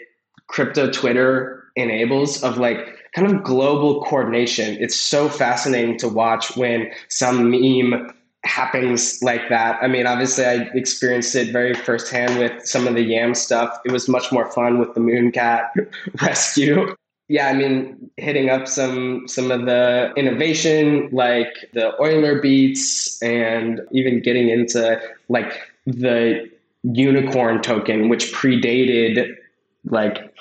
crypto 0.46 0.90
Twitter 0.90 1.62
enables 1.76 2.42
of 2.42 2.56
like 2.56 2.96
kind 3.12 3.30
of 3.30 3.42
global 3.42 4.02
coordination. 4.04 4.78
It's 4.80 4.96
so 4.96 5.28
fascinating 5.28 5.98
to 5.98 6.08
watch 6.08 6.56
when 6.56 6.90
some 7.08 7.50
meme 7.50 8.14
happens 8.44 9.22
like 9.22 9.48
that. 9.48 9.78
I 9.82 9.86
mean, 9.86 10.06
obviously, 10.06 10.44
I 10.44 10.68
experienced 10.74 11.34
it 11.34 11.52
very 11.52 11.74
firsthand 11.74 12.38
with 12.38 12.66
some 12.66 12.86
of 12.86 12.94
the 12.94 13.02
Yam 13.02 13.34
stuff. 13.34 13.78
It 13.84 13.92
was 13.92 14.08
much 14.08 14.32
more 14.32 14.50
fun 14.50 14.78
with 14.78 14.94
the 14.94 15.00
Mooncat 15.00 15.68
rescue. 16.22 16.94
Yeah, 17.28 17.46
I 17.46 17.52
mean, 17.52 18.10
hitting 18.16 18.50
up 18.50 18.66
some 18.66 19.28
some 19.28 19.50
of 19.52 19.66
the 19.66 20.12
innovation, 20.16 21.08
like 21.12 21.54
the 21.74 21.92
EulerBeats, 22.00 23.22
and 23.22 23.80
even 23.92 24.20
getting 24.20 24.48
into 24.48 25.00
like 25.28 25.52
the 25.86 26.50
unicorn 26.82 27.62
token, 27.62 28.08
which 28.08 28.32
predated 28.32 29.36
like 29.84 30.34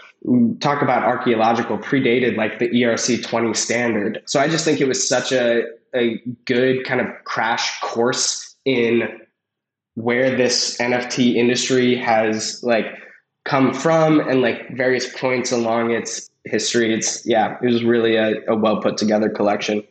talk 0.59 0.81
about 0.81 1.03
archaeological 1.03 1.77
predated 1.77 2.35
like 2.35 2.59
the 2.59 2.69
ERC 2.69 3.23
20 3.23 3.53
standard. 3.53 4.21
So 4.25 4.39
I 4.39 4.47
just 4.47 4.65
think 4.65 4.81
it 4.81 4.87
was 4.87 5.07
such 5.07 5.31
a, 5.31 5.63
a 5.95 6.21
good 6.45 6.85
kind 6.85 7.01
of 7.01 7.07
crash 7.25 7.79
course 7.81 8.55
in 8.65 9.19
where 9.95 10.35
this 10.35 10.77
NFT 10.77 11.35
industry 11.35 11.95
has 11.95 12.63
like 12.63 12.85
come 13.45 13.73
from 13.73 14.19
and 14.19 14.41
like 14.41 14.75
various 14.75 15.11
points 15.17 15.51
along 15.51 15.91
its 15.91 16.29
history. 16.45 16.93
It's 16.93 17.25
yeah, 17.25 17.57
it 17.61 17.65
was 17.65 17.83
really 17.83 18.15
a, 18.15 18.41
a 18.47 18.55
well 18.55 18.81
put 18.81 18.97
together 18.97 19.29
collection. 19.29 19.83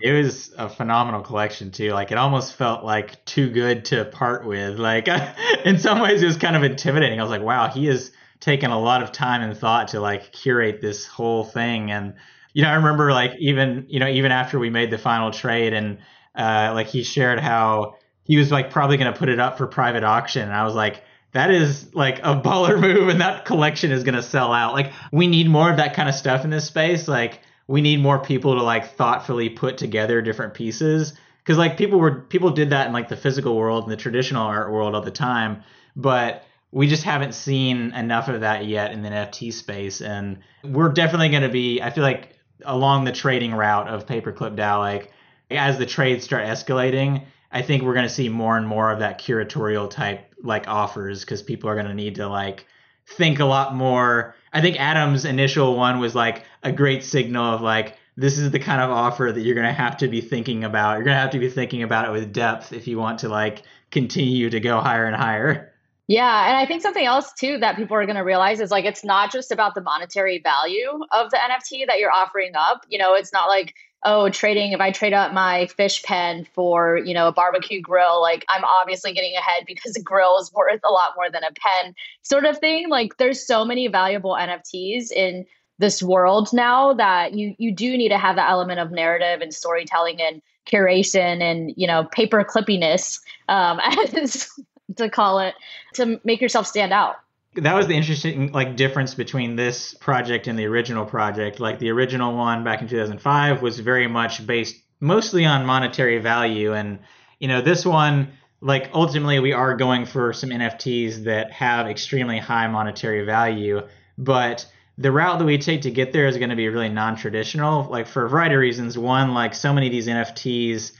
It 0.00 0.12
was 0.12 0.52
a 0.58 0.68
phenomenal 0.68 1.22
collection 1.22 1.70
too. 1.70 1.92
Like 1.92 2.10
it 2.10 2.18
almost 2.18 2.54
felt 2.54 2.84
like 2.84 3.24
too 3.24 3.50
good 3.50 3.84
to 3.86 4.04
part 4.06 4.44
with. 4.46 4.78
Like 4.78 5.08
in 5.64 5.78
some 5.78 6.00
ways 6.00 6.22
it 6.22 6.26
was 6.26 6.36
kind 6.36 6.56
of 6.56 6.62
intimidating. 6.62 7.20
I 7.20 7.22
was 7.22 7.30
like, 7.30 7.42
wow, 7.42 7.68
he 7.68 7.86
has 7.86 8.12
taken 8.40 8.72
a 8.72 8.80
lot 8.80 9.02
of 9.02 9.12
time 9.12 9.40
and 9.42 9.56
thought 9.56 9.88
to 9.88 10.00
like 10.00 10.32
curate 10.32 10.80
this 10.80 11.06
whole 11.06 11.44
thing. 11.44 11.90
And 11.92 12.14
you 12.52 12.62
know, 12.62 12.68
I 12.68 12.74
remember 12.74 13.12
like 13.12 13.32
even 13.38 13.86
you 13.88 14.00
know 14.00 14.08
even 14.08 14.32
after 14.32 14.58
we 14.58 14.70
made 14.70 14.90
the 14.90 14.98
final 14.98 15.30
trade 15.30 15.72
and 15.72 15.98
uh, 16.34 16.72
like 16.74 16.88
he 16.88 17.02
shared 17.02 17.40
how 17.40 17.96
he 18.24 18.36
was 18.36 18.50
like 18.50 18.70
probably 18.70 18.96
going 18.96 19.12
to 19.12 19.18
put 19.18 19.28
it 19.28 19.40
up 19.40 19.58
for 19.58 19.66
private 19.66 20.04
auction, 20.04 20.42
and 20.42 20.52
I 20.52 20.64
was 20.64 20.74
like 20.74 21.02
that 21.32 21.50
is 21.50 21.94
like 21.94 22.18
a 22.20 22.40
baller 22.44 22.78
move 22.80 23.08
and 23.08 23.20
that 23.20 23.44
collection 23.44 23.90
is 23.90 24.04
going 24.04 24.14
to 24.14 24.22
sell 24.22 24.52
out. 24.52 24.74
Like 24.74 24.92
we 25.10 25.26
need 25.26 25.48
more 25.48 25.70
of 25.70 25.78
that 25.78 25.94
kind 25.94 26.08
of 26.08 26.14
stuff 26.14 26.44
in 26.44 26.50
this 26.50 26.66
space. 26.66 27.08
Like 27.08 27.40
we 27.66 27.80
need 27.80 28.00
more 28.00 28.18
people 28.18 28.54
to 28.56 28.62
like 28.62 28.96
thoughtfully 28.96 29.48
put 29.48 29.78
together 29.78 30.20
different 30.22 30.54
pieces 30.54 31.14
because 31.38 31.58
like 31.58 31.76
people 31.76 31.98
were 31.98 32.20
people 32.20 32.50
did 32.50 32.70
that 32.70 32.86
in 32.86 32.92
like 32.92 33.08
the 33.08 33.16
physical 33.16 33.56
world 33.56 33.84
and 33.84 33.92
the 33.92 33.96
traditional 33.96 34.46
art 34.46 34.70
world 34.70 34.94
all 34.94 35.00
the 35.00 35.10
time, 35.10 35.62
but 35.96 36.44
we 36.70 36.86
just 36.86 37.02
haven't 37.02 37.34
seen 37.34 37.92
enough 37.92 38.28
of 38.28 38.40
that 38.40 38.64
yet 38.66 38.92
in 38.92 39.02
the 39.02 39.10
NFT 39.10 39.52
space 39.52 40.00
and 40.00 40.38
we're 40.64 40.88
definitely 40.88 41.28
going 41.28 41.42
to 41.42 41.48
be 41.48 41.82
I 41.82 41.90
feel 41.90 42.04
like 42.04 42.38
along 42.64 43.04
the 43.04 43.12
trading 43.12 43.52
route 43.52 43.88
of 43.88 44.06
paperclip 44.06 44.56
DAO 44.56 44.78
like 44.78 45.12
as 45.50 45.78
the 45.78 45.86
trades 45.86 46.24
start 46.24 46.44
escalating, 46.44 47.24
I 47.50 47.62
think 47.62 47.82
we're 47.82 47.94
going 47.94 48.08
to 48.08 48.14
see 48.14 48.28
more 48.28 48.56
and 48.56 48.66
more 48.66 48.90
of 48.90 49.00
that 49.00 49.20
curatorial 49.20 49.90
type 49.90 50.34
like 50.42 50.68
offers 50.68 51.20
because 51.20 51.42
people 51.42 51.68
are 51.68 51.74
going 51.74 51.86
to 51.86 51.94
need 51.94 52.16
to 52.16 52.26
like 52.26 52.66
think 53.06 53.40
a 53.40 53.44
lot 53.44 53.74
more. 53.74 54.34
I 54.52 54.60
think 54.60 54.80
Adam's 54.80 55.24
initial 55.24 55.76
one 55.76 55.98
was 55.98 56.14
like 56.14 56.44
a 56.62 56.72
great 56.72 57.04
signal 57.04 57.54
of 57.54 57.60
like 57.60 57.98
this 58.16 58.38
is 58.38 58.50
the 58.50 58.58
kind 58.58 58.80
of 58.80 58.90
offer 58.90 59.30
that 59.32 59.40
you're 59.40 59.54
going 59.54 59.66
to 59.66 59.72
have 59.72 59.98
to 59.98 60.08
be 60.08 60.20
thinking 60.20 60.64
about. 60.64 60.94
You're 60.94 61.04
going 61.04 61.16
to 61.16 61.20
have 61.20 61.30
to 61.30 61.38
be 61.38 61.48
thinking 61.48 61.82
about 61.82 62.06
it 62.06 62.12
with 62.12 62.32
depth 62.32 62.72
if 62.72 62.86
you 62.86 62.98
want 62.98 63.20
to 63.20 63.28
like 63.28 63.62
continue 63.90 64.50
to 64.50 64.60
go 64.60 64.80
higher 64.80 65.06
and 65.06 65.16
higher. 65.16 65.71
Yeah, 66.08 66.48
and 66.48 66.56
I 66.56 66.66
think 66.66 66.82
something 66.82 67.04
else 67.04 67.32
too 67.32 67.58
that 67.58 67.76
people 67.76 67.96
are 67.96 68.04
going 68.04 68.16
to 68.16 68.22
realize 68.22 68.60
is 68.60 68.70
like 68.70 68.84
it's 68.84 69.04
not 69.04 69.32
just 69.32 69.52
about 69.52 69.74
the 69.74 69.80
monetary 69.80 70.40
value 70.40 71.00
of 71.12 71.30
the 71.30 71.38
NFT 71.38 71.86
that 71.86 71.98
you're 71.98 72.12
offering 72.12 72.52
up. 72.56 72.84
You 72.88 72.98
know, 72.98 73.14
it's 73.14 73.32
not 73.32 73.48
like 73.48 73.74
oh, 74.04 74.28
trading, 74.28 74.72
if 74.72 74.80
I 74.80 74.90
trade 74.90 75.12
up 75.12 75.32
my 75.32 75.66
fish 75.66 76.02
pen 76.02 76.46
for, 76.54 76.96
you 76.96 77.14
know, 77.14 77.28
a 77.28 77.32
barbecue 77.32 77.80
grill, 77.80 78.20
like 78.20 78.44
I'm 78.48 78.64
obviously 78.64 79.12
getting 79.12 79.34
ahead 79.36 79.64
because 79.66 79.96
a 79.96 80.02
grill 80.02 80.38
is 80.38 80.52
worth 80.52 80.80
a 80.84 80.92
lot 80.92 81.12
more 81.16 81.30
than 81.30 81.44
a 81.44 81.52
pen 81.52 81.94
sort 82.22 82.44
of 82.44 82.58
thing. 82.58 82.88
Like 82.88 83.16
there's 83.18 83.46
so 83.46 83.64
many 83.64 83.86
valuable 83.88 84.32
NFTs 84.32 85.12
in 85.12 85.46
this 85.78 86.02
world 86.02 86.50
now 86.52 86.92
that 86.92 87.34
you 87.34 87.54
you 87.58 87.74
do 87.74 87.96
need 87.96 88.10
to 88.10 88.18
have 88.18 88.36
that 88.36 88.50
element 88.50 88.78
of 88.78 88.92
narrative 88.92 89.40
and 89.40 89.52
storytelling 89.52 90.20
and 90.20 90.40
curation 90.66 91.42
and, 91.42 91.72
you 91.76 91.86
know, 91.86 92.04
paper 92.12 92.44
clippiness, 92.44 93.18
um, 93.48 93.80
as 94.14 94.48
to 94.96 95.08
call 95.08 95.38
it, 95.40 95.54
to 95.94 96.20
make 96.24 96.40
yourself 96.40 96.66
stand 96.66 96.92
out. 96.92 97.16
That 97.54 97.74
was 97.74 97.86
the 97.86 97.94
interesting 97.94 98.52
like 98.52 98.76
difference 98.76 99.14
between 99.14 99.56
this 99.56 99.94
project 99.94 100.46
and 100.46 100.58
the 100.58 100.64
original 100.64 101.04
project. 101.04 101.60
Like 101.60 101.78
the 101.78 101.90
original 101.90 102.34
one 102.34 102.64
back 102.64 102.80
in 102.80 102.88
2005 102.88 103.60
was 103.60 103.78
very 103.78 104.06
much 104.06 104.46
based 104.46 104.76
mostly 105.00 105.44
on 105.44 105.66
monetary 105.66 106.18
value, 106.18 106.72
and 106.72 107.00
you 107.38 107.48
know 107.48 107.60
this 107.60 107.84
one 107.84 108.28
like 108.62 108.90
ultimately 108.94 109.40
we 109.40 109.52
are 109.52 109.76
going 109.76 110.06
for 110.06 110.32
some 110.32 110.50
NFTs 110.50 111.24
that 111.24 111.50
have 111.50 111.88
extremely 111.88 112.38
high 112.38 112.68
monetary 112.68 113.24
value, 113.24 113.82
but 114.16 114.66
the 114.96 115.10
route 115.10 115.38
that 115.38 115.44
we 115.44 115.58
take 115.58 115.82
to 115.82 115.90
get 115.90 116.12
there 116.12 116.26
is 116.26 116.36
going 116.38 116.50
to 116.50 116.56
be 116.56 116.68
really 116.68 116.88
non-traditional 116.88 117.84
like 117.90 118.06
for 118.06 118.24
a 118.24 118.28
variety 118.28 118.54
of 118.54 118.60
reasons. 118.60 118.96
One 118.96 119.34
like 119.34 119.54
so 119.54 119.72
many 119.72 119.86
of 119.86 119.92
these 119.92 120.06
nfts 120.06 120.92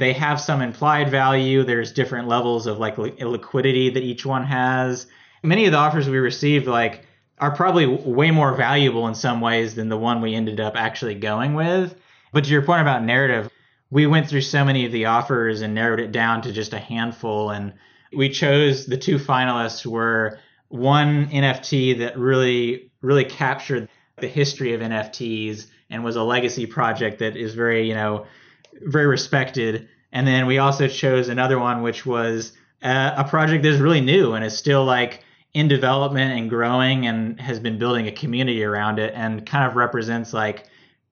they 0.00 0.12
have 0.12 0.40
some 0.40 0.62
implied 0.62 1.10
value 1.10 1.62
there's 1.62 1.92
different 1.92 2.26
levels 2.26 2.66
of 2.66 2.78
like 2.78 2.98
liquidity 2.98 3.90
that 3.90 4.02
each 4.02 4.26
one 4.26 4.44
has 4.44 5.06
many 5.42 5.66
of 5.66 5.72
the 5.72 5.78
offers 5.78 6.08
we 6.08 6.18
received 6.18 6.66
like 6.66 7.06
are 7.38 7.54
probably 7.54 7.86
way 7.86 8.30
more 8.30 8.54
valuable 8.54 9.08
in 9.08 9.14
some 9.14 9.40
ways 9.40 9.74
than 9.74 9.88
the 9.88 9.96
one 9.96 10.20
we 10.20 10.34
ended 10.34 10.60
up 10.60 10.76
actually 10.76 11.14
going 11.14 11.54
with. 11.54 11.94
But 12.32 12.44
to 12.44 12.50
your 12.50 12.62
point 12.62 12.82
about 12.82 13.02
narrative, 13.02 13.50
we 13.90 14.06
went 14.06 14.28
through 14.28 14.42
so 14.42 14.64
many 14.64 14.84
of 14.84 14.92
the 14.92 15.06
offers 15.06 15.62
and 15.62 15.74
narrowed 15.74 16.00
it 16.00 16.12
down 16.12 16.42
to 16.42 16.52
just 16.52 16.74
a 16.74 16.78
handful 16.78 17.50
and 17.50 17.72
we 18.12 18.28
chose 18.28 18.86
the 18.86 18.96
two 18.96 19.18
finalists 19.18 19.86
were 19.86 20.38
one 20.68 21.28
NFT 21.28 21.98
that 21.98 22.18
really 22.18 22.90
really 23.00 23.24
captured 23.24 23.88
the 24.18 24.28
history 24.28 24.74
of 24.74 24.80
NFTs 24.80 25.66
and 25.88 26.04
was 26.04 26.16
a 26.16 26.22
legacy 26.22 26.66
project 26.66 27.20
that 27.20 27.36
is 27.36 27.54
very, 27.54 27.88
you 27.88 27.94
know, 27.94 28.26
very 28.74 29.06
respected. 29.06 29.88
And 30.12 30.26
then 30.26 30.46
we 30.46 30.58
also 30.58 30.88
chose 30.88 31.28
another 31.28 31.58
one 31.58 31.82
which 31.82 32.04
was 32.04 32.52
uh, 32.82 33.14
a 33.16 33.24
project 33.24 33.62
that's 33.62 33.78
really 33.78 34.00
new 34.00 34.32
and 34.32 34.44
is 34.44 34.56
still 34.56 34.84
like 34.84 35.22
in 35.52 35.68
development 35.68 36.38
and 36.38 36.48
growing 36.48 37.06
and 37.06 37.40
has 37.40 37.58
been 37.58 37.78
building 37.78 38.06
a 38.06 38.12
community 38.12 38.62
around 38.62 38.98
it 38.98 39.12
and 39.14 39.44
kind 39.44 39.68
of 39.68 39.76
represents 39.76 40.32
like 40.32 40.66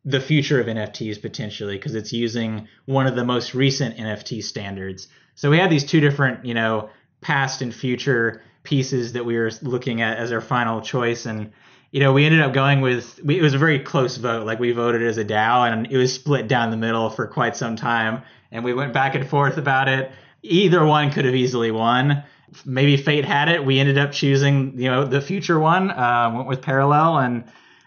the 0.05 0.21
future 0.21 0.61
of 0.61 0.66
NFTs 0.66 1.21
potentially 1.21 1.77
because 1.77 1.94
it's 1.94 2.12
using 2.12 2.68
one 2.87 3.07
of 3.07 3.16
the 3.16 3.25
most 3.25 3.55
recent 3.55 3.97
NFT 3.97 4.42
standards. 4.42 5.09
So 5.35 5.51
we 5.51 5.59
had 5.59 5.71
these 5.71 5.85
two 5.85 6.01
different, 6.01 6.44
you 6.44 6.55
know, 6.55 6.90
past 7.21 7.62
and 7.62 7.75
future 7.75 8.42
pieces 8.62 9.12
that 9.12 9.25
we 9.25 9.37
were 9.37 9.51
looking 9.62 10.03
at 10.03 10.18
as 10.18 10.33
our 10.33 10.40
final 10.40 10.81
choice 10.81 11.27
and 11.27 11.53
you 11.90 12.01
know, 12.01 12.12
we 12.12 12.24
ended 12.24 12.40
up 12.40 12.53
going 12.53 12.81
with 12.81 13.20
we, 13.24 13.38
it 13.38 13.42
was 13.42 13.55
a 13.55 13.59
very 13.59 13.79
close 13.79 14.16
vote. 14.16 14.46
Like 14.46 14.59
we 14.59 14.72
voted 14.72 15.03
as 15.03 15.18
a 15.18 15.24
DAO 15.24 15.70
and 15.70 15.87
it 15.90 15.96
was 15.96 16.12
split 16.12 16.48
down 16.48 16.70
the 16.70 16.77
middle 16.77 17.11
for 17.11 17.27
quite 17.27 17.57
some 17.57 17.77
time 17.77 18.22
and 18.51 18.64
we 18.64 18.74
went 18.74 18.92
back 18.92 19.14
and 19.14 19.29
forth 19.29 19.57
about 19.57 19.88
it. 19.88 20.11
Either 20.42 20.85
one 20.85 21.11
could 21.11 21.24
have 21.24 21.35
easily 21.35 21.70
won 21.70 22.22
maybe 22.64 22.96
fate 22.96 23.24
had 23.24 23.48
it. 23.48 23.64
We 23.64 23.79
ended 23.79 23.98
up 23.98 24.12
choosing, 24.12 24.79
you 24.79 24.90
know, 24.90 25.05
the 25.05 25.20
future 25.20 25.59
one. 25.59 25.90
Uh, 25.90 26.33
went 26.35 26.48
with 26.48 26.62
parallel, 26.62 27.18
and 27.18 27.44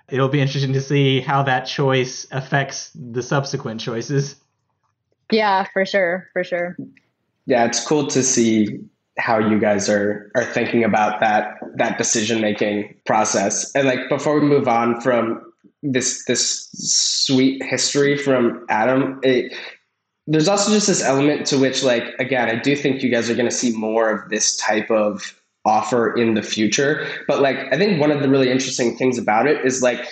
it'll 0.10 0.30
be 0.30 0.42
interesting 0.42 0.74
to 0.74 0.82
see 0.82 1.20
how 1.20 1.44
that 1.44 1.62
choice 1.62 2.28
affects 2.32 2.92
the 2.96 3.24
subsequent 3.24 3.82
choices. 3.82 4.36
Yeah, 5.32 5.66
for 5.74 5.86
sure, 5.86 6.30
for 6.34 6.44
sure. 6.44 6.76
Yeah, 7.46 7.66
it's 7.66 7.86
cool 7.86 8.08
to 8.08 8.24
see 8.24 8.80
how 9.22 9.38
you 9.38 9.60
guys 9.60 9.88
are 9.88 10.32
are 10.36 10.46
thinking 10.46 10.84
about 10.84 11.20
that 11.20 11.60
that 11.76 11.98
decision 11.98 12.42
making 12.42 12.96
process. 13.06 13.72
And 13.76 13.88
like 13.88 14.10
before 14.10 14.40
we 14.40 14.46
move 14.46 14.68
on 14.68 15.00
from 15.00 15.42
this 15.84 16.26
this 16.26 16.70
sweet 16.74 17.64
history 17.64 18.18
from 18.18 18.66
Adam, 18.70 19.20
it, 19.24 19.54
there's 20.28 20.48
also 20.48 20.72
just 20.72 20.88
this 20.88 21.04
element 21.04 21.46
to 21.48 21.58
which 21.58 21.84
like 21.84 22.04
again 22.20 22.50
i 22.50 22.56
do 22.56 22.76
think 22.76 23.02
you 23.02 23.10
guys 23.12 23.30
are 23.30 23.36
going 23.36 23.50
to 23.50 23.56
see 23.56 23.76
more 23.76 24.10
of 24.10 24.30
this 24.30 24.56
type 24.58 24.90
of 24.92 25.40
offer 25.66 26.16
in 26.16 26.36
the 26.36 26.42
future 26.42 27.08
but 27.28 27.42
like 27.42 27.58
i 27.72 27.78
think 27.78 28.00
one 28.00 28.12
of 28.12 28.22
the 28.22 28.30
really 28.30 28.50
interesting 28.50 28.96
things 28.96 29.18
about 29.18 29.48
it 29.48 29.64
is 29.66 29.82
like 29.82 30.08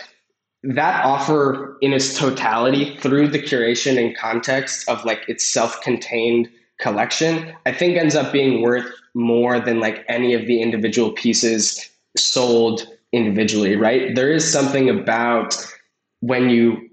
that 0.64 1.06
offer 1.06 1.78
in 1.82 1.94
its 1.94 2.18
totality 2.18 2.98
through 2.98 3.28
the 3.28 3.40
curation 3.40 4.04
and 4.04 4.18
context 4.18 4.88
of 4.90 5.04
like 5.06 5.24
its 5.28 5.46
self-contained 5.46 6.50
collection 6.80 7.54
i 7.66 7.72
think 7.72 7.98
ends 7.98 8.16
up 8.16 8.32
being 8.32 8.62
worth 8.62 8.90
more 9.14 9.60
than 9.60 9.80
like 9.80 10.04
any 10.08 10.34
of 10.34 10.46
the 10.48 10.62
individual 10.62 11.12
pieces 11.12 11.90
sold 12.18 12.88
individually 13.12 13.76
right? 13.76 14.16
There 14.16 14.32
is 14.32 14.50
something 14.50 14.90
about 14.90 15.56
when 16.22 16.50
you 16.50 16.90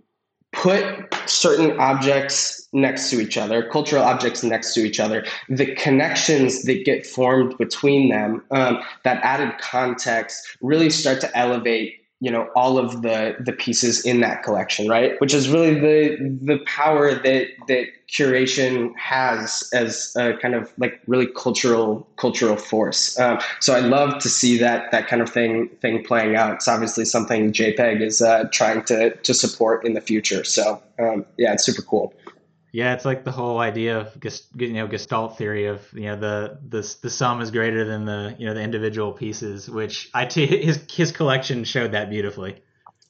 put 0.53 0.85
certain 1.27 1.79
objects 1.79 2.67
next 2.73 3.11
to 3.11 3.21
each 3.21 3.37
other, 3.37 3.69
cultural 3.69 4.03
objects 4.03 4.43
next 4.43 4.73
to 4.75 4.81
each 4.81 4.99
other, 4.99 5.25
the 5.49 5.75
connections 5.75 6.63
that 6.63 6.85
get 6.85 7.07
formed 7.07 7.57
between 7.59 8.09
them, 8.09 8.43
um, 8.51 8.83
that 9.05 9.23
added 9.23 9.53
context 9.59 10.57
really 10.63 10.89
start 10.89 11.21
to 11.21 11.37
elevate 11.37 11.97
you 12.21 12.31
know 12.31 12.49
all 12.57 12.79
of 12.79 13.03
the 13.03 13.37
the 13.39 13.53
pieces 13.53 14.05
in 14.05 14.21
that 14.21 14.43
collection 14.43 14.89
right? 14.89 15.21
Which 15.21 15.35
is 15.35 15.49
really 15.49 15.75
the 15.75 16.39
the 16.43 16.59
power 16.67 17.15
that 17.15 17.49
that 17.69 17.87
curation 18.09 18.97
has 18.97 19.69
as 19.73 20.15
a 20.17 20.35
kind 20.35 20.55
of 20.55 20.73
like 20.79 21.01
really 21.07 21.27
cultural 21.27 22.09
cultural 22.17 22.57
force. 22.57 23.19
Um, 23.19 23.39
so 23.61 23.75
i 23.75 23.81
love 23.81 24.19
to 24.21 24.29
see 24.29 24.57
that 24.59 24.91
that 24.93 25.09
kind 25.09 25.21
of 25.21 25.29
thing 25.29 25.69
thing 25.83 26.05
playing 26.05 26.37
out. 26.37 26.55
It's 26.55 26.69
obviously 26.69 27.05
something 27.05 27.53
jpeg 27.53 28.01
is 28.01 28.23
uh, 28.23 28.45
trying 28.53 28.85
to 28.85 29.15
to 29.15 29.35
support 29.35 29.85
in 29.85 29.95
the 29.95 30.01
future. 30.01 30.45
So 30.45 30.81
um, 30.99 31.27
yeah 31.37 31.53
it's 31.53 31.65
super 31.65 31.83
cool 31.83 32.15
Yeah, 32.77 32.93
it's 32.93 33.07
like 33.07 33.25
the 33.25 33.33
whole 33.33 33.61
idea 33.61 33.99
of 33.99 34.15
you 34.59 34.75
know 34.75 34.87
Gestalt 34.87 35.39
theory 35.39 35.65
of 35.65 35.91
you 35.95 36.03
know 36.03 36.17
the 36.17 36.59
the 36.69 36.97
the 37.01 37.09
sum 37.09 37.41
is 37.41 37.51
greater 37.51 37.87
than 37.87 38.05
the 38.05 38.37
you 38.39 38.45
know 38.45 38.53
the 38.53 38.61
individual 38.61 39.13
pieces, 39.13 39.71
which 39.71 40.11
I 40.13 40.27
t- 40.27 40.45
his 40.63 40.85
his 40.91 41.11
collection 41.11 41.65
showed 41.65 41.93
that 41.93 42.11
beautifully. 42.11 42.57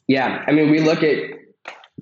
Yeah, 0.06 0.44
I 0.46 0.52
mean 0.52 0.70
we 0.70 0.78
look 0.78 1.02
at 1.02 1.18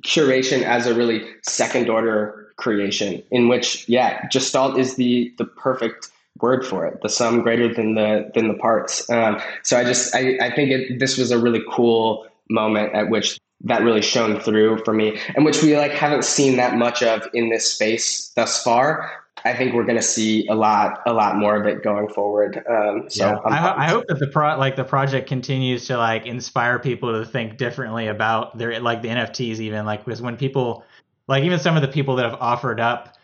curation 0.03 0.63
as 0.63 0.87
a 0.87 0.95
really 0.95 1.25
second 1.49 1.89
order 1.89 2.53
creation 2.57 3.23
in 3.31 3.49
which 3.49 3.89
yeah 3.89 4.29
Gestalt 4.29 4.79
is 4.79 4.97
the 4.97 5.33
the 5.39 5.47
perfect 5.47 6.11
word 6.43 6.67
for 6.67 6.85
it 6.85 7.01
the 7.01 7.09
sum 7.09 7.41
greater 7.41 7.73
than 7.73 7.95
the 7.95 8.31
than 8.35 8.49
the 8.49 8.55
parts 8.55 9.09
um, 9.09 9.41
so 9.63 9.79
i 9.79 9.85
just 9.85 10.15
i, 10.15 10.37
I 10.43 10.53
think 10.55 10.71
it, 10.71 10.99
this 10.99 11.17
was 11.17 11.31
a 11.31 11.39
really 11.39 11.63
cool 11.71 12.27
moment 12.51 12.93
at 12.93 13.09
which 13.09 13.39
that 13.65 13.83
really 13.83 14.03
shone 14.03 14.39
through 14.39 14.79
for 14.85 14.95
me 14.95 15.19
and 15.35 15.45
which 15.45 15.63
we 15.63 15.77
like 15.77 15.93
haven't 15.93 16.25
seen 16.25 16.57
that 16.57 16.77
much 16.77 17.03
of 17.03 17.27
in 17.35 17.49
this 17.49 17.73
space 17.73 18.31
thus 18.37 18.63
far 18.63 19.25
I 19.47 19.55
think 19.55 19.75
we're 19.75 19.85
going 19.85 19.99
to 19.99 20.03
see 20.03 20.47
a 20.49 20.55
lot, 20.55 21.03
a 21.07 21.13
lot 21.13 21.37
more 21.37 21.55
of 21.55 21.67
it 21.67 21.83
going 21.83 22.09
forward. 22.09 22.65
Um, 22.69 23.11
so 23.11 23.27
yeah. 23.27 23.39
I, 23.45 23.85
I, 23.85 23.89
hope 23.91 24.07
that 24.09 24.19
the 24.19 24.27
pro, 24.27 24.57
like 24.57 24.75
the 24.75 24.85
project 24.85 25.29
continues 25.29 25.87
to 25.89 25.99
like 25.99 26.25
inspire 26.25 26.79
people 26.79 27.13
to 27.13 27.27
think 27.27 27.59
differently 27.59 28.07
about 28.07 28.57
their 28.57 28.81
like 28.81 29.03
the 29.03 29.09
NFTs 29.09 29.59
even 29.61 29.85
like 29.85 30.03
because 30.03 30.23
when 30.23 30.39
people 30.39 30.83
like 31.29 31.45
even 31.45 31.59
some 31.59 31.77
of 31.77 31.83
the 31.83 31.89
people 31.89 32.17
that 32.17 32.25
have 32.25 32.41
offered 32.41 32.81
up 32.81 33.19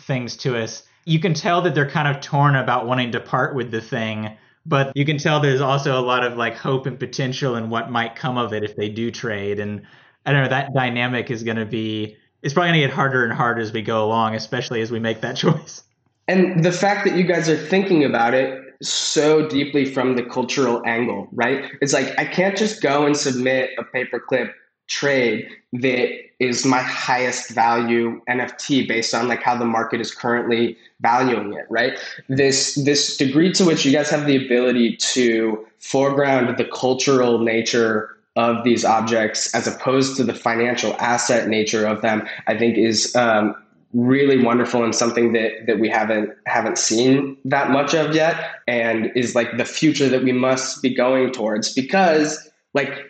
things 0.00 0.38
to 0.38 0.56
us, 0.56 0.84
you 1.04 1.20
can 1.20 1.34
tell 1.34 1.60
that 1.62 1.74
they're 1.74 1.88
kind 1.88 2.08
of 2.08 2.22
torn 2.22 2.56
about 2.56 2.86
wanting 2.86 3.12
to 3.12 3.20
part 3.20 3.54
with 3.54 3.70
the 3.70 3.82
thing 3.82 4.36
but 4.68 4.94
you 4.94 5.04
can 5.06 5.16
tell 5.16 5.40
there's 5.40 5.62
also 5.62 5.98
a 5.98 6.02
lot 6.02 6.22
of 6.22 6.36
like 6.36 6.54
hope 6.54 6.86
and 6.86 6.98
potential 6.98 7.54
and 7.54 7.70
what 7.70 7.90
might 7.90 8.14
come 8.14 8.36
of 8.36 8.52
it 8.52 8.62
if 8.62 8.76
they 8.76 8.88
do 8.88 9.10
trade. 9.10 9.58
And 9.58 9.82
i 10.26 10.32
don't 10.32 10.42
know 10.42 10.48
that 10.48 10.74
dynamic 10.74 11.30
is 11.30 11.42
going 11.42 11.56
to 11.56 11.64
be 11.64 12.16
it's 12.42 12.52
probably 12.52 12.70
going 12.70 12.80
to 12.82 12.86
get 12.86 12.94
harder 12.94 13.24
and 13.24 13.32
harder 13.32 13.60
as 13.60 13.72
we 13.72 13.82
go 13.82 14.04
along 14.04 14.34
especially 14.34 14.82
as 14.82 14.92
we 14.92 15.00
make 15.00 15.22
that 15.22 15.36
choice. 15.44 15.82
And 16.28 16.62
the 16.62 16.72
fact 16.72 17.06
that 17.06 17.16
you 17.16 17.24
guys 17.24 17.48
are 17.48 17.56
thinking 17.56 18.04
about 18.04 18.34
it 18.34 18.62
so 18.82 19.48
deeply 19.48 19.86
from 19.86 20.14
the 20.14 20.22
cultural 20.22 20.82
angle 20.86 21.28
right? 21.32 21.70
It's 21.80 21.92
like 21.92 22.16
i 22.18 22.24
can't 22.24 22.56
just 22.56 22.82
go 22.82 23.06
and 23.06 23.16
submit 23.16 23.70
a 23.78 23.84
paperclip 23.84 24.52
trade 24.88 25.48
that 25.72 26.10
is 26.40 26.64
my 26.64 26.80
highest 26.80 27.50
value 27.50 28.20
NFT 28.28 28.86
based 28.86 29.14
on 29.14 29.28
like 29.28 29.42
how 29.42 29.56
the 29.56 29.64
market 29.64 30.00
is 30.00 30.14
currently 30.14 30.76
valuing 31.00 31.52
it, 31.52 31.66
right? 31.68 31.98
This 32.28 32.74
this 32.74 33.16
degree 33.16 33.52
to 33.52 33.64
which 33.64 33.84
you 33.84 33.92
guys 33.92 34.10
have 34.10 34.26
the 34.26 34.36
ability 34.44 34.96
to 34.96 35.66
foreground 35.78 36.56
the 36.56 36.64
cultural 36.64 37.38
nature 37.38 38.16
of 38.36 38.62
these 38.62 38.84
objects 38.84 39.52
as 39.54 39.66
opposed 39.66 40.16
to 40.16 40.24
the 40.24 40.34
financial 40.34 40.94
asset 41.00 41.48
nature 41.48 41.86
of 41.86 42.02
them, 42.02 42.26
I 42.46 42.56
think 42.56 42.78
is 42.78 43.14
um, 43.16 43.54
really 43.92 44.42
wonderful 44.42 44.84
and 44.84 44.94
something 44.94 45.32
that 45.32 45.66
that 45.66 45.80
we 45.80 45.88
haven't 45.88 46.30
haven't 46.46 46.78
seen 46.78 47.36
that 47.44 47.70
much 47.70 47.94
of 47.94 48.14
yet, 48.14 48.52
and 48.68 49.10
is 49.16 49.34
like 49.34 49.56
the 49.56 49.64
future 49.64 50.08
that 50.08 50.22
we 50.22 50.32
must 50.32 50.82
be 50.82 50.94
going 50.94 51.32
towards 51.32 51.74
because 51.74 52.48
like 52.74 53.07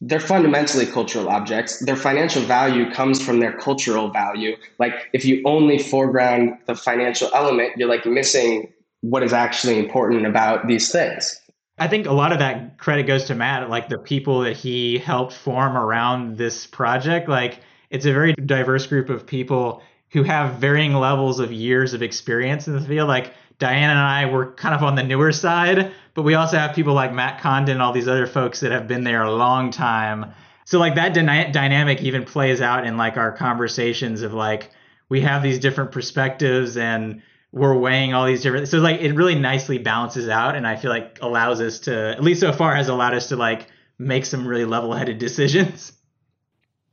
they're 0.00 0.20
fundamentally 0.20 0.86
cultural 0.86 1.28
objects. 1.28 1.84
Their 1.84 1.96
financial 1.96 2.42
value 2.42 2.90
comes 2.92 3.22
from 3.22 3.40
their 3.40 3.52
cultural 3.52 4.10
value. 4.10 4.56
Like 4.78 4.94
if 5.12 5.24
you 5.24 5.42
only 5.44 5.78
foreground 5.78 6.58
the 6.66 6.74
financial 6.74 7.30
element, 7.34 7.72
you're 7.76 7.88
like 7.88 8.06
missing 8.06 8.72
what 9.02 9.22
is 9.22 9.32
actually 9.32 9.78
important 9.78 10.26
about 10.26 10.66
these 10.66 10.90
things. 10.90 11.40
I 11.78 11.88
think 11.88 12.06
a 12.06 12.12
lot 12.12 12.32
of 12.32 12.38
that 12.38 12.78
credit 12.78 13.06
goes 13.06 13.24
to 13.24 13.34
Matt, 13.34 13.68
like 13.68 13.88
the 13.88 13.98
people 13.98 14.40
that 14.40 14.56
he 14.56 14.98
helped 14.98 15.34
form 15.34 15.76
around 15.76 16.38
this 16.38 16.66
project. 16.66 17.28
Like 17.28 17.60
it's 17.90 18.06
a 18.06 18.12
very 18.12 18.32
diverse 18.32 18.86
group 18.86 19.10
of 19.10 19.26
people 19.26 19.82
who 20.10 20.22
have 20.22 20.54
varying 20.54 20.94
levels 20.94 21.38
of 21.38 21.52
years 21.52 21.92
of 21.92 22.02
experience 22.02 22.66
in 22.66 22.74
the 22.74 22.80
field. 22.80 23.08
Like 23.08 23.34
Diana 23.58 23.92
and 23.92 23.98
I 23.98 24.26
were 24.26 24.52
kind 24.52 24.74
of 24.74 24.82
on 24.82 24.94
the 24.96 25.02
newer 25.02 25.32
side, 25.32 25.92
but 26.14 26.22
we 26.22 26.34
also 26.34 26.58
have 26.58 26.74
people 26.74 26.94
like 26.94 27.12
Matt 27.12 27.40
Condon 27.40 27.74
and 27.74 27.82
all 27.82 27.92
these 27.92 28.08
other 28.08 28.26
folks 28.26 28.60
that 28.60 28.72
have 28.72 28.86
been 28.86 29.04
there 29.04 29.22
a 29.22 29.32
long 29.32 29.70
time. 29.70 30.32
So 30.64 30.78
like 30.78 30.96
that 30.96 31.14
dyna- 31.14 31.52
dynamic 31.52 32.02
even 32.02 32.24
plays 32.24 32.60
out 32.60 32.86
in 32.86 32.96
like 32.96 33.16
our 33.16 33.32
conversations 33.32 34.22
of 34.22 34.34
like 34.34 34.70
we 35.08 35.20
have 35.22 35.42
these 35.42 35.58
different 35.58 35.92
perspectives 35.92 36.76
and 36.76 37.22
we're 37.52 37.78
weighing 37.78 38.12
all 38.12 38.26
these 38.26 38.42
different 38.42 38.68
so 38.68 38.78
like 38.78 39.00
it 39.00 39.14
really 39.14 39.36
nicely 39.36 39.78
balances 39.78 40.28
out 40.28 40.56
and 40.56 40.66
I 40.66 40.76
feel 40.76 40.90
like 40.90 41.18
allows 41.22 41.60
us 41.60 41.78
to 41.80 42.10
at 42.10 42.22
least 42.22 42.40
so 42.40 42.52
far 42.52 42.74
has 42.74 42.88
allowed 42.88 43.14
us 43.14 43.28
to 43.28 43.36
like 43.36 43.68
make 43.98 44.24
some 44.24 44.46
really 44.46 44.64
level-headed 44.64 45.18
decisions. 45.26 45.92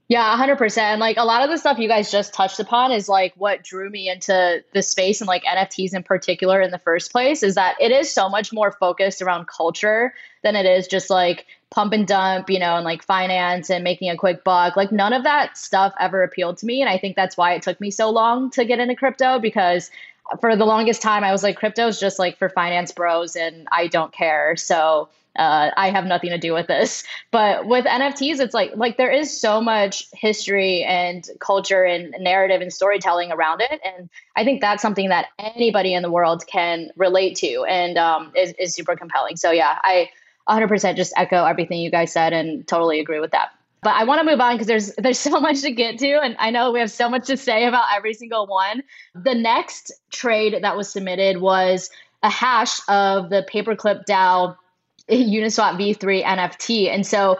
Yeah, 0.09 0.35
100%. 0.37 0.99
Like 0.99 1.17
a 1.17 1.23
lot 1.23 1.43
of 1.43 1.49
the 1.49 1.57
stuff 1.57 1.79
you 1.79 1.87
guys 1.87 2.11
just 2.11 2.33
touched 2.33 2.59
upon 2.59 2.91
is 2.91 3.07
like 3.07 3.33
what 3.37 3.63
drew 3.63 3.89
me 3.89 4.09
into 4.09 4.63
the 4.73 4.81
space 4.81 5.21
and 5.21 5.27
like 5.27 5.43
NFTs 5.43 5.93
in 5.93 6.03
particular 6.03 6.61
in 6.61 6.71
the 6.71 6.77
first 6.77 7.11
place 7.11 7.41
is 7.41 7.55
that 7.55 7.75
it 7.79 7.91
is 7.91 8.11
so 8.11 8.27
much 8.27 8.51
more 8.51 8.71
focused 8.71 9.21
around 9.21 9.47
culture 9.47 10.13
than 10.43 10.55
it 10.55 10.65
is 10.65 10.87
just 10.87 11.09
like 11.09 11.45
pump 11.69 11.93
and 11.93 12.05
dump, 12.05 12.49
you 12.49 12.59
know, 12.59 12.75
and 12.75 12.83
like 12.83 13.01
finance 13.01 13.69
and 13.69 13.83
making 13.83 14.09
a 14.09 14.17
quick 14.17 14.43
buck. 14.43 14.75
Like 14.75 14.91
none 14.91 15.13
of 15.13 15.23
that 15.23 15.57
stuff 15.57 15.93
ever 15.99 16.21
appealed 16.21 16.57
to 16.57 16.65
me. 16.65 16.81
And 16.81 16.89
I 16.89 16.97
think 16.97 17.15
that's 17.15 17.37
why 17.37 17.53
it 17.53 17.61
took 17.61 17.79
me 17.79 17.89
so 17.89 18.09
long 18.09 18.51
to 18.51 18.65
get 18.65 18.79
into 18.79 18.95
crypto 18.95 19.39
because 19.39 19.89
for 20.41 20.55
the 20.55 20.65
longest 20.65 21.01
time 21.01 21.23
I 21.23 21.31
was 21.31 21.43
like, 21.43 21.55
crypto 21.55 21.87
is 21.87 21.99
just 21.99 22.19
like 22.19 22.37
for 22.37 22.49
finance 22.49 22.91
bros 22.91 23.35
and 23.37 23.67
I 23.71 23.87
don't 23.87 24.11
care. 24.11 24.57
So 24.57 25.09
uh, 25.35 25.71
I 25.75 25.89
have 25.89 26.05
nothing 26.05 26.29
to 26.29 26.37
do 26.37 26.53
with 26.53 26.67
this. 26.67 27.03
But 27.31 27.67
with 27.67 27.85
NFTs, 27.85 28.39
it's 28.39 28.53
like 28.53 28.71
like 28.75 28.97
there 28.97 29.11
is 29.11 29.39
so 29.39 29.61
much 29.61 30.05
history 30.13 30.83
and 30.83 31.27
culture 31.39 31.83
and 31.83 32.15
narrative 32.19 32.61
and 32.61 32.71
storytelling 32.71 33.31
around 33.31 33.61
it, 33.61 33.81
and 33.83 34.09
I 34.35 34.43
think 34.43 34.61
that's 34.61 34.81
something 34.81 35.09
that 35.09 35.27
anybody 35.39 35.93
in 35.93 36.03
the 36.03 36.11
world 36.11 36.45
can 36.47 36.91
relate 36.95 37.35
to 37.37 37.65
and 37.65 37.97
um, 37.97 38.31
is 38.35 38.53
is 38.59 38.75
super 38.75 38.95
compelling. 38.95 39.37
So 39.37 39.51
yeah, 39.51 39.79
I 39.83 40.09
100% 40.47 40.95
just 40.95 41.13
echo 41.15 41.45
everything 41.45 41.79
you 41.79 41.89
guys 41.89 42.11
said 42.11 42.33
and 42.33 42.67
totally 42.67 42.99
agree 42.99 43.19
with 43.19 43.31
that. 43.31 43.51
But 43.81 43.95
I 43.95 44.05
want 44.05 44.21
to 44.21 44.25
move 44.25 44.39
on 44.39 44.55
because 44.55 44.67
there's 44.67 44.95
there's 44.97 45.19
so 45.19 45.39
much 45.39 45.61
to 45.61 45.71
get 45.71 45.99
to, 45.99 46.21
and 46.21 46.35
I 46.39 46.51
know 46.51 46.71
we 46.71 46.79
have 46.79 46.91
so 46.91 47.09
much 47.09 47.27
to 47.27 47.37
say 47.37 47.65
about 47.65 47.85
every 47.95 48.13
single 48.13 48.47
one. 48.47 48.83
The 49.15 49.35
next 49.35 49.91
trade 50.11 50.57
that 50.61 50.77
was 50.77 50.91
submitted 50.91 51.41
was 51.41 51.89
a 52.23 52.29
hash 52.29 52.79
of 52.87 53.29
the 53.29 53.45
paperclip 53.51 54.05
DAO 54.05 54.55
Uniswap 55.09 55.77
v3 55.77 56.23
NFT. 56.23 56.89
And 56.89 57.05
so 57.05 57.37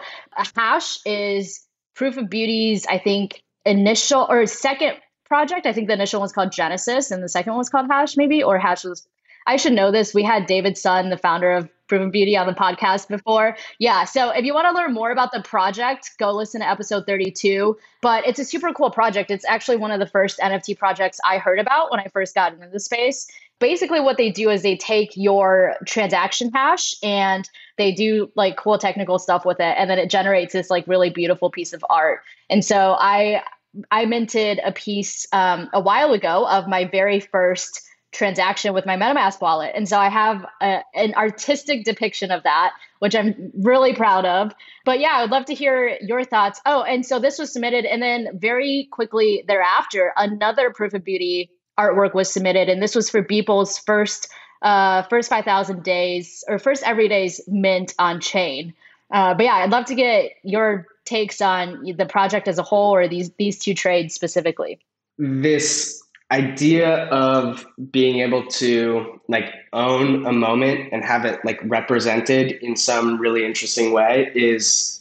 hash 0.56 0.98
is 1.06 1.66
Proof 1.94 2.16
of 2.16 2.28
Beauty's, 2.28 2.86
I 2.86 2.98
think, 2.98 3.42
initial 3.64 4.26
or 4.28 4.46
second 4.46 4.94
project. 5.24 5.66
I 5.66 5.72
think 5.72 5.88
the 5.88 5.94
initial 5.94 6.20
one's 6.20 6.32
called 6.32 6.52
Genesis 6.52 7.10
and 7.10 7.22
the 7.22 7.28
second 7.28 7.52
one 7.52 7.58
was 7.58 7.70
called 7.70 7.86
Hash, 7.90 8.16
maybe, 8.16 8.42
or 8.42 8.58
Hash 8.58 8.84
was. 8.84 9.06
I 9.46 9.56
should 9.56 9.74
know 9.74 9.90
this. 9.90 10.14
We 10.14 10.22
had 10.22 10.46
David 10.46 10.78
Sun, 10.78 11.10
the 11.10 11.18
founder 11.18 11.52
of 11.52 11.68
Proof 11.86 12.00
of 12.00 12.12
Beauty, 12.12 12.34
on 12.34 12.46
the 12.46 12.54
podcast 12.54 13.08
before. 13.08 13.56
Yeah. 13.78 14.04
So 14.04 14.30
if 14.30 14.44
you 14.46 14.54
want 14.54 14.66
to 14.68 14.74
learn 14.74 14.94
more 14.94 15.10
about 15.10 15.32
the 15.32 15.42
project, 15.42 16.12
go 16.18 16.32
listen 16.32 16.62
to 16.62 16.68
episode 16.68 17.04
32. 17.06 17.76
But 18.00 18.26
it's 18.26 18.38
a 18.38 18.44
super 18.44 18.72
cool 18.72 18.90
project. 18.90 19.30
It's 19.30 19.44
actually 19.44 19.76
one 19.76 19.90
of 19.90 20.00
the 20.00 20.06
first 20.06 20.38
NFT 20.38 20.78
projects 20.78 21.20
I 21.28 21.36
heard 21.36 21.58
about 21.58 21.90
when 21.90 22.00
I 22.00 22.08
first 22.08 22.34
got 22.34 22.54
into 22.54 22.68
the 22.68 22.80
space 22.80 23.26
basically 23.60 24.00
what 24.00 24.16
they 24.16 24.30
do 24.30 24.50
is 24.50 24.62
they 24.62 24.76
take 24.76 25.16
your 25.16 25.76
transaction 25.86 26.50
hash 26.52 26.94
and 27.02 27.48
they 27.78 27.92
do 27.92 28.30
like 28.34 28.56
cool 28.56 28.78
technical 28.78 29.18
stuff 29.18 29.44
with 29.44 29.60
it 29.60 29.74
and 29.78 29.88
then 29.88 29.98
it 29.98 30.10
generates 30.10 30.52
this 30.52 30.70
like 30.70 30.86
really 30.86 31.10
beautiful 31.10 31.50
piece 31.50 31.72
of 31.72 31.84
art. 31.88 32.20
And 32.50 32.64
so 32.64 32.96
i 32.98 33.42
i 33.90 34.04
minted 34.04 34.60
a 34.64 34.72
piece 34.72 35.26
um, 35.32 35.68
a 35.72 35.80
while 35.80 36.12
ago 36.12 36.46
of 36.48 36.68
my 36.68 36.84
very 36.84 37.20
first 37.20 37.82
transaction 38.12 38.72
with 38.72 38.86
my 38.86 38.96
metamask 38.96 39.40
wallet. 39.40 39.72
And 39.74 39.88
so 39.88 39.98
i 39.98 40.08
have 40.08 40.44
a, 40.60 40.80
an 40.94 41.14
artistic 41.14 41.84
depiction 41.84 42.30
of 42.30 42.42
that 42.44 42.72
which 43.00 43.14
i'm 43.14 43.52
really 43.58 43.94
proud 43.94 44.24
of. 44.24 44.52
But 44.84 45.00
yeah 45.00 45.14
i 45.14 45.22
would 45.22 45.30
love 45.30 45.46
to 45.46 45.54
hear 45.54 45.96
your 46.00 46.24
thoughts. 46.24 46.60
Oh 46.66 46.82
and 46.82 47.04
so 47.06 47.18
this 47.18 47.38
was 47.38 47.52
submitted 47.52 47.84
and 47.84 48.02
then 48.02 48.38
very 48.38 48.88
quickly 48.90 49.44
thereafter 49.46 50.12
another 50.16 50.70
proof 50.70 50.94
of 50.94 51.04
beauty 51.04 51.50
artwork 51.78 52.14
was 52.14 52.32
submitted, 52.32 52.68
and 52.68 52.82
this 52.82 52.94
was 52.94 53.10
for 53.10 53.22
Beeple's 53.22 53.78
first 53.78 54.28
uh, 54.62 55.02
first 55.02 55.28
5,000 55.28 55.82
days 55.82 56.42
or 56.48 56.58
first 56.58 56.82
everyday's 56.84 57.40
mint 57.46 57.94
on 57.98 58.18
chain. 58.18 58.72
Uh, 59.12 59.34
but 59.34 59.44
yeah, 59.44 59.56
I'd 59.56 59.70
love 59.70 59.84
to 59.86 59.94
get 59.94 60.32
your 60.42 60.86
takes 61.04 61.42
on 61.42 61.84
the 61.96 62.06
project 62.06 62.48
as 62.48 62.58
a 62.58 62.62
whole 62.62 62.94
or 62.94 63.06
these 63.06 63.30
these 63.38 63.58
two 63.58 63.74
trades 63.74 64.14
specifically. 64.14 64.80
This 65.18 66.02
idea 66.30 67.04
of 67.08 67.66
being 67.92 68.20
able 68.20 68.46
to 68.46 69.20
like 69.28 69.52
own 69.72 70.26
a 70.26 70.32
moment 70.32 70.88
and 70.92 71.04
have 71.04 71.24
it 71.26 71.38
like 71.44 71.60
represented 71.64 72.52
in 72.62 72.74
some 72.74 73.20
really 73.20 73.44
interesting 73.44 73.92
way 73.92 74.32
is 74.34 75.00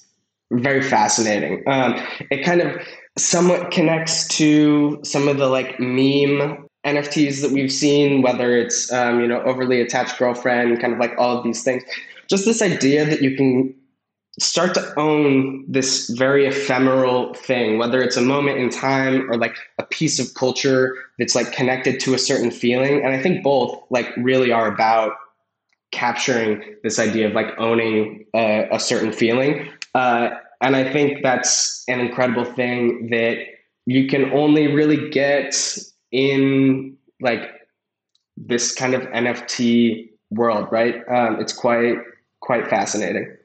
very 0.51 0.81
fascinating. 0.81 1.63
Um, 1.67 1.95
it 2.29 2.43
kind 2.43 2.61
of 2.61 2.81
somewhat 3.17 3.71
connects 3.71 4.27
to 4.27 4.99
some 5.03 5.27
of 5.27 5.37
the 5.37 5.47
like 5.47 5.79
meme 5.79 6.62
NFTs 6.85 7.41
that 7.41 7.51
we've 7.51 7.71
seen, 7.71 8.21
whether 8.21 8.57
it's 8.57 8.91
um, 8.91 9.19
you 9.19 9.27
know 9.27 9.41
overly 9.43 9.81
attached 9.81 10.17
girlfriend, 10.17 10.79
kind 10.79 10.93
of 10.93 10.99
like 10.99 11.13
all 11.17 11.37
of 11.37 11.43
these 11.43 11.63
things. 11.63 11.83
Just 12.29 12.45
this 12.45 12.61
idea 12.61 13.05
that 13.05 13.21
you 13.21 13.35
can 13.35 13.73
start 14.39 14.73
to 14.73 14.99
own 14.99 15.63
this 15.67 16.09
very 16.09 16.47
ephemeral 16.47 17.33
thing, 17.35 17.77
whether 17.77 18.01
it's 18.01 18.17
a 18.17 18.21
moment 18.21 18.57
in 18.57 18.69
time 18.69 19.29
or 19.29 19.37
like 19.37 19.55
a 19.77 19.83
piece 19.83 20.19
of 20.19 20.33
culture 20.33 20.95
that's 21.19 21.35
like 21.35 21.51
connected 21.51 21.99
to 21.99 22.13
a 22.13 22.17
certain 22.17 22.49
feeling. 22.49 23.03
And 23.03 23.13
I 23.13 23.21
think 23.21 23.43
both 23.43 23.79
like 23.91 24.07
really 24.17 24.51
are 24.51 24.67
about 24.67 25.13
capturing 25.91 26.63
this 26.83 26.97
idea 26.97 27.27
of 27.27 27.33
like 27.33 27.47
owning 27.59 28.25
a, 28.33 28.67
a 28.71 28.79
certain 28.79 29.11
feeling. 29.11 29.69
Uh, 29.93 30.31
and 30.61 30.75
I 30.75 30.91
think 30.91 31.21
that's 31.21 31.83
an 31.87 31.99
incredible 31.99 32.45
thing 32.45 33.09
that 33.11 33.37
you 33.85 34.07
can 34.07 34.31
only 34.31 34.67
really 34.67 35.09
get 35.11 35.53
in 36.13 36.95
like 37.19 37.41
this 38.37 38.73
kind 38.73 38.93
of 38.93 39.01
NFT 39.01 40.11
world, 40.31 40.69
right? 40.71 40.95
Um, 41.09 41.41
it's 41.41 41.51
quite 41.51 41.97
quite 42.39 42.69
fascinating. 42.69 43.35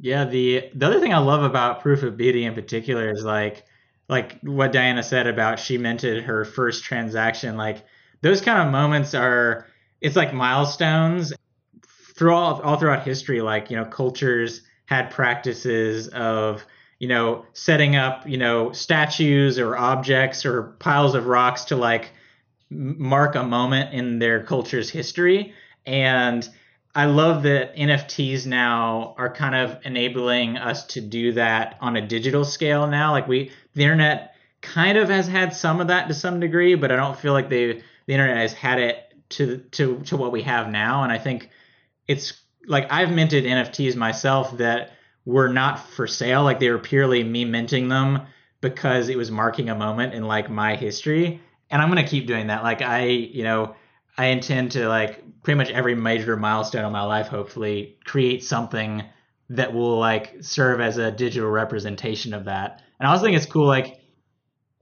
Yeah, 0.00 0.24
the 0.24 0.70
the 0.74 0.86
other 0.86 1.00
thing 1.00 1.14
I 1.14 1.18
love 1.18 1.44
about 1.44 1.80
Proof 1.80 2.02
of 2.02 2.16
Beauty 2.16 2.44
in 2.44 2.54
particular 2.54 3.10
is 3.10 3.22
like 3.22 3.64
like 4.08 4.40
what 4.40 4.72
Diana 4.72 5.02
said 5.02 5.26
about 5.26 5.60
she 5.60 5.78
minted 5.78 6.24
her 6.24 6.44
first 6.44 6.84
transaction. 6.84 7.56
Like 7.56 7.84
those 8.22 8.40
kind 8.40 8.66
of 8.66 8.72
moments 8.72 9.14
are 9.14 9.66
it's 10.00 10.16
like 10.16 10.34
milestones 10.34 11.32
through 12.16 12.34
all, 12.34 12.60
all 12.62 12.76
throughout 12.76 13.04
history. 13.04 13.40
Like 13.40 13.70
you 13.70 13.76
know, 13.76 13.84
cultures 13.84 14.62
had 14.86 15.10
practices 15.10 16.08
of 16.08 16.64
you 16.98 17.08
know 17.08 17.44
setting 17.52 17.96
up 17.96 18.26
you 18.26 18.36
know 18.36 18.72
statues 18.72 19.58
or 19.58 19.76
objects 19.76 20.44
or 20.44 20.74
piles 20.78 21.14
of 21.14 21.26
rocks 21.26 21.64
to 21.64 21.76
like 21.76 22.10
mark 22.74 23.34
a 23.34 23.42
moment 23.42 23.94
in 23.94 24.18
their 24.18 24.42
culture's 24.42 24.90
history 24.90 25.54
and 25.86 26.48
I 26.96 27.06
love 27.06 27.42
that 27.42 27.74
NFTs 27.74 28.46
now 28.46 29.14
are 29.18 29.32
kind 29.32 29.54
of 29.56 29.78
enabling 29.84 30.56
us 30.56 30.86
to 30.88 31.00
do 31.00 31.32
that 31.32 31.76
on 31.80 31.96
a 31.96 32.06
digital 32.06 32.44
scale 32.44 32.86
now. 32.86 33.10
Like 33.10 33.26
we, 33.26 33.50
the 33.74 33.82
internet 33.82 34.36
kind 34.60 34.96
of 34.96 35.08
has 35.08 35.26
had 35.26 35.54
some 35.54 35.80
of 35.80 35.88
that 35.88 36.06
to 36.06 36.14
some 36.14 36.38
degree, 36.38 36.76
but 36.76 36.92
I 36.92 36.96
don't 36.96 37.18
feel 37.18 37.32
like 37.32 37.48
they, 37.48 37.82
the 38.06 38.12
internet 38.12 38.36
has 38.36 38.52
had 38.52 38.78
it 38.78 39.12
to 39.30 39.58
to 39.72 40.00
to 40.00 40.16
what 40.16 40.32
we 40.32 40.42
have 40.42 40.70
now. 40.70 41.02
And 41.02 41.10
I 41.10 41.18
think 41.18 41.50
it's 42.06 42.34
like 42.66 42.90
I've 42.92 43.10
minted 43.10 43.44
NFTs 43.44 43.96
myself 43.96 44.56
that 44.58 44.92
were 45.24 45.48
not 45.48 45.80
for 45.80 46.06
sale. 46.06 46.44
Like 46.44 46.60
they 46.60 46.70
were 46.70 46.78
purely 46.78 47.24
me 47.24 47.44
minting 47.44 47.88
them 47.88 48.22
because 48.60 49.08
it 49.08 49.16
was 49.16 49.30
marking 49.30 49.68
a 49.68 49.74
moment 49.74 50.14
in 50.14 50.24
like 50.24 50.48
my 50.48 50.76
history. 50.76 51.40
And 51.70 51.80
I'm 51.80 51.88
gonna 51.88 52.06
keep 52.06 52.26
doing 52.26 52.48
that. 52.48 52.62
Like 52.62 52.82
I, 52.82 53.06
you 53.06 53.44
know, 53.44 53.74
I 54.16 54.26
intend 54.26 54.72
to 54.72 54.88
like 54.88 55.22
pretty 55.42 55.58
much 55.58 55.70
every 55.70 55.94
major 55.94 56.36
milestone 56.36 56.84
of 56.84 56.92
my 56.92 57.02
life, 57.02 57.28
hopefully, 57.28 57.98
create 58.04 58.44
something 58.44 59.02
that 59.50 59.72
will 59.74 59.98
like 59.98 60.36
serve 60.40 60.80
as 60.80 60.98
a 60.98 61.10
digital 61.10 61.50
representation 61.50 62.32
of 62.32 62.44
that. 62.44 62.82
And 62.98 63.06
I 63.06 63.12
also 63.12 63.24
think 63.24 63.36
it's 63.36 63.46
cool, 63.46 63.66
like 63.66 64.00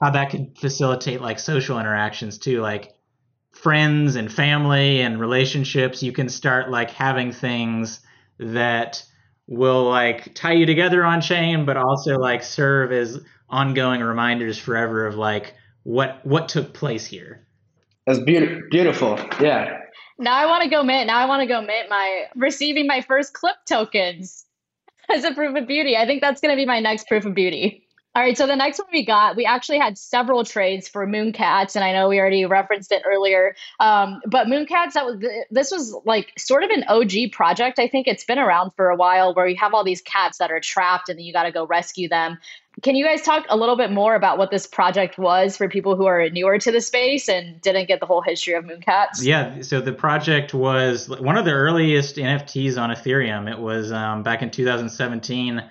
how 0.00 0.10
that 0.10 0.30
could 0.30 0.58
facilitate 0.58 1.20
like 1.20 1.38
social 1.38 1.78
interactions 1.78 2.38
too, 2.38 2.60
like 2.60 2.94
friends 3.52 4.16
and 4.16 4.32
family 4.32 5.00
and 5.00 5.20
relationships. 5.20 6.02
You 6.02 6.12
can 6.12 6.28
start 6.28 6.70
like 6.70 6.90
having 6.90 7.32
things 7.32 8.00
that 8.38 9.02
will 9.46 9.88
like 9.88 10.34
tie 10.34 10.52
you 10.52 10.66
together 10.66 11.04
on 11.04 11.20
chain, 11.20 11.64
but 11.64 11.76
also 11.76 12.16
like 12.18 12.42
serve 12.42 12.92
as 12.92 13.20
ongoing 13.48 14.00
reminders 14.00 14.58
forever 14.58 15.06
of 15.06 15.16
like 15.16 15.54
what 15.84 16.24
what 16.24 16.48
took 16.48 16.74
place 16.74 17.06
here. 17.06 17.46
That's 18.06 18.18
beautiful. 18.20 18.62
Beautiful. 18.70 19.18
Yeah. 19.40 19.78
Now 20.18 20.36
I 20.36 20.46
want 20.46 20.62
to 20.64 20.68
go 20.68 20.82
mint. 20.82 21.06
Now 21.06 21.18
I 21.18 21.26
want 21.26 21.40
to 21.40 21.46
go 21.46 21.60
mint 21.60 21.88
my 21.88 22.24
receiving 22.36 22.86
my 22.86 23.00
first 23.00 23.32
clip 23.32 23.56
tokens 23.66 24.44
as 25.08 25.24
a 25.24 25.34
proof 25.34 25.56
of 25.56 25.66
beauty. 25.66 25.96
I 25.96 26.06
think 26.06 26.20
that's 26.20 26.40
going 26.40 26.52
to 26.52 26.56
be 26.56 26.66
my 26.66 26.80
next 26.80 27.06
proof 27.06 27.24
of 27.24 27.34
beauty. 27.34 27.81
All 28.14 28.22
right, 28.22 28.36
so 28.36 28.46
the 28.46 28.56
next 28.56 28.78
one 28.78 28.88
we 28.92 29.06
got, 29.06 29.36
we 29.36 29.46
actually 29.46 29.78
had 29.78 29.96
several 29.96 30.44
trades 30.44 30.86
for 30.86 31.06
Mooncats, 31.06 31.76
and 31.76 31.82
I 31.82 31.94
know 31.94 32.10
we 32.10 32.20
already 32.20 32.44
referenced 32.44 32.92
it 32.92 33.02
earlier. 33.06 33.56
Um, 33.80 34.20
but 34.26 34.48
Mooncats, 34.48 34.92
that 34.92 35.06
was 35.06 35.24
this 35.50 35.70
was 35.70 35.96
like 36.04 36.30
sort 36.36 36.62
of 36.62 36.68
an 36.68 36.84
OG 36.88 37.32
project. 37.32 37.78
I 37.78 37.88
think 37.88 38.06
it's 38.06 38.24
been 38.24 38.38
around 38.38 38.72
for 38.76 38.90
a 38.90 38.96
while, 38.96 39.32
where 39.32 39.46
you 39.46 39.56
have 39.56 39.72
all 39.72 39.82
these 39.82 40.02
cats 40.02 40.38
that 40.38 40.50
are 40.50 40.60
trapped, 40.60 41.08
and 41.08 41.18
then 41.18 41.24
you 41.24 41.32
got 41.32 41.44
to 41.44 41.52
go 41.52 41.64
rescue 41.64 42.06
them. 42.06 42.36
Can 42.82 42.96
you 42.96 43.04
guys 43.04 43.22
talk 43.22 43.46
a 43.48 43.56
little 43.56 43.76
bit 43.76 43.90
more 43.90 44.14
about 44.14 44.36
what 44.36 44.50
this 44.50 44.66
project 44.66 45.18
was 45.18 45.56
for 45.56 45.68
people 45.68 45.96
who 45.96 46.04
are 46.04 46.28
newer 46.28 46.58
to 46.58 46.70
the 46.70 46.80
space 46.82 47.30
and 47.30 47.60
didn't 47.62 47.88
get 47.88 48.00
the 48.00 48.06
whole 48.06 48.22
history 48.22 48.54
of 48.54 48.64
Mooncats? 48.64 49.22
Yeah, 49.22 49.62
so 49.62 49.80
the 49.80 49.92
project 49.92 50.52
was 50.52 51.08
one 51.08 51.38
of 51.38 51.46
the 51.46 51.52
earliest 51.52 52.16
NFTs 52.16 52.78
on 52.78 52.90
Ethereum. 52.90 53.50
It 53.50 53.58
was 53.58 53.90
um, 53.90 54.22
back 54.22 54.42
in 54.42 54.50
2017, 54.50 55.62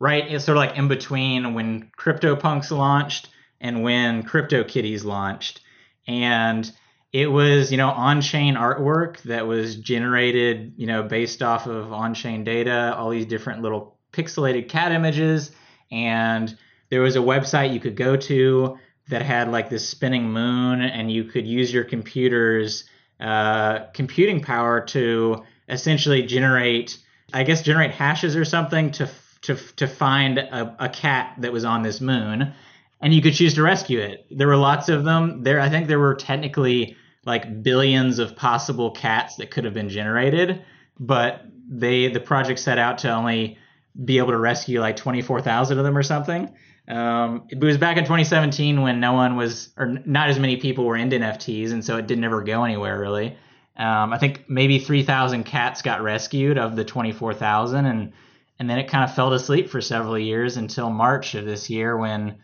right? 0.00 0.24
It's 0.28 0.44
sort 0.44 0.56
of 0.56 0.64
like 0.64 0.76
in 0.76 0.88
between 0.88 1.54
when 1.54 1.90
CryptoPunks 1.96 2.70
launched 2.76 3.28
and 3.60 3.82
when 3.82 4.24
CryptoKitties 4.24 5.04
launched. 5.04 5.60
And 6.08 6.70
it 7.12 7.26
was, 7.26 7.70
you 7.70 7.76
know, 7.76 7.90
on-chain 7.90 8.54
artwork 8.54 9.22
that 9.22 9.46
was 9.46 9.76
generated, 9.76 10.72
you 10.76 10.86
know, 10.86 11.02
based 11.02 11.42
off 11.42 11.66
of 11.66 11.92
on-chain 11.92 12.42
data, 12.42 12.96
all 12.96 13.10
these 13.10 13.26
different 13.26 13.62
little 13.62 13.98
pixelated 14.12 14.68
cat 14.68 14.90
images 14.90 15.52
and 15.90 16.56
there 16.90 17.00
was 17.00 17.16
a 17.16 17.20
website 17.20 17.72
you 17.72 17.80
could 17.80 17.96
go 17.96 18.16
to 18.16 18.78
that 19.08 19.22
had 19.22 19.50
like 19.50 19.70
this 19.70 19.88
spinning 19.88 20.30
moon, 20.30 20.80
and 20.82 21.10
you 21.10 21.24
could 21.24 21.46
use 21.46 21.72
your 21.72 21.84
computer's 21.84 22.84
uh, 23.18 23.86
computing 23.92 24.40
power 24.40 24.80
to 24.80 25.44
essentially 25.68 26.22
generate, 26.22 26.98
I 27.32 27.42
guess, 27.44 27.62
generate 27.62 27.90
hashes 27.90 28.36
or 28.36 28.44
something 28.44 28.92
to 28.92 29.06
to 29.42 29.56
to 29.76 29.86
find 29.86 30.38
a, 30.38 30.76
a 30.78 30.88
cat 30.88 31.34
that 31.38 31.52
was 31.52 31.64
on 31.64 31.82
this 31.82 32.00
moon, 32.00 32.52
and 33.00 33.14
you 33.14 33.22
could 33.22 33.34
choose 33.34 33.54
to 33.54 33.62
rescue 33.62 34.00
it. 34.00 34.26
There 34.30 34.46
were 34.46 34.56
lots 34.56 34.88
of 34.88 35.04
them. 35.04 35.42
There, 35.42 35.60
I 35.60 35.68
think 35.68 35.88
there 35.88 35.98
were 35.98 36.14
technically 36.14 36.96
like 37.24 37.62
billions 37.62 38.18
of 38.18 38.36
possible 38.36 38.90
cats 38.90 39.36
that 39.36 39.50
could 39.50 39.64
have 39.64 39.74
been 39.74 39.88
generated, 39.88 40.62
but 40.98 41.44
they 41.68 42.08
the 42.08 42.20
project 42.20 42.60
set 42.60 42.78
out 42.78 42.98
to 42.98 43.10
only 43.10 43.58
be 44.04 44.18
able 44.18 44.30
to 44.30 44.38
rescue 44.38 44.80
like 44.80 44.96
24,000 44.96 45.78
of 45.78 45.84
them 45.84 45.96
or 45.96 46.02
something. 46.02 46.54
Um, 46.88 47.44
it 47.48 47.60
was 47.60 47.78
back 47.78 47.96
in 47.96 48.04
2017 48.04 48.80
when 48.82 49.00
no 49.00 49.12
one 49.12 49.36
was, 49.36 49.70
or 49.76 49.98
not 50.04 50.28
as 50.28 50.38
many 50.38 50.56
people 50.56 50.84
were 50.84 50.96
into 50.96 51.18
NFTs, 51.18 51.70
and 51.70 51.84
so 51.84 51.96
it 51.96 52.06
didn't 52.06 52.24
ever 52.24 52.42
go 52.42 52.64
anywhere 52.64 52.98
really. 52.98 53.36
Um, 53.76 54.12
I 54.12 54.18
think 54.18 54.44
maybe 54.48 54.78
3,000 54.78 55.44
cats 55.44 55.82
got 55.82 56.02
rescued 56.02 56.58
of 56.58 56.76
the 56.76 56.84
24,000, 56.84 57.86
and 57.86 58.12
and 58.60 58.68
then 58.68 58.78
it 58.78 58.88
kind 58.88 59.02
of 59.02 59.14
fell 59.14 59.30
to 59.30 59.38
sleep 59.38 59.70
for 59.70 59.80
several 59.80 60.18
years 60.18 60.58
until 60.58 60.90
March 60.90 61.34
of 61.34 61.46
this 61.46 61.70
year 61.70 61.96
when 61.96 62.36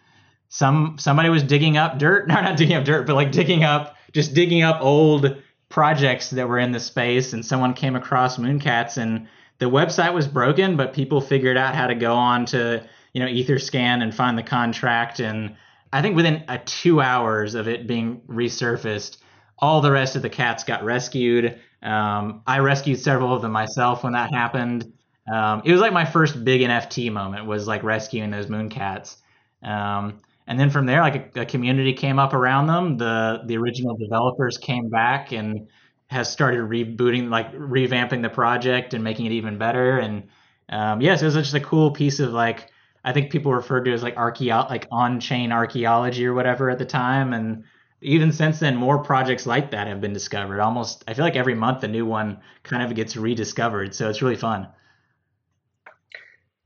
some 0.49 0.97
somebody 0.99 1.29
was 1.29 1.43
digging 1.43 1.77
up 1.77 1.99
dirt, 1.99 2.27
no, 2.29 2.35
not 2.35 2.57
digging 2.57 2.75
up 2.75 2.85
dirt, 2.85 3.07
but 3.07 3.15
like 3.15 3.31
digging 3.31 3.63
up, 3.63 3.97
just 4.13 4.33
digging 4.33 4.63
up 4.63 4.81
old 4.81 5.37
projects 5.69 6.31
that 6.31 6.49
were 6.49 6.59
in 6.59 6.73
the 6.73 6.81
space, 6.81 7.35
and 7.35 7.45
someone 7.45 7.75
came 7.75 7.95
across 7.95 8.39
Mooncats 8.39 8.97
and 8.97 9.29
the 9.59 9.67
website 9.67 10.15
was 10.15 10.27
broken, 10.27 10.77
but 10.77 10.93
people 10.93 11.21
figured 11.21 11.57
out 11.57 11.75
how 11.75 11.87
to 11.87 11.95
go 11.95 12.15
on 12.15 12.47
to 12.47 12.83
you 13.13 13.21
know 13.21 13.29
Etherscan 13.29 14.03
and 14.03 14.15
find 14.15 14.39
the 14.39 14.43
contract. 14.43 15.21
And 15.21 15.55
I 15.93 16.01
think 16.01 16.17
within 16.17 16.45
a 16.49 16.59
two 16.59 17.03
hours 17.03 17.55
of 17.55 17.69
it 17.69 17.87
being 17.87 18.23
resurfaced, 18.27 19.19
all 19.59 19.83
the 19.83 19.93
rest 19.93 20.17
of 20.17 20.23
the 20.23 20.31
cats 20.31 20.65
got 20.65 20.83
rescued. 20.83 21.61
Um, 21.83 22.43
I 22.47 22.61
rescued 22.61 23.01
several 23.01 23.35
of 23.35 23.43
them 23.43 23.53
myself 23.53 24.03
when 24.03 24.15
that 24.15 24.33
happened. 24.33 24.95
Um, 25.33 25.63
it 25.65 25.73
was 25.73 25.81
like 25.81 25.93
my 25.93 26.05
first 26.05 26.45
big 26.45 26.61
NFT 26.61 27.11
moment 27.13 27.47
was 27.47 27.67
like 27.67 27.83
rescuing 27.83 28.31
those 28.31 28.49
moon 28.49 28.69
cats. 28.69 29.17
Um, 29.63 30.21
and 30.47 30.61
then 30.61 30.71
from 30.71 30.87
there, 30.87 31.01
like 31.01 31.37
a, 31.37 31.41
a, 31.41 31.47
community 31.47 31.93
came 31.93 32.19
up 32.19 32.33
around 32.33 32.69
them. 32.69 32.99
The 32.99 33.43
the 33.45 33.57
original 33.57 33.97
developers 33.97 34.59
came 34.59 34.89
back 34.89 35.33
and 35.33 35.67
has 36.07 36.31
started 36.31 36.61
rebooting, 36.61 37.29
like 37.31 37.53
revamping 37.53 38.23
the 38.23 38.29
project 38.29 38.95
and 38.95 39.03
making 39.03 39.27
it 39.27 39.33
even 39.33 39.59
better. 39.59 39.99
And 39.99 40.29
um, 40.69 41.01
yes, 41.01 41.23
it 41.23 41.25
was 41.25 41.35
just 41.35 41.55
a 41.55 41.61
cool 41.61 41.91
piece 41.91 42.21
of 42.21 42.33
like 42.33 42.71
I 43.07 43.13
think 43.13 43.31
people 43.31 43.53
referred 43.53 43.85
to 43.85 43.93
as 43.93 44.03
like 44.03 44.17
archeo- 44.17 44.69
like 44.69 44.87
on-chain 44.91 45.53
archaeology 45.53 46.27
or 46.27 46.35
whatever 46.35 46.71
at 46.71 46.79
the 46.79 46.85
time. 46.85 47.33
And 47.33 47.65
even 48.01 48.33
since 48.33 48.59
then, 48.59 48.77
more 48.77 48.99
projects 48.99 49.47
like 49.47 49.71
that 49.71 49.87
have 49.87 50.01
been 50.01 50.13
discovered. 50.13 50.61
Almost, 50.61 51.05
I 51.07 51.15
feel 51.15 51.25
like 51.25 51.37
every 51.37 51.55
month 51.55 51.85
a 51.85 51.89
new 51.89 52.05
one 52.05 52.41
kind 52.65 52.83
of 52.83 52.95
gets 52.97 53.17
rediscovered. 53.17 53.95
So 53.95 54.11
it's 54.11 54.23
really 54.23 54.37
fun. 54.37 54.69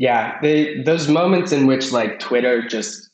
Yeah, 0.00 0.38
they, 0.40 0.80
those 0.80 1.08
moments 1.08 1.52
in 1.52 1.66
which 1.66 1.92
like 1.92 2.20
Twitter 2.20 2.66
just 2.66 3.10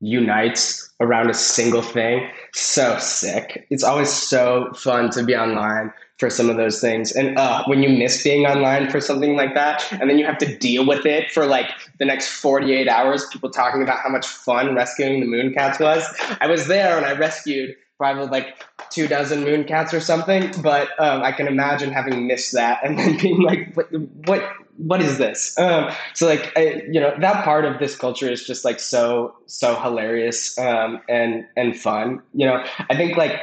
unites 0.00 0.90
around 0.98 1.30
a 1.30 1.34
single 1.34 1.80
thing 1.80 2.28
so 2.54 2.98
sick. 2.98 3.68
It's 3.70 3.84
always 3.84 4.12
so 4.12 4.72
fun 4.74 5.10
to 5.10 5.22
be 5.22 5.36
online 5.36 5.92
for 6.18 6.28
some 6.28 6.50
of 6.50 6.56
those 6.56 6.80
things. 6.80 7.12
And 7.12 7.38
uh, 7.38 7.62
when 7.66 7.84
you 7.84 7.88
miss 7.88 8.24
being 8.24 8.46
online 8.46 8.90
for 8.90 9.00
something 9.00 9.36
like 9.36 9.54
that 9.54 9.86
and 9.92 10.10
then 10.10 10.18
you 10.18 10.26
have 10.26 10.38
to 10.38 10.58
deal 10.58 10.84
with 10.84 11.06
it 11.06 11.30
for 11.30 11.46
like 11.46 11.70
the 12.00 12.04
next 12.04 12.30
48 12.30 12.88
hours 12.88 13.24
people 13.28 13.50
talking 13.50 13.80
about 13.80 14.00
how 14.00 14.08
much 14.08 14.26
fun 14.26 14.74
rescuing 14.74 15.20
the 15.20 15.26
moon 15.26 15.54
cats 15.54 15.78
was. 15.78 16.04
I 16.40 16.48
was 16.48 16.66
there 16.66 16.96
and 16.96 17.06
i 17.06 17.12
rescued 17.12 17.76
probably 18.02 18.26
like 18.26 18.64
two 18.90 19.06
dozen 19.06 19.44
Mooncats 19.44 19.92
or 19.92 20.00
something, 20.00 20.52
but 20.60 20.88
um, 20.98 21.22
I 21.22 21.30
can 21.30 21.46
imagine 21.46 21.92
having 21.92 22.26
missed 22.26 22.52
that 22.52 22.80
and 22.84 22.98
then 22.98 23.16
being 23.16 23.40
like, 23.42 23.72
what, 23.74 23.86
what, 24.26 24.42
what 24.76 25.00
is 25.00 25.18
this? 25.18 25.56
Um, 25.56 25.88
so 26.12 26.26
like, 26.26 26.50
I, 26.56 26.82
you 26.90 26.98
know, 26.98 27.14
that 27.20 27.44
part 27.44 27.64
of 27.64 27.78
this 27.78 27.94
culture 27.94 28.28
is 28.28 28.44
just 28.44 28.64
like 28.64 28.80
so, 28.80 29.36
so 29.46 29.80
hilarious 29.80 30.58
um, 30.58 31.00
and, 31.08 31.46
and 31.56 31.78
fun. 31.78 32.20
You 32.34 32.46
know, 32.46 32.64
I 32.90 32.96
think 32.96 33.16
like 33.16 33.38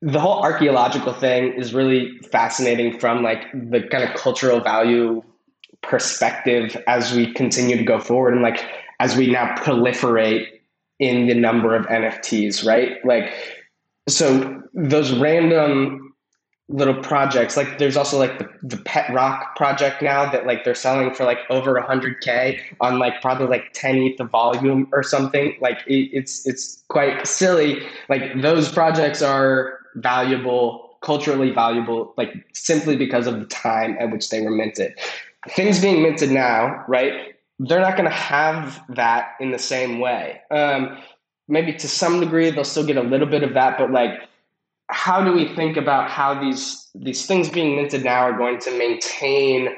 the 0.00 0.18
whole 0.18 0.42
archaeological 0.42 1.12
thing 1.12 1.52
is 1.52 1.74
really 1.74 2.16
fascinating 2.30 2.98
from 2.98 3.22
like 3.22 3.44
the 3.52 3.82
kind 3.82 4.04
of 4.04 4.14
cultural 4.14 4.60
value 4.60 5.22
perspective 5.82 6.82
as 6.86 7.12
we 7.12 7.30
continue 7.34 7.76
to 7.76 7.84
go 7.84 8.00
forward 8.00 8.32
and 8.32 8.42
like 8.42 8.64
as 9.00 9.16
we 9.16 9.26
now 9.26 9.54
proliferate 9.56 10.46
in 10.98 11.26
the 11.26 11.34
number 11.34 11.74
of 11.74 11.84
NFTs, 11.86 12.64
right? 12.64 13.04
Like, 13.04 13.32
so 14.08 14.62
those 14.74 15.12
random 15.12 16.14
little 16.68 16.94
projects, 17.02 17.56
like 17.56 17.78
there's 17.78 17.96
also 17.96 18.18
like 18.18 18.38
the, 18.38 18.48
the 18.62 18.78
Pet 18.78 19.12
Rock 19.12 19.56
project 19.56 20.02
now 20.02 20.30
that 20.30 20.46
like 20.46 20.64
they're 20.64 20.74
selling 20.74 21.12
for 21.14 21.24
like 21.24 21.38
over 21.50 21.74
100k 21.80 22.58
on 22.80 22.98
like 22.98 23.20
probably 23.20 23.46
like 23.46 23.72
10 23.74 23.96
ETH 23.96 24.20
a 24.20 24.24
volume 24.24 24.88
or 24.92 25.02
something. 25.02 25.54
Like 25.60 25.78
it, 25.86 26.10
it's 26.12 26.46
it's 26.46 26.82
quite 26.88 27.26
silly. 27.26 27.82
Like 28.08 28.40
those 28.40 28.72
projects 28.72 29.22
are 29.22 29.78
valuable, 29.96 30.96
culturally 31.02 31.50
valuable, 31.50 32.14
like 32.16 32.32
simply 32.54 32.96
because 32.96 33.26
of 33.26 33.38
the 33.38 33.46
time 33.46 33.96
at 34.00 34.10
which 34.10 34.30
they 34.30 34.40
were 34.40 34.50
minted. 34.50 34.98
Things 35.50 35.80
being 35.80 36.02
minted 36.02 36.30
now, 36.30 36.84
right? 36.88 37.32
they're 37.58 37.80
not 37.80 37.96
going 37.96 38.08
to 38.08 38.14
have 38.14 38.82
that 38.88 39.32
in 39.40 39.52
the 39.52 39.58
same 39.58 40.00
way. 40.00 40.40
Um, 40.50 40.98
maybe 41.52 41.74
to 41.74 41.86
some 41.86 42.18
degree 42.18 42.50
they'll 42.50 42.64
still 42.64 42.86
get 42.86 42.96
a 42.96 43.02
little 43.02 43.28
bit 43.28 43.42
of 43.42 43.52
that, 43.52 43.78
but 43.78 43.92
like, 43.92 44.28
how 44.88 45.22
do 45.22 45.32
we 45.32 45.54
think 45.54 45.76
about 45.76 46.10
how 46.10 46.34
these 46.34 46.88
these 46.94 47.26
things 47.26 47.48
being 47.48 47.76
minted 47.76 48.02
now 48.04 48.20
are 48.20 48.36
going 48.36 48.58
to 48.58 48.76
maintain 48.76 49.68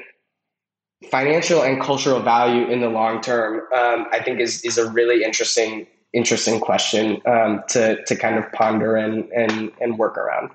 financial 1.11 1.61
and 1.63 1.81
cultural 1.81 2.21
value 2.21 2.67
in 2.67 2.79
the 2.79 2.89
long 2.89 3.21
term? 3.21 3.61
Um, 3.73 4.07
I 4.11 4.21
think 4.23 4.39
is 4.39 4.63
is 4.63 4.77
a 4.77 4.89
really 4.89 5.23
interesting 5.23 5.85
interesting 6.13 6.59
question 6.59 7.21
um, 7.25 7.61
to 7.69 8.03
to 8.05 8.15
kind 8.15 8.37
of 8.37 8.49
ponder 8.53 8.95
and 8.95 9.25
and 9.31 9.71
and 9.81 9.97
work 9.97 10.17
around. 10.17 10.51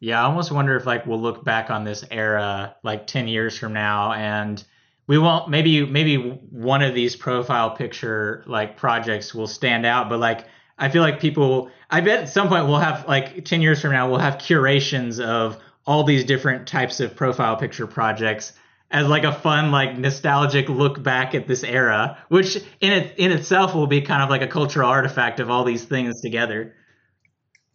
Yeah, 0.00 0.20
I 0.20 0.26
almost 0.26 0.52
wonder 0.52 0.76
if 0.76 0.86
like 0.86 1.06
we'll 1.06 1.20
look 1.20 1.42
back 1.42 1.70
on 1.70 1.84
this 1.84 2.04
era 2.10 2.76
like 2.82 3.06
ten 3.06 3.28
years 3.28 3.58
from 3.58 3.72
now 3.72 4.12
and 4.12 4.62
we 5.08 5.18
won't 5.18 5.48
maybe 5.48 5.84
maybe 5.84 6.16
one 6.16 6.82
of 6.82 6.94
these 6.94 7.16
profile 7.16 7.70
picture 7.70 8.44
like 8.46 8.76
projects 8.76 9.34
will 9.34 9.48
stand 9.48 9.84
out 9.84 10.08
but 10.08 10.20
like 10.20 10.44
i 10.78 10.88
feel 10.88 11.02
like 11.02 11.18
people 11.18 11.68
i 11.90 12.00
bet 12.00 12.20
at 12.20 12.28
some 12.28 12.48
point 12.48 12.66
we'll 12.68 12.78
have 12.78 13.08
like 13.08 13.44
10 13.44 13.60
years 13.60 13.80
from 13.80 13.90
now 13.90 14.08
we'll 14.08 14.20
have 14.20 14.38
curations 14.38 15.18
of 15.18 15.58
all 15.84 16.04
these 16.04 16.24
different 16.24 16.68
types 16.68 17.00
of 17.00 17.16
profile 17.16 17.56
picture 17.56 17.88
projects 17.88 18.52
as 18.90 19.08
like 19.08 19.24
a 19.24 19.32
fun 19.32 19.72
like 19.72 19.98
nostalgic 19.98 20.68
look 20.68 21.02
back 21.02 21.34
at 21.34 21.48
this 21.48 21.64
era 21.64 22.16
which 22.28 22.56
in 22.80 22.92
it 22.92 23.14
in 23.18 23.32
itself 23.32 23.74
will 23.74 23.88
be 23.88 24.00
kind 24.00 24.22
of 24.22 24.30
like 24.30 24.42
a 24.42 24.46
cultural 24.46 24.88
artifact 24.88 25.40
of 25.40 25.50
all 25.50 25.64
these 25.64 25.84
things 25.84 26.20
together. 26.20 26.74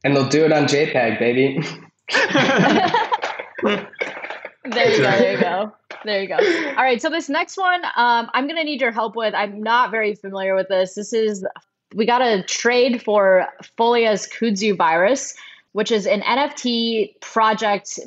And 0.04 0.16
they'll 0.16 0.28
do 0.28 0.44
it 0.44 0.52
on 0.52 0.66
jpeg 0.66 1.20
baby. 1.20 1.62
There 4.66 4.92
you 4.92 5.00
go 5.00 5.10
there 6.06 6.22
you 6.22 6.28
go. 6.28 6.36
All 6.36 6.84
right. 6.84 7.02
So 7.02 7.10
this 7.10 7.30
next 7.30 7.58
one, 7.58 7.84
um, 7.96 8.30
I'm 8.34 8.48
gonna 8.48 8.64
need 8.64 8.82
your 8.82 8.92
help 8.92 9.16
with. 9.16 9.34
I'm 9.34 9.62
not 9.62 9.92
very 9.92 10.16
familiar 10.16 10.56
with 10.56 10.68
this. 10.68 10.96
This 10.96 11.14
is 11.14 11.46
we 11.96 12.06
got 12.06 12.22
a 12.22 12.44
trade 12.44 13.02
for 13.02 13.48
Folia's 13.78 14.28
Kudzu 14.28 14.76
virus, 14.76 15.36
which 15.74 15.92
is 15.92 16.08
an 16.08 16.22
NFT 16.22 17.20
project 17.22 18.00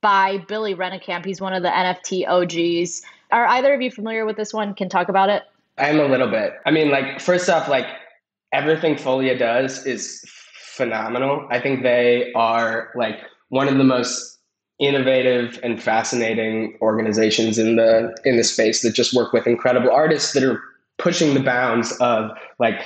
by 0.00 0.38
Billy 0.48 0.74
Rennekamp. 0.74 1.24
He's 1.24 1.40
one 1.40 1.52
of 1.52 1.62
the 1.62 1.68
NFT 1.68 2.26
OGs. 2.28 3.02
Are 3.32 3.46
either 3.46 3.74
of 3.74 3.80
you 3.80 3.90
familiar 3.90 4.26
with 4.26 4.36
this 4.36 4.52
one? 4.52 4.74
Can 4.74 4.88
talk 4.88 5.08
about 5.08 5.28
it? 5.28 5.42
I'm 5.78 5.98
a 5.98 6.06
little 6.06 6.28
bit. 6.28 6.54
I 6.66 6.70
mean, 6.70 6.90
like 6.90 7.20
first 7.20 7.48
off, 7.50 7.68
like 7.68 7.86
everything 8.52 8.94
Folia 8.94 9.38
does 9.38 9.84
is 9.86 10.24
phenomenal. 10.76 11.46
I 11.50 11.60
think 11.60 11.82
they 11.82 12.32
are 12.34 12.92
like 12.94 13.18
one 13.48 13.68
of 13.68 13.76
the 13.76 13.84
most 13.84 14.33
innovative 14.78 15.58
and 15.62 15.80
fascinating 15.82 16.76
organizations 16.80 17.58
in 17.58 17.76
the 17.76 18.16
in 18.24 18.36
the 18.36 18.44
space 18.44 18.82
that 18.82 18.92
just 18.92 19.14
work 19.14 19.32
with 19.32 19.46
incredible 19.46 19.90
artists 19.90 20.32
that 20.32 20.42
are 20.42 20.60
pushing 20.98 21.34
the 21.34 21.40
bounds 21.40 21.92
of 22.00 22.30
like 22.58 22.80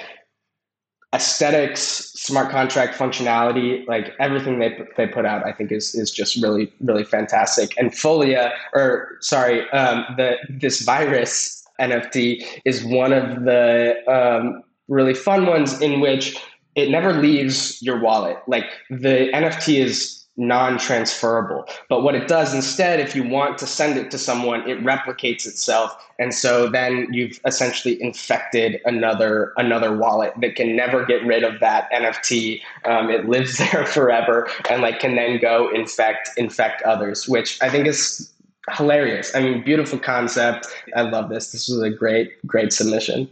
aesthetics, 1.15 1.81
smart 1.81 2.51
contract 2.51 2.99
functionality, 2.99 3.87
like 3.89 4.13
everything 4.21 4.59
they 4.59 4.79
they 4.97 5.07
put 5.07 5.25
out, 5.25 5.47
I 5.47 5.53
think 5.53 5.73
is 5.73 5.95
is 5.95 6.11
just 6.11 6.43
really 6.43 6.73
really 6.81 7.05
fantastic. 7.05 7.75
And 7.79 7.91
Folia, 7.91 8.53
or 8.75 9.17
sorry, 9.21 9.69
um, 9.71 10.05
the 10.17 10.37
this 10.49 10.83
virus 10.83 11.65
NFT 11.81 12.45
is 12.65 12.85
one 12.85 13.13
of 13.13 13.45
the 13.45 13.95
um, 14.11 14.63
really 14.89 15.15
fun 15.15 15.47
ones 15.47 15.81
in 15.81 16.01
which 16.01 16.37
it 16.75 16.91
never 16.91 17.13
leaves 17.13 17.81
your 17.83 17.99
wallet. 18.01 18.37
Like 18.47 18.67
the 18.91 19.31
NFT 19.33 19.83
is 19.83 20.18
non-transferable. 20.39 21.67
But 21.89 22.03
what 22.03 22.15
it 22.15 22.29
does 22.29 22.55
instead, 22.55 23.01
if 23.01 23.15
you 23.15 23.29
want 23.29 23.59
to 23.59 23.67
send 23.67 23.99
it 23.99 24.11
to 24.13 24.19
someone, 24.19 24.69
it 24.69 24.83
replicates 24.83 25.47
itself, 25.47 25.95
and 26.19 26.33
so 26.33 26.69
then 26.69 27.09
you've 27.13 27.39
essentially 27.45 28.01
infected 28.03 28.81
another 28.85 29.53
another 29.57 29.97
wallet 29.97 30.33
that 30.41 30.55
can 30.55 30.75
never 30.75 31.05
get 31.05 31.25
rid 31.25 31.43
of 31.43 31.61
that 31.61 31.91
NFT. 31.93 32.61
Um, 32.85 33.11
it 33.11 33.29
lives 33.29 33.59
there 33.73 33.85
forever, 33.85 34.49
and 34.71 34.81
like 34.81 35.01
can 35.01 35.17
then 35.17 35.39
go 35.41 35.69
infect 35.75 36.31
infect 36.37 36.83
others, 36.83 37.29
which 37.29 37.61
I 37.61 37.69
think 37.69 37.87
is 37.87 38.33
hilarious. 38.77 39.35
I 39.35 39.41
mean, 39.41 39.63
beautiful 39.65 39.99
concept. 39.99 40.67
I 40.95 41.03
love 41.03 41.29
this. 41.29 41.53
This 41.53 41.69
was 41.69 41.83
a 41.83 41.91
great 41.91 42.31
great 42.47 42.73
submission. 42.73 43.29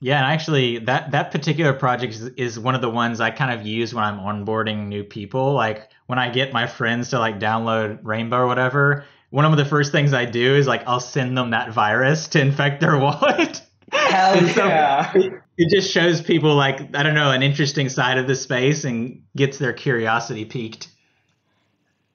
Yeah, 0.00 0.18
and 0.18 0.32
actually, 0.32 0.78
that 0.80 1.10
that 1.10 1.30
particular 1.32 1.72
project 1.72 2.14
is, 2.14 2.22
is, 2.36 2.58
one 2.58 2.76
of 2.76 2.80
the 2.80 2.90
ones 2.90 3.20
I 3.20 3.30
kind 3.30 3.58
of 3.58 3.66
use 3.66 3.92
when 3.92 4.04
I'm 4.04 4.20
onboarding 4.20 4.86
new 4.86 5.02
people. 5.02 5.54
Like 5.54 5.90
when 6.08 6.18
I 6.18 6.30
get 6.30 6.52
my 6.52 6.66
friends 6.66 7.10
to 7.10 7.18
like 7.20 7.38
download 7.38 8.00
Rainbow 8.02 8.38
or 8.38 8.46
whatever, 8.46 9.04
one 9.30 9.44
of 9.44 9.56
the 9.56 9.64
first 9.64 9.92
things 9.92 10.12
I 10.12 10.24
do 10.24 10.56
is 10.56 10.66
like 10.66 10.82
I'll 10.86 11.00
send 11.00 11.36
them 11.36 11.50
that 11.50 11.70
virus 11.72 12.28
to 12.28 12.40
infect 12.40 12.80
their 12.80 12.98
wallet. 12.98 13.62
Hell 13.92 14.48
so 14.48 14.66
yeah! 14.66 15.12
It, 15.14 15.32
it 15.56 15.70
just 15.70 15.90
shows 15.90 16.20
people 16.20 16.54
like 16.54 16.94
I 16.96 17.02
don't 17.02 17.14
know 17.14 17.30
an 17.30 17.42
interesting 17.42 17.88
side 17.88 18.18
of 18.18 18.26
the 18.26 18.34
space 18.34 18.84
and 18.84 19.22
gets 19.36 19.58
their 19.58 19.72
curiosity 19.72 20.44
piqued. 20.44 20.88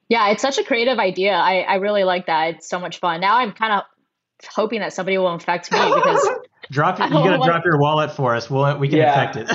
Yeah, 0.08 0.28
it's 0.30 0.42
such 0.42 0.58
a 0.58 0.64
creative 0.64 0.98
idea. 0.98 1.32
I, 1.32 1.60
I 1.60 1.74
really 1.76 2.04
like 2.04 2.26
that. 2.26 2.56
It's 2.56 2.68
so 2.68 2.78
much 2.78 3.00
fun. 3.00 3.20
Now 3.20 3.38
I'm 3.38 3.52
kind 3.52 3.72
of 3.72 3.82
hoping 4.48 4.80
that 4.80 4.92
somebody 4.92 5.18
will 5.18 5.32
infect 5.32 5.72
me 5.72 5.78
because 5.78 6.28
Drop 6.70 6.98
you 6.98 7.08
gotta 7.10 7.36
drop 7.44 7.64
your 7.64 7.78
wallet 7.78 8.10
for 8.10 8.34
us. 8.34 8.48
We'll 8.50 8.78
we 8.78 8.88
can 8.88 8.98
yeah. 8.98 9.30
infect 9.30 9.50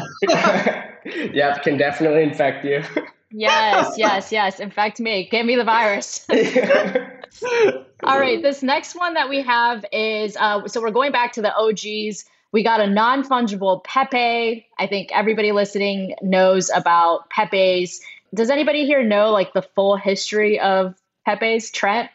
it. 1.04 1.34
yep, 1.34 1.64
can 1.64 1.78
definitely 1.78 2.24
infect 2.24 2.64
you. 2.64 2.84
yes, 3.48 3.98
yes, 3.98 4.32
yes. 4.32 4.60
Infect 4.60 5.00
me. 5.00 5.30
Give 5.32 5.46
me 5.46 5.56
the 5.56 5.64
virus. 5.64 6.28
All 8.04 8.20
right. 8.20 8.42
This 8.42 8.62
next 8.62 8.96
one 8.96 9.14
that 9.14 9.30
we 9.30 9.42
have 9.42 9.86
is 9.94 10.36
uh, 10.38 10.68
so 10.68 10.82
we're 10.82 10.92
going 10.92 11.14
back 11.14 11.34
to 11.34 11.42
the 11.42 11.56
OGs. 11.56 12.26
We 12.52 12.64
got 12.64 12.82
a 12.82 12.88
non 12.88 13.24
fungible 13.24 13.82
Pepe. 13.84 14.68
I 14.78 14.88
think 14.88 15.12
everybody 15.14 15.54
listening 15.54 16.16
knows 16.22 16.70
about 16.70 17.30
Pepe's. 17.30 18.02
Does 18.34 18.50
anybody 18.50 18.86
here 18.86 19.04
know 19.04 19.32
like 19.32 19.54
the 19.54 19.62
full 19.62 19.96
history 19.96 20.60
of 20.60 20.96
Pepe's? 21.26 21.72
Trent? 21.72 22.10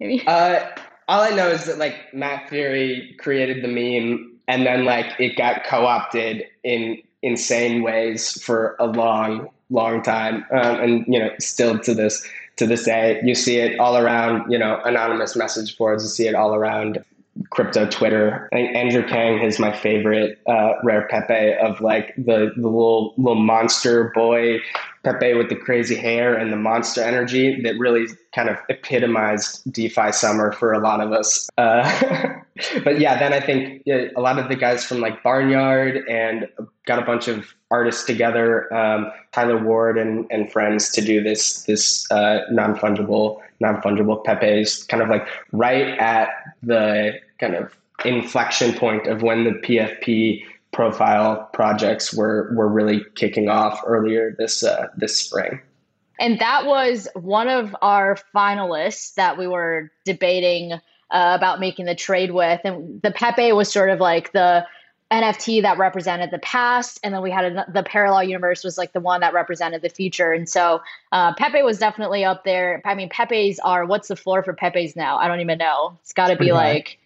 Maybe? 0.00 0.22
Uh, 0.26 0.66
all 1.08 1.22
I 1.22 1.30
know 1.30 1.48
is 1.48 1.64
that 1.64 1.78
like 1.78 2.12
Matt 2.12 2.50
Furie 2.50 3.16
created 3.18 3.64
the 3.64 3.68
meme 3.68 4.38
and 4.48 4.66
then 4.66 4.84
like 4.84 5.18
it 5.18 5.36
got 5.36 5.64
co-opted 5.64 6.44
in 6.62 7.02
insane 7.22 7.82
ways 7.82 8.42
for 8.42 8.76
a 8.78 8.86
long, 8.86 9.48
long 9.74 10.02
time. 10.02 10.44
Um, 10.50 10.80
and 10.80 11.04
you 11.06 11.18
know, 11.18 11.30
still 11.38 11.78
to 11.80 11.94
this 11.94 12.26
to 12.56 12.66
this 12.66 12.84
day, 12.84 13.20
you 13.24 13.34
see 13.34 13.56
it 13.56 13.78
all 13.80 13.96
around, 13.96 14.50
you 14.50 14.58
know, 14.58 14.80
anonymous 14.84 15.34
message 15.34 15.76
boards, 15.76 16.04
you 16.04 16.08
see 16.08 16.28
it 16.28 16.34
all 16.34 16.54
around 16.54 17.04
crypto 17.50 17.84
Twitter. 17.86 18.48
Andrew 18.52 19.04
Kang 19.06 19.42
is 19.42 19.58
my 19.58 19.72
favorite 19.72 20.38
uh, 20.46 20.74
rare 20.84 21.08
Pepe 21.08 21.54
of 21.54 21.80
like 21.80 22.14
the, 22.16 22.52
the 22.56 22.68
little 22.68 23.12
little 23.16 23.42
monster 23.42 24.12
boy 24.14 24.60
Pepe 25.02 25.34
with 25.34 25.48
the 25.48 25.56
crazy 25.56 25.96
hair 25.96 26.34
and 26.34 26.52
the 26.52 26.56
monster 26.56 27.02
energy 27.02 27.60
that 27.62 27.76
really 27.78 28.06
kind 28.32 28.48
of 28.48 28.56
epitomized 28.70 29.60
DeFi 29.72 30.12
summer 30.12 30.52
for 30.52 30.72
a 30.72 30.78
lot 30.78 31.00
of 31.00 31.12
us. 31.12 31.48
Uh, 31.58 32.40
but 32.84 33.00
yeah, 33.00 33.18
then 33.18 33.32
I 33.32 33.40
think 33.40 33.82
a 33.86 34.20
lot 34.20 34.38
of 34.38 34.48
the 34.48 34.54
guys 34.54 34.84
from 34.84 35.00
like 35.00 35.22
Barnyard 35.22 36.04
and 36.08 36.48
got 36.86 37.00
a 37.00 37.02
bunch 37.02 37.26
of 37.26 37.52
artists 37.70 38.04
together, 38.04 38.72
um, 38.72 39.10
Tyler 39.32 39.58
Ward 39.58 39.98
and, 39.98 40.26
and 40.30 40.50
friends 40.52 40.90
to 40.92 41.00
do 41.00 41.22
this 41.22 41.64
this 41.64 42.10
uh, 42.12 42.40
non 42.50 42.76
fungible 42.76 43.40
non 43.60 43.80
fungible 43.82 44.22
Pepe's 44.24 44.84
kind 44.84 45.02
of 45.02 45.08
like 45.08 45.26
right 45.52 45.98
at 45.98 46.28
the 46.62 47.18
kind 47.40 47.54
of 47.56 47.74
inflection 48.04 48.72
point 48.74 49.06
of 49.06 49.22
when 49.22 49.44
the 49.44 49.52
PFP 49.52 50.44
profile 50.72 51.48
projects 51.52 52.14
were 52.14 52.52
were 52.54 52.68
really 52.68 53.04
kicking 53.16 53.48
off 53.48 53.80
earlier 53.84 54.34
this 54.38 54.62
uh, 54.62 54.86
this 54.96 55.16
spring. 55.16 55.60
And 56.20 56.38
that 56.38 56.66
was 56.66 57.08
one 57.14 57.48
of 57.48 57.74
our 57.82 58.16
finalists 58.32 59.14
that 59.14 59.36
we 59.36 59.48
were 59.48 59.90
debating 60.04 60.80
uh, 61.14 61.32
about 61.34 61.60
making 61.60 61.86
the 61.86 61.94
trade 61.94 62.32
with. 62.32 62.60
And 62.64 63.00
the 63.00 63.12
Pepe 63.12 63.52
was 63.52 63.72
sort 63.72 63.88
of 63.88 64.00
like 64.00 64.32
the 64.32 64.66
NFT 65.12 65.62
that 65.62 65.78
represented 65.78 66.32
the 66.32 66.40
past, 66.40 66.98
and 67.04 67.14
then 67.14 67.22
we 67.22 67.30
had 67.30 67.44
a, 67.44 67.66
the 67.72 67.84
parallel 67.84 68.24
universe 68.24 68.64
was 68.64 68.76
like 68.76 68.92
the 68.92 69.00
one 69.00 69.20
that 69.20 69.32
represented 69.32 69.80
the 69.80 69.88
future. 69.88 70.32
And 70.32 70.48
so 70.48 70.80
uh, 71.12 71.32
Pepe 71.34 71.62
was 71.62 71.78
definitely 71.78 72.24
up 72.24 72.42
there. 72.44 72.82
I 72.84 72.94
mean, 72.96 73.08
Pepe's 73.08 73.60
are 73.60 73.86
what's 73.86 74.08
the 74.08 74.16
floor 74.16 74.42
for 74.42 74.54
Pepe's 74.54 74.96
now? 74.96 75.16
I 75.16 75.28
don't 75.28 75.40
even 75.40 75.58
know. 75.58 75.96
It's 76.02 76.12
got 76.12 76.28
to 76.28 76.36
be 76.36 76.48
high. 76.48 76.54
like 76.54 76.98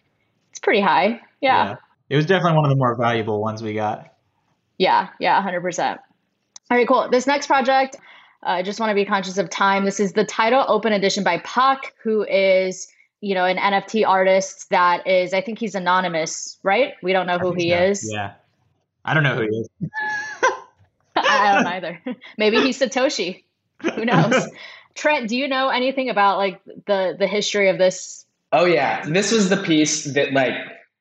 it's 0.49 0.59
pretty 0.59 0.81
high. 0.81 1.21
Yeah. 1.39 1.65
yeah. 1.65 1.75
It 2.09 2.15
was 2.15 2.25
definitely 2.25 2.55
one 2.55 2.65
of 2.65 2.69
the 2.71 2.77
more 2.77 2.95
valuable 2.95 3.39
ones 3.39 3.61
we 3.61 3.73
got. 3.73 4.11
Yeah, 4.79 5.09
yeah, 5.19 5.41
100%. 5.43 5.99
All 6.71 6.77
right, 6.77 6.87
cool. 6.87 7.09
This 7.11 7.27
next 7.27 7.45
project, 7.47 7.97
uh, 8.43 8.49
I 8.49 8.63
just 8.63 8.79
want 8.79 8.89
to 8.89 8.95
be 8.95 9.05
conscious 9.05 9.37
of 9.37 9.49
time. 9.49 9.85
This 9.85 9.99
is 9.99 10.13
the 10.13 10.23
title 10.23 10.65
Open 10.67 10.93
Edition 10.93 11.23
by 11.23 11.39
Pak, 11.39 11.93
who 12.01 12.23
is 12.23 12.87
you 13.21 13.35
know, 13.35 13.45
an 13.45 13.57
NFT 13.57 14.07
artist 14.07 14.69
that 14.69 15.07
is, 15.07 15.33
I 15.33 15.41
think 15.41 15.59
he's 15.59 15.75
anonymous, 15.75 16.57
right? 16.63 16.93
We 17.03 17.13
don't 17.13 17.27
know 17.27 17.37
who 17.37 17.53
he 17.53 17.71
so. 17.71 17.77
is. 17.77 18.09
Yeah. 18.11 18.33
I 19.03 19.13
don't 19.13 19.23
know 19.23 19.35
who 19.35 19.41
he 19.41 19.57
is. 19.57 19.69
I 21.15 21.53
don't 21.53 21.67
either. 21.67 22.01
Maybe 22.37 22.61
he's 22.61 22.79
Satoshi. 22.79 23.43
Who 23.81 24.05
knows? 24.05 24.47
Trent, 24.95 25.29
do 25.29 25.37
you 25.37 25.47
know 25.47 25.69
anything 25.69 26.09
about 26.09 26.37
like 26.37 26.61
the 26.65 27.15
the 27.17 27.27
history 27.27 27.69
of 27.69 27.77
this? 27.77 28.25
Oh 28.51 28.65
yeah, 28.65 29.05
this 29.05 29.31
was 29.31 29.49
the 29.49 29.57
piece 29.57 30.05
that 30.05 30.33
like 30.33 30.53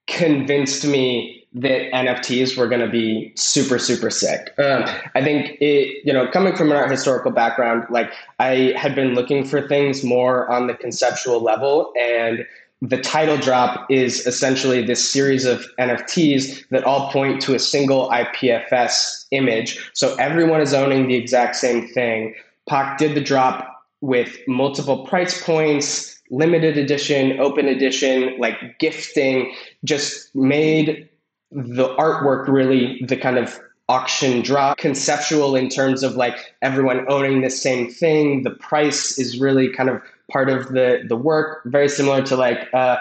convinced 0.06 0.86
me 0.86 1.37
that 1.54 1.90
NFTs 1.92 2.56
were 2.56 2.68
going 2.68 2.80
to 2.80 2.90
be 2.90 3.32
super, 3.34 3.78
super 3.78 4.10
sick. 4.10 4.52
Um, 4.58 4.84
I 5.14 5.22
think 5.22 5.56
it, 5.60 6.04
you 6.04 6.12
know, 6.12 6.28
coming 6.28 6.54
from 6.54 6.70
an 6.70 6.76
art 6.76 6.90
historical 6.90 7.30
background, 7.30 7.84
like 7.90 8.12
I 8.38 8.74
had 8.76 8.94
been 8.94 9.14
looking 9.14 9.44
for 9.44 9.66
things 9.66 10.04
more 10.04 10.50
on 10.50 10.66
the 10.66 10.74
conceptual 10.74 11.40
level 11.40 11.92
and 11.98 12.46
the 12.80 12.98
title 12.98 13.36
drop 13.36 13.90
is 13.90 14.24
essentially 14.26 14.84
this 14.84 15.04
series 15.08 15.44
of 15.44 15.66
NFTs 15.80 16.68
that 16.68 16.84
all 16.84 17.10
point 17.10 17.40
to 17.42 17.54
a 17.54 17.58
single 17.58 18.08
IPFS 18.10 19.26
image. 19.32 19.90
So 19.94 20.14
everyone 20.16 20.60
is 20.60 20.72
owning 20.72 21.08
the 21.08 21.16
exact 21.16 21.56
same 21.56 21.88
thing. 21.88 22.34
Pak 22.68 22.98
did 22.98 23.16
the 23.16 23.20
drop 23.20 23.84
with 24.00 24.38
multiple 24.46 25.04
price 25.06 25.42
points, 25.42 26.20
limited 26.30 26.78
edition, 26.78 27.40
open 27.40 27.66
edition, 27.66 28.36
like 28.38 28.78
gifting, 28.78 29.52
just 29.82 30.32
made 30.36 31.08
the 31.50 31.88
artwork 31.96 32.46
really 32.48 33.02
the 33.06 33.16
kind 33.16 33.38
of 33.38 33.58
auction 33.88 34.42
drop 34.42 34.76
conceptual 34.76 35.56
in 35.56 35.68
terms 35.68 36.02
of 36.02 36.14
like 36.14 36.54
everyone 36.60 37.10
owning 37.10 37.40
the 37.40 37.50
same 37.50 37.90
thing 37.90 38.42
the 38.42 38.50
price 38.50 39.18
is 39.18 39.40
really 39.40 39.72
kind 39.72 39.88
of 39.88 40.02
part 40.30 40.50
of 40.50 40.68
the 40.68 41.02
the 41.08 41.16
work 41.16 41.62
very 41.64 41.88
similar 41.88 42.22
to 42.22 42.36
like 42.36 42.68
uh, 42.74 42.96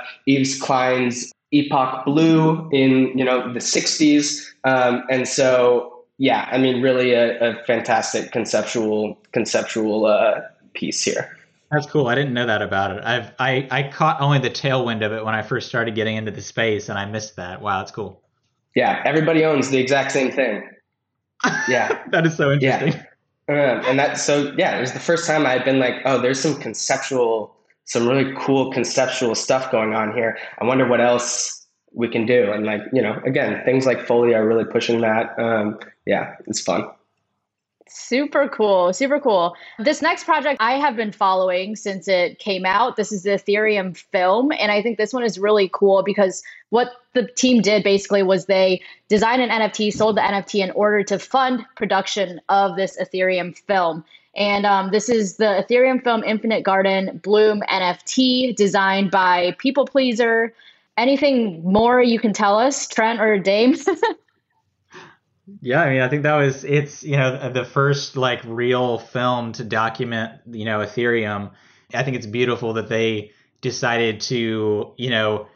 Klein's 0.61 1.33
epoch 1.51 2.05
blue 2.05 2.69
in 2.71 3.17
you 3.17 3.25
know 3.25 3.51
the 3.51 3.59
60s 3.59 4.45
um, 4.63 5.03
and 5.09 5.27
so 5.27 6.03
yeah 6.17 6.47
i 6.51 6.57
mean 6.57 6.81
really 6.81 7.13
a, 7.13 7.37
a 7.39 7.63
fantastic 7.65 8.31
conceptual 8.31 9.17
conceptual 9.33 10.05
uh, 10.05 10.39
piece 10.73 11.03
here 11.03 11.37
that's 11.69 11.85
cool. 11.85 12.07
I 12.07 12.15
didn't 12.15 12.33
know 12.33 12.45
that 12.45 12.61
about 12.61 12.95
it. 12.95 13.03
I've 13.03 13.33
I, 13.39 13.67
I 13.69 13.83
caught 13.83 14.21
only 14.21 14.39
the 14.39 14.49
tailwind 14.49 15.05
of 15.05 15.11
it 15.11 15.25
when 15.25 15.35
I 15.35 15.41
first 15.41 15.67
started 15.67 15.95
getting 15.95 16.15
into 16.15 16.31
the 16.31 16.41
space, 16.41 16.87
and 16.87 16.97
I 16.97 17.03
missed 17.03 17.35
that. 17.35 17.61
Wow, 17.61 17.79
that's 17.79 17.91
cool. 17.91 18.21
Yeah, 18.77 19.01
everybody 19.05 19.43
owns 19.43 19.71
the 19.71 19.79
exact 19.79 20.11
same 20.11 20.31
thing. 20.31 20.69
Yeah, 21.67 21.99
that 22.11 22.27
is 22.27 22.37
so 22.37 22.51
interesting. 22.51 22.93
Yeah. 23.49 23.55
Uh, 23.55 23.81
and 23.87 23.97
that 23.97 24.19
so 24.19 24.53
yeah, 24.55 24.77
it 24.77 24.81
was 24.81 24.91
the 24.91 24.99
first 24.99 25.25
time 25.25 25.47
I 25.47 25.53
had 25.53 25.65
been 25.65 25.79
like, 25.79 25.95
oh, 26.05 26.21
there's 26.21 26.39
some 26.39 26.53
conceptual, 26.59 27.55
some 27.85 28.07
really 28.07 28.31
cool 28.37 28.71
conceptual 28.71 29.33
stuff 29.33 29.71
going 29.71 29.95
on 29.95 30.13
here. 30.13 30.37
I 30.61 30.65
wonder 30.65 30.87
what 30.87 31.01
else 31.01 31.65
we 31.91 32.07
can 32.07 32.27
do. 32.27 32.51
And 32.51 32.67
like 32.67 32.81
you 32.93 33.01
know, 33.01 33.19
again, 33.25 33.63
things 33.65 33.87
like 33.87 33.97
Folia 33.97 34.35
are 34.35 34.47
really 34.47 34.65
pushing 34.65 35.01
that. 35.01 35.33
Um, 35.39 35.79
yeah, 36.05 36.35
it's 36.45 36.61
fun. 36.61 36.85
Super 37.89 38.47
cool. 38.47 38.93
Super 38.93 39.19
cool. 39.19 39.55
This 39.79 40.01
next 40.01 40.25
project 40.25 40.57
I 40.59 40.73
have 40.73 40.95
been 40.95 41.11
following 41.11 41.75
since 41.75 42.07
it 42.07 42.39
came 42.39 42.65
out. 42.65 42.95
This 42.95 43.11
is 43.11 43.23
the 43.23 43.31
Ethereum 43.31 43.95
film. 43.95 44.51
And 44.51 44.71
I 44.71 44.81
think 44.81 44.97
this 44.97 45.13
one 45.13 45.23
is 45.23 45.39
really 45.39 45.69
cool 45.73 46.03
because 46.03 46.43
what 46.69 46.91
the 47.13 47.27
team 47.27 47.61
did 47.61 47.83
basically 47.83 48.23
was 48.23 48.45
they 48.45 48.81
designed 49.09 49.41
an 49.41 49.49
NFT, 49.49 49.93
sold 49.93 50.17
the 50.17 50.21
NFT 50.21 50.63
in 50.63 50.71
order 50.71 51.03
to 51.03 51.19
fund 51.19 51.65
production 51.75 52.41
of 52.49 52.75
this 52.75 52.97
Ethereum 52.97 53.57
film. 53.57 54.03
And 54.35 54.65
um, 54.65 54.91
this 54.91 55.09
is 55.09 55.37
the 55.37 55.65
Ethereum 55.67 56.03
film 56.03 56.23
Infinite 56.23 56.63
Garden 56.63 57.19
Bloom 57.23 57.61
NFT 57.69 58.55
designed 58.55 59.09
by 59.09 59.55
People 59.57 59.85
Pleaser. 59.85 60.53
Anything 60.95 61.63
more 61.63 62.01
you 62.01 62.19
can 62.19 62.33
tell 62.33 62.59
us, 62.59 62.87
Trent 62.87 63.19
or 63.19 63.39
Dame? 63.39 63.75
Yeah, 65.61 65.81
I 65.81 65.89
mean, 65.89 66.01
I 66.01 66.09
think 66.09 66.23
that 66.23 66.35
was 66.35 66.63
it's 66.65 67.03
you 67.03 67.15
know 67.15 67.49
the 67.51 67.63
first 67.63 68.17
like 68.17 68.41
real 68.43 68.99
film 68.99 69.53
to 69.53 69.63
document 69.63 70.41
you 70.45 70.65
know 70.65 70.79
Ethereum. 70.79 71.51
I 71.93 72.03
think 72.03 72.17
it's 72.17 72.25
beautiful 72.25 72.73
that 72.73 72.89
they 72.89 73.31
decided 73.61 74.19
to 74.21 74.93
you 74.97 75.09
know 75.09 75.47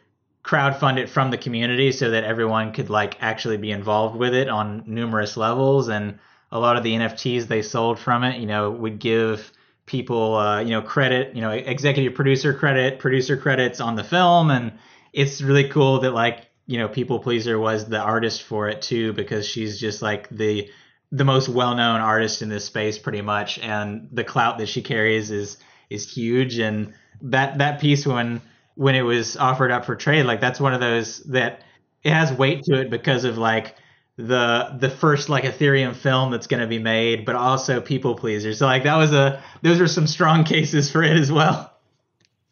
crowdfund 0.44 0.98
it 0.98 1.08
from 1.10 1.30
the 1.30 1.38
community 1.38 1.92
so 1.92 2.10
that 2.10 2.24
everyone 2.24 2.72
could 2.72 2.90
like 2.90 3.16
actually 3.22 3.58
be 3.58 3.70
involved 3.70 4.16
with 4.16 4.34
it 4.34 4.48
on 4.48 4.82
numerous 4.86 5.36
levels 5.36 5.88
and 5.88 6.18
a 6.50 6.58
lot 6.58 6.76
of 6.76 6.82
the 6.82 6.92
NFTs 6.94 7.46
they 7.46 7.62
sold 7.62 7.98
from 7.98 8.24
it, 8.24 8.40
you 8.40 8.46
know, 8.46 8.70
would 8.70 8.98
give 8.98 9.52
people 9.84 10.36
uh, 10.36 10.60
you 10.60 10.70
know 10.70 10.80
credit, 10.80 11.34
you 11.34 11.42
know, 11.42 11.50
executive 11.50 12.14
producer 12.14 12.54
credit, 12.54 12.98
producer 12.98 13.36
credits 13.36 13.78
on 13.80 13.94
the 13.96 14.04
film 14.04 14.50
and 14.50 14.72
it's 15.12 15.42
really 15.42 15.68
cool 15.68 16.00
that 16.00 16.12
like 16.12 16.48
you 16.72 16.78
know, 16.78 16.88
People 16.88 17.18
Pleaser 17.18 17.58
was 17.58 17.84
the 17.84 18.00
artist 18.00 18.44
for 18.44 18.66
it 18.66 18.80
too, 18.80 19.12
because 19.12 19.46
she's 19.46 19.78
just 19.78 20.00
like 20.00 20.26
the 20.30 20.70
the 21.10 21.22
most 21.22 21.50
well 21.50 21.74
known 21.74 22.00
artist 22.00 22.40
in 22.40 22.48
this 22.48 22.64
space 22.64 22.98
pretty 22.98 23.20
much, 23.20 23.58
and 23.58 24.08
the 24.10 24.24
clout 24.24 24.56
that 24.56 24.70
she 24.70 24.80
carries 24.80 25.30
is 25.30 25.58
is 25.90 26.10
huge. 26.10 26.58
And 26.58 26.94
that 27.20 27.58
that 27.58 27.78
piece 27.78 28.06
when 28.06 28.40
when 28.74 28.94
it 28.94 29.02
was 29.02 29.36
offered 29.36 29.70
up 29.70 29.84
for 29.84 29.96
trade, 29.96 30.22
like 30.22 30.40
that's 30.40 30.60
one 30.60 30.72
of 30.72 30.80
those 30.80 31.18
that 31.24 31.60
it 32.02 32.10
has 32.10 32.32
weight 32.32 32.62
to 32.62 32.80
it 32.80 32.88
because 32.88 33.24
of 33.24 33.36
like 33.36 33.76
the 34.16 34.74
the 34.80 34.88
first 34.88 35.28
like 35.28 35.44
Ethereum 35.44 35.94
film 35.94 36.30
that's 36.30 36.46
going 36.46 36.62
to 36.62 36.66
be 36.66 36.78
made, 36.78 37.26
but 37.26 37.34
also 37.34 37.82
people 37.82 38.14
pleaser. 38.14 38.54
So 38.54 38.64
like 38.64 38.84
that 38.84 38.96
was 38.96 39.12
a 39.12 39.42
those 39.60 39.78
are 39.78 39.88
some 39.88 40.06
strong 40.06 40.44
cases 40.54 40.90
for 40.90 41.02
it 41.02 41.18
as 41.18 41.30
well 41.30 41.71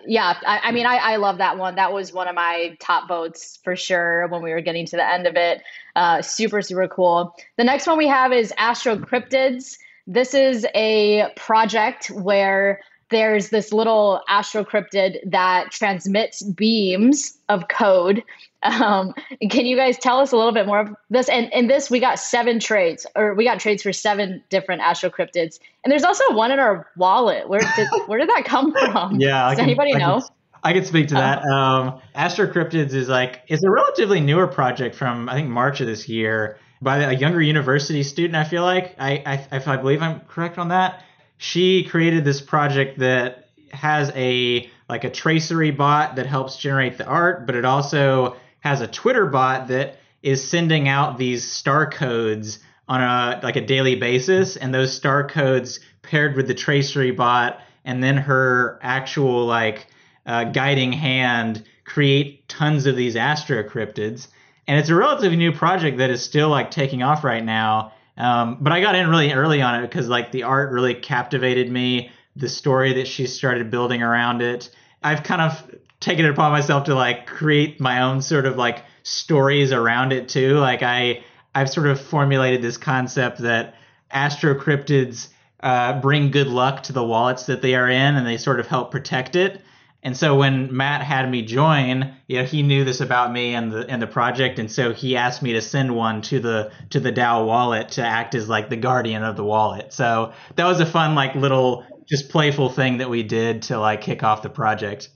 yeah, 0.07 0.39
I, 0.47 0.61
I 0.65 0.73
mean, 0.73 0.87
I, 0.87 0.97
I, 0.97 1.17
love 1.17 1.39
that 1.39 1.59
one. 1.59 1.77
That 1.77 1.93
was 1.93 2.13
one 2.13 2.29
of 2.29 2.35
my 2.35 2.77
top 2.81 3.09
votes 3.09 3.59
for 3.63 3.77
sure 3.77 4.27
when 4.29 4.43
we 4.43 4.51
were 4.51 4.61
getting 4.61 4.87
to 4.87 4.97
the 4.97 5.07
end 5.07 5.27
of 5.27 5.37
it. 5.37 5.63
Uh, 5.97 6.23
super, 6.23 6.63
super 6.63 6.89
cool. 6.89 7.35
The 7.57 7.65
next 7.65 7.87
one 7.87 7.99
we 7.99 8.09
have 8.09 8.33
is 8.33 8.53
Astro 8.57 8.97
Cryptids. 8.97 9.79
This 10.07 10.35
is 10.35 10.67
a 10.75 11.33
project 11.37 12.11
where 12.11 12.81
there's 13.11 13.51
this 13.51 13.73
little 13.73 14.23
astro 14.29 14.65
cryptid 14.65 15.19
that 15.31 15.71
transmits 15.71 16.43
beams 16.43 17.39
of 17.49 17.69
code. 17.69 18.25
Um, 18.63 19.15
can 19.51 19.67
you 19.67 19.77
guys 19.77 19.99
tell 19.99 20.19
us 20.19 20.33
a 20.33 20.37
little 20.37 20.53
bit 20.53 20.67
more 20.67 20.81
of 20.81 20.95
this? 21.09 21.29
And 21.29 21.51
in 21.53 21.67
this, 21.67 21.91
we 21.91 22.01
got 22.01 22.19
seven 22.19 22.61
trades, 22.61 23.07
or 23.17 23.35
we 23.35 23.45
got 23.45 23.61
trades 23.61 23.83
for 23.83 23.93
seven 23.93 24.43
different 24.51 24.83
astro 24.83 25.11
cryptids. 25.11 25.59
And 25.85 25.91
there's 25.91 26.05
also 26.05 26.25
one 26.35 26.51
in 26.51 26.59
our 26.59 26.87
wallet. 26.97 27.49
Where 27.49 27.61
did 27.61 27.89
where 28.07 28.19
did 28.19 28.29
that 28.29 28.45
come 28.45 28.73
from? 28.73 29.21
Yeah, 29.21 29.49
does 29.49 29.59
can, 29.59 29.65
anybody 29.65 29.95
I 29.95 29.99
know? 29.99 30.21
Can, 30.21 30.31
I 30.63 30.73
can 30.75 30.85
speak 30.85 31.09
to 31.09 31.15
that. 31.15 31.43
Oh. 31.45 31.53
Um, 31.53 32.01
Astrocryptids 32.15 32.93
is 32.93 33.09
like 33.09 33.43
it's 33.49 33.65
a 33.65 33.71
relatively 33.71 34.21
newer 34.21 34.47
project 34.47 34.95
from 34.95 35.29
I 35.29 35.35
think 35.35 35.49
March 35.49 35.81
of 35.81 35.87
this 35.87 36.09
year 36.09 36.59
by 36.83 36.99
a 36.99 37.13
younger 37.13 37.41
university 37.41 38.03
student. 38.03 38.37
I 38.37 38.45
feel 38.45 38.63
like 38.63 38.95
I 38.99 39.23
I, 39.25 39.57
if 39.57 39.69
I 39.69 39.77
believe 39.77 40.03
I'm 40.03 40.21
correct 40.21 40.59
on 40.59 40.69
that 40.69 41.03
she 41.43 41.85
created 41.85 42.23
this 42.23 42.43
project 42.43 42.99
that 42.99 43.49
has 43.73 44.13
a 44.15 44.69
like 44.91 45.05
a 45.05 45.11
tracery 45.11 45.71
bot 45.71 46.17
that 46.17 46.27
helps 46.27 46.59
generate 46.59 46.99
the 46.99 47.07
art, 47.07 47.47
but 47.47 47.55
it 47.55 47.65
also 47.65 48.37
has 48.61 48.81
a 48.81 48.87
Twitter 48.87 49.27
bot 49.27 49.69
that 49.69 49.97
is 50.23 50.49
sending 50.49 50.89
out 50.89 51.19
these 51.19 51.51
star 51.51 51.91
codes 51.91 52.59
on 52.89 53.01
a 53.01 53.41
like 53.43 53.57
a 53.57 53.65
daily 53.65 53.97
basis, 53.97 54.57
and 54.57 54.75
those 54.75 54.95
star 54.95 55.27
codes 55.27 55.81
paired 56.03 56.37
with 56.37 56.47
the 56.47 56.55
tracery 56.55 57.11
bot 57.11 57.61
and 57.85 58.03
then 58.03 58.17
her 58.17 58.79
actual 58.83 59.47
like 59.47 59.87
uh, 60.27 60.45
guiding 60.45 60.93
hand 60.93 61.65
create 61.85 62.49
tons 62.49 62.87
of 62.87 62.97
these 62.97 63.17
astro 63.17 63.63
cryptids. 63.63 64.29
And 64.67 64.79
it's 64.79 64.89
a 64.89 64.95
relatively 64.95 65.37
new 65.37 65.53
project 65.53 65.99
that 65.99 66.11
is 66.11 66.23
still 66.23 66.49
like 66.49 66.71
taking 66.71 67.03
off 67.03 67.25
right 67.25 67.45
now. 67.45 67.93
Um, 68.17 68.59
but 68.61 68.73
I 68.73 68.81
got 68.81 68.95
in 68.95 69.09
really 69.09 69.33
early 69.33 69.63
on 69.63 69.83
it 69.83 69.89
because 69.89 70.09
like 70.09 70.31
the 70.31 70.45
art 70.45 70.71
really 70.71 70.95
captivated 70.95 71.71
me. 71.71 72.13
The 72.37 72.49
story 72.49 72.93
that 72.95 73.09
she 73.09 73.27
started 73.27 73.71
building 73.71 74.03
around 74.03 74.41
it. 74.43 74.71
I've 75.03 75.25
kind 75.25 75.43
of 75.43 75.75
taken 76.01 76.25
it 76.25 76.31
upon 76.31 76.51
myself 76.51 76.85
to 76.85 76.95
like 76.95 77.27
create 77.27 77.81
my 77.81 78.03
own 78.03 78.23
sort 78.23 78.47
of 78.47 78.57
like 78.57 78.85
stories 79.03 79.73
around 79.73 80.13
it 80.13 80.29
too. 80.29 80.57
Like 80.59 80.83
I 80.83 81.23
I've 81.55 81.71
sort 81.71 81.87
of 81.87 82.01
formulated 82.01 82.63
this 82.63 82.77
concept 82.77 83.39
that 83.39 83.75
astrocryptids 84.13 85.29
uh, 85.61 86.01
bring 86.01 86.31
good 86.31 86.47
luck 86.47 86.85
to 86.85 86.93
the 86.93 87.05
wallets 87.05 87.47
that 87.47 87.61
they 87.63 87.75
are 87.75 87.89
in, 87.89 88.17
and 88.17 88.27
they 88.27 88.37
sort 88.39 88.61
of 88.61 88.67
help 88.67 88.91
protect 88.91 89.37
it. 89.37 89.61
And 90.03 90.17
so 90.17 90.35
when 90.35 90.75
Matt 90.75 91.03
had 91.03 91.31
me 91.31 91.43
join, 91.43 92.15
you 92.27 92.39
know, 92.39 92.45
he 92.45 92.63
knew 92.63 92.85
this 92.85 93.03
about 93.03 93.31
me 93.31 93.55
and 93.55 93.71
the 93.71 93.87
and 93.87 94.01
the 94.01 94.07
project, 94.07 94.59
and 94.59 94.71
so 94.71 94.95
he 94.95 95.17
asked 95.17 95.43
me 95.43 95.53
to 95.53 95.61
send 95.61 95.95
one 95.95 96.23
to 96.23 96.41
the 96.41 96.73
to 96.91 97.01
the 97.01 97.13
DAO 97.13 97.45
wallet 97.47 97.91
to 97.91 98.03
act 98.03 98.35
as 98.35 98.49
like 98.49 98.71
the 98.71 98.77
guardian 98.77 99.23
of 99.23 99.37
the 99.37 99.45
wallet. 99.45 99.93
So 99.93 100.33
that 100.57 100.65
was 100.65 100.81
a 100.81 100.87
fun 100.87 101.15
like 101.15 101.35
little 101.35 101.85
just 102.09 102.31
playful 102.31 102.71
thing 102.71 102.99
that 102.99 103.11
we 103.11 103.23
did 103.23 103.63
to 103.63 103.79
like 103.79 104.01
kick 104.01 104.23
off 104.23 104.41
the 104.43 104.49
project. 104.49 105.11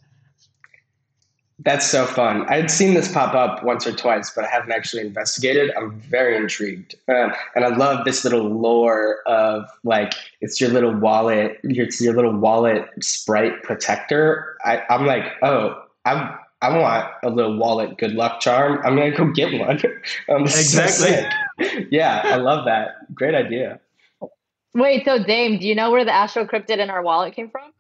That's 1.61 1.89
so 1.89 2.05
fun. 2.05 2.47
I'd 2.49 2.71
seen 2.71 2.95
this 2.95 3.13
pop 3.13 3.35
up 3.35 3.63
once 3.63 3.87
or 3.87 3.93
twice, 3.93 4.31
but 4.35 4.45
I 4.45 4.49
haven't 4.49 4.73
actually 4.73 5.03
investigated. 5.03 5.71
I'm 5.77 6.01
very 6.01 6.37
intrigued. 6.37 6.97
Um, 7.09 7.33
and 7.55 7.65
I 7.65 7.69
love 7.69 8.05
this 8.05 8.25
little 8.25 8.49
lore 8.49 9.19
of 9.27 9.65
like, 9.85 10.15
it's 10.41 10.61
your 10.61 10.71
little 10.71 10.93
wallet, 10.93 11.61
it's 11.63 12.01
your 12.01 12.15
little 12.15 12.37
wallet 12.37 12.89
sprite 13.01 13.63
protector. 13.63 14.57
I, 14.65 14.83
I'm 14.91 15.07
like, 15.07 15.25
oh, 15.43 15.81
I'm, 16.05 16.37
I 16.61 16.77
want 16.77 17.11
a 17.23 17.31
little 17.31 17.57
wallet 17.57 17.99
good 17.99 18.15
luck 18.15 18.41
charm. 18.41 18.81
I'm 18.85 18.97
going 18.97 19.13
to 19.13 19.17
go 19.17 19.31
get 19.31 19.61
one. 19.61 19.81
um, 20.31 20.43
exactly. 20.43 21.29
So 21.63 21.87
yeah, 21.91 22.23
I 22.25 22.37
love 22.37 22.65
that. 22.65 23.15
Great 23.15 23.35
idea. 23.35 23.79
Wait, 24.75 25.05
so 25.05 25.23
Dame, 25.23 25.59
do 25.61 25.69
you 25.69 25.77
know 25.77 25.93
where 25.93 26.05
the 26.05 26.13
Astro 26.13 26.47
Cryptid 26.47 26.79
in 26.79 26.91
our 26.91 27.03
wallet 27.03 27.35
came 27.35 27.49
from? 27.49 27.74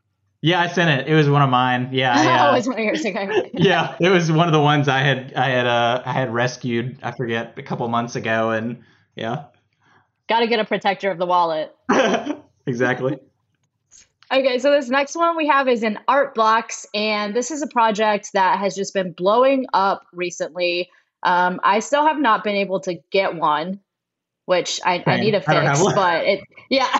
Yeah, 0.45 0.61
I 0.61 0.66
sent 0.66 0.90
it. 0.90 1.11
It 1.11 1.14
was 1.14 1.26
one 1.26 1.40
of 1.40 1.49
mine. 1.49 1.88
Yeah, 1.90 2.12
uh, 2.12 2.51
oh, 2.51 2.55
it's 2.55 2.66
one 2.66 2.78
of 2.78 2.84
yours. 2.84 3.01
Okay. 3.01 3.51
yeah, 3.55 3.97
it 3.99 4.11
was 4.11 4.30
one 4.30 4.47
of 4.47 4.53
the 4.53 4.61
ones 4.61 4.88
I 4.88 4.99
had 4.99 5.32
I 5.32 5.49
had 5.49 5.66
uh 5.66 6.03
I 6.05 6.12
had 6.12 6.34
rescued. 6.34 6.99
I 7.03 7.12
forget 7.12 7.55
a 7.57 7.62
couple 7.62 7.88
months 7.88 8.14
ago, 8.14 8.51
and 8.51 8.82
yeah. 9.16 9.45
Got 10.28 10.40
to 10.40 10.47
get 10.47 10.61
a 10.61 10.66
protector 10.66 11.11
of 11.11 11.16
the 11.16 11.24
wallet. 11.24 11.74
exactly. 12.66 13.18
Okay, 14.30 14.59
so 14.59 14.70
this 14.70 14.90
next 14.90 15.16
one 15.16 15.34
we 15.34 15.47
have 15.47 15.66
is 15.66 15.82
in 15.82 15.99
Art 16.09 16.34
Blocks, 16.34 16.86
and 16.92 17.34
this 17.34 17.51
is 17.51 17.62
a 17.62 17.66
project 17.66 18.34
that 18.34 18.59
has 18.59 18.74
just 18.74 18.92
been 18.92 19.12
blowing 19.12 19.64
up 19.72 20.03
recently. 20.12 20.90
Um, 21.22 21.59
I 21.64 21.78
still 21.78 22.07
have 22.07 22.20
not 22.20 22.45
been 22.45 22.57
able 22.57 22.80
to 22.80 22.97
get 23.11 23.34
one, 23.34 23.80
which 24.45 24.78
I, 24.84 25.03
I 25.07 25.20
need 25.20 25.30
to 25.30 25.40
fix, 25.40 25.82
but 25.95 26.26
it 26.26 26.40
yeah. 26.68 26.99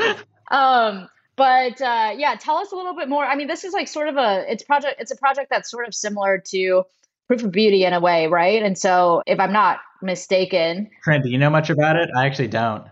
um 0.50 1.08
but 1.38 1.80
uh, 1.80 2.14
yeah, 2.18 2.34
tell 2.34 2.56
us 2.56 2.72
a 2.72 2.76
little 2.76 2.94
bit 2.94 3.08
more. 3.08 3.24
I 3.24 3.36
mean, 3.36 3.46
this 3.46 3.64
is 3.64 3.72
like 3.72 3.88
sort 3.88 4.08
of 4.08 4.16
a 4.16 4.44
it's 4.50 4.64
project. 4.64 4.96
It's 5.00 5.12
a 5.12 5.16
project 5.16 5.48
that's 5.48 5.70
sort 5.70 5.86
of 5.86 5.94
similar 5.94 6.42
to 6.48 6.82
Proof 7.28 7.44
of 7.44 7.52
Beauty 7.52 7.84
in 7.84 7.92
a 7.94 8.00
way, 8.00 8.26
right? 8.26 8.62
And 8.62 8.76
so, 8.76 9.22
if 9.26 9.38
I'm 9.38 9.52
not 9.52 9.78
mistaken, 10.02 10.90
Trent, 11.04 11.24
do 11.24 11.30
you 11.30 11.38
know 11.38 11.48
much 11.48 11.70
about 11.70 11.96
it? 11.96 12.10
I 12.14 12.26
actually 12.26 12.48
don't. 12.48 12.84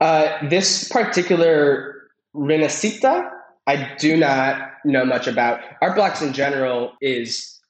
Uh, 0.00 0.46
this 0.48 0.88
particular 0.88 2.02
Rinascita, 2.34 3.30
I 3.66 3.94
do 3.98 4.16
not 4.16 4.72
know 4.84 5.04
much 5.04 5.26
about. 5.26 5.60
Art 5.80 5.94
blocks 5.94 6.20
in 6.20 6.32
general 6.32 6.92
is 7.00 7.60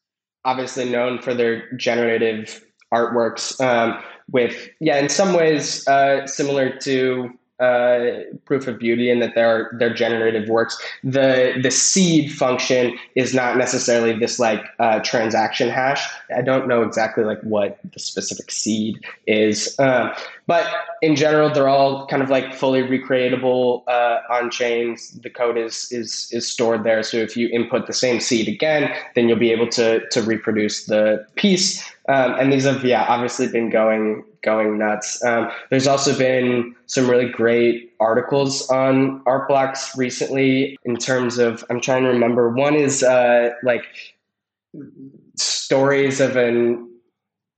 obviously 0.44 0.88
known 0.88 1.20
for 1.20 1.34
their 1.34 1.70
generative 1.76 2.64
artworks. 2.92 3.60
Um, 3.60 4.02
with 4.30 4.68
yeah, 4.80 4.98
in 4.98 5.08
some 5.08 5.34
ways 5.34 5.86
uh, 5.86 6.26
similar 6.26 6.76
to 6.80 7.30
uh, 7.60 8.20
proof 8.44 8.68
of 8.68 8.78
beauty 8.78 9.10
and 9.10 9.20
that 9.20 9.34
they're 9.34 9.92
generative 9.92 10.48
works. 10.48 10.78
The 11.02 11.58
the 11.62 11.70
seed 11.70 12.32
function 12.32 12.96
is 13.14 13.34
not 13.34 13.56
necessarily 13.56 14.16
this 14.16 14.38
like 14.38 14.62
uh, 14.78 15.00
transaction 15.00 15.68
hash. 15.68 16.06
I 16.34 16.42
don't 16.42 16.68
know 16.68 16.82
exactly 16.82 17.24
like 17.24 17.40
what 17.42 17.78
the 17.92 17.98
specific 17.98 18.50
seed 18.50 19.04
is, 19.26 19.78
uh, 19.78 20.16
but 20.48 20.66
in 21.02 21.14
general, 21.14 21.52
they're 21.52 21.68
all 21.68 22.06
kind 22.06 22.22
of 22.22 22.30
like 22.30 22.54
fully 22.54 22.82
recreatable 22.82 23.82
uh, 23.86 24.20
on 24.30 24.50
chains. 24.50 25.10
The 25.10 25.28
code 25.28 25.58
is 25.58 25.92
is 25.92 26.28
is 26.32 26.48
stored 26.48 26.84
there. 26.84 27.02
So 27.02 27.18
if 27.18 27.36
you 27.36 27.48
input 27.50 27.86
the 27.86 27.92
same 27.92 28.18
seed 28.18 28.48
again, 28.48 28.90
then 29.14 29.28
you'll 29.28 29.38
be 29.38 29.52
able 29.52 29.68
to 29.68 30.08
to 30.08 30.22
reproduce 30.22 30.86
the 30.86 31.24
piece. 31.36 31.86
Um, 32.08 32.34
and 32.40 32.50
these 32.50 32.64
have 32.64 32.82
yeah 32.82 33.04
obviously 33.08 33.46
been 33.46 33.68
going 33.68 34.24
going 34.42 34.78
nuts. 34.78 35.22
Um, 35.22 35.50
there's 35.68 35.86
also 35.86 36.16
been 36.16 36.74
some 36.86 37.10
really 37.10 37.28
great 37.28 37.92
articles 38.00 38.66
on 38.70 39.22
art 39.26 39.48
blocks 39.48 39.96
recently 39.98 40.78
in 40.84 40.96
terms 40.96 41.36
of 41.36 41.62
I'm 41.68 41.82
trying 41.82 42.04
to 42.04 42.08
remember. 42.08 42.48
One 42.48 42.74
is 42.74 43.02
uh, 43.02 43.50
like 43.62 43.84
stories 45.36 46.20
of 46.20 46.36
an 46.36 46.88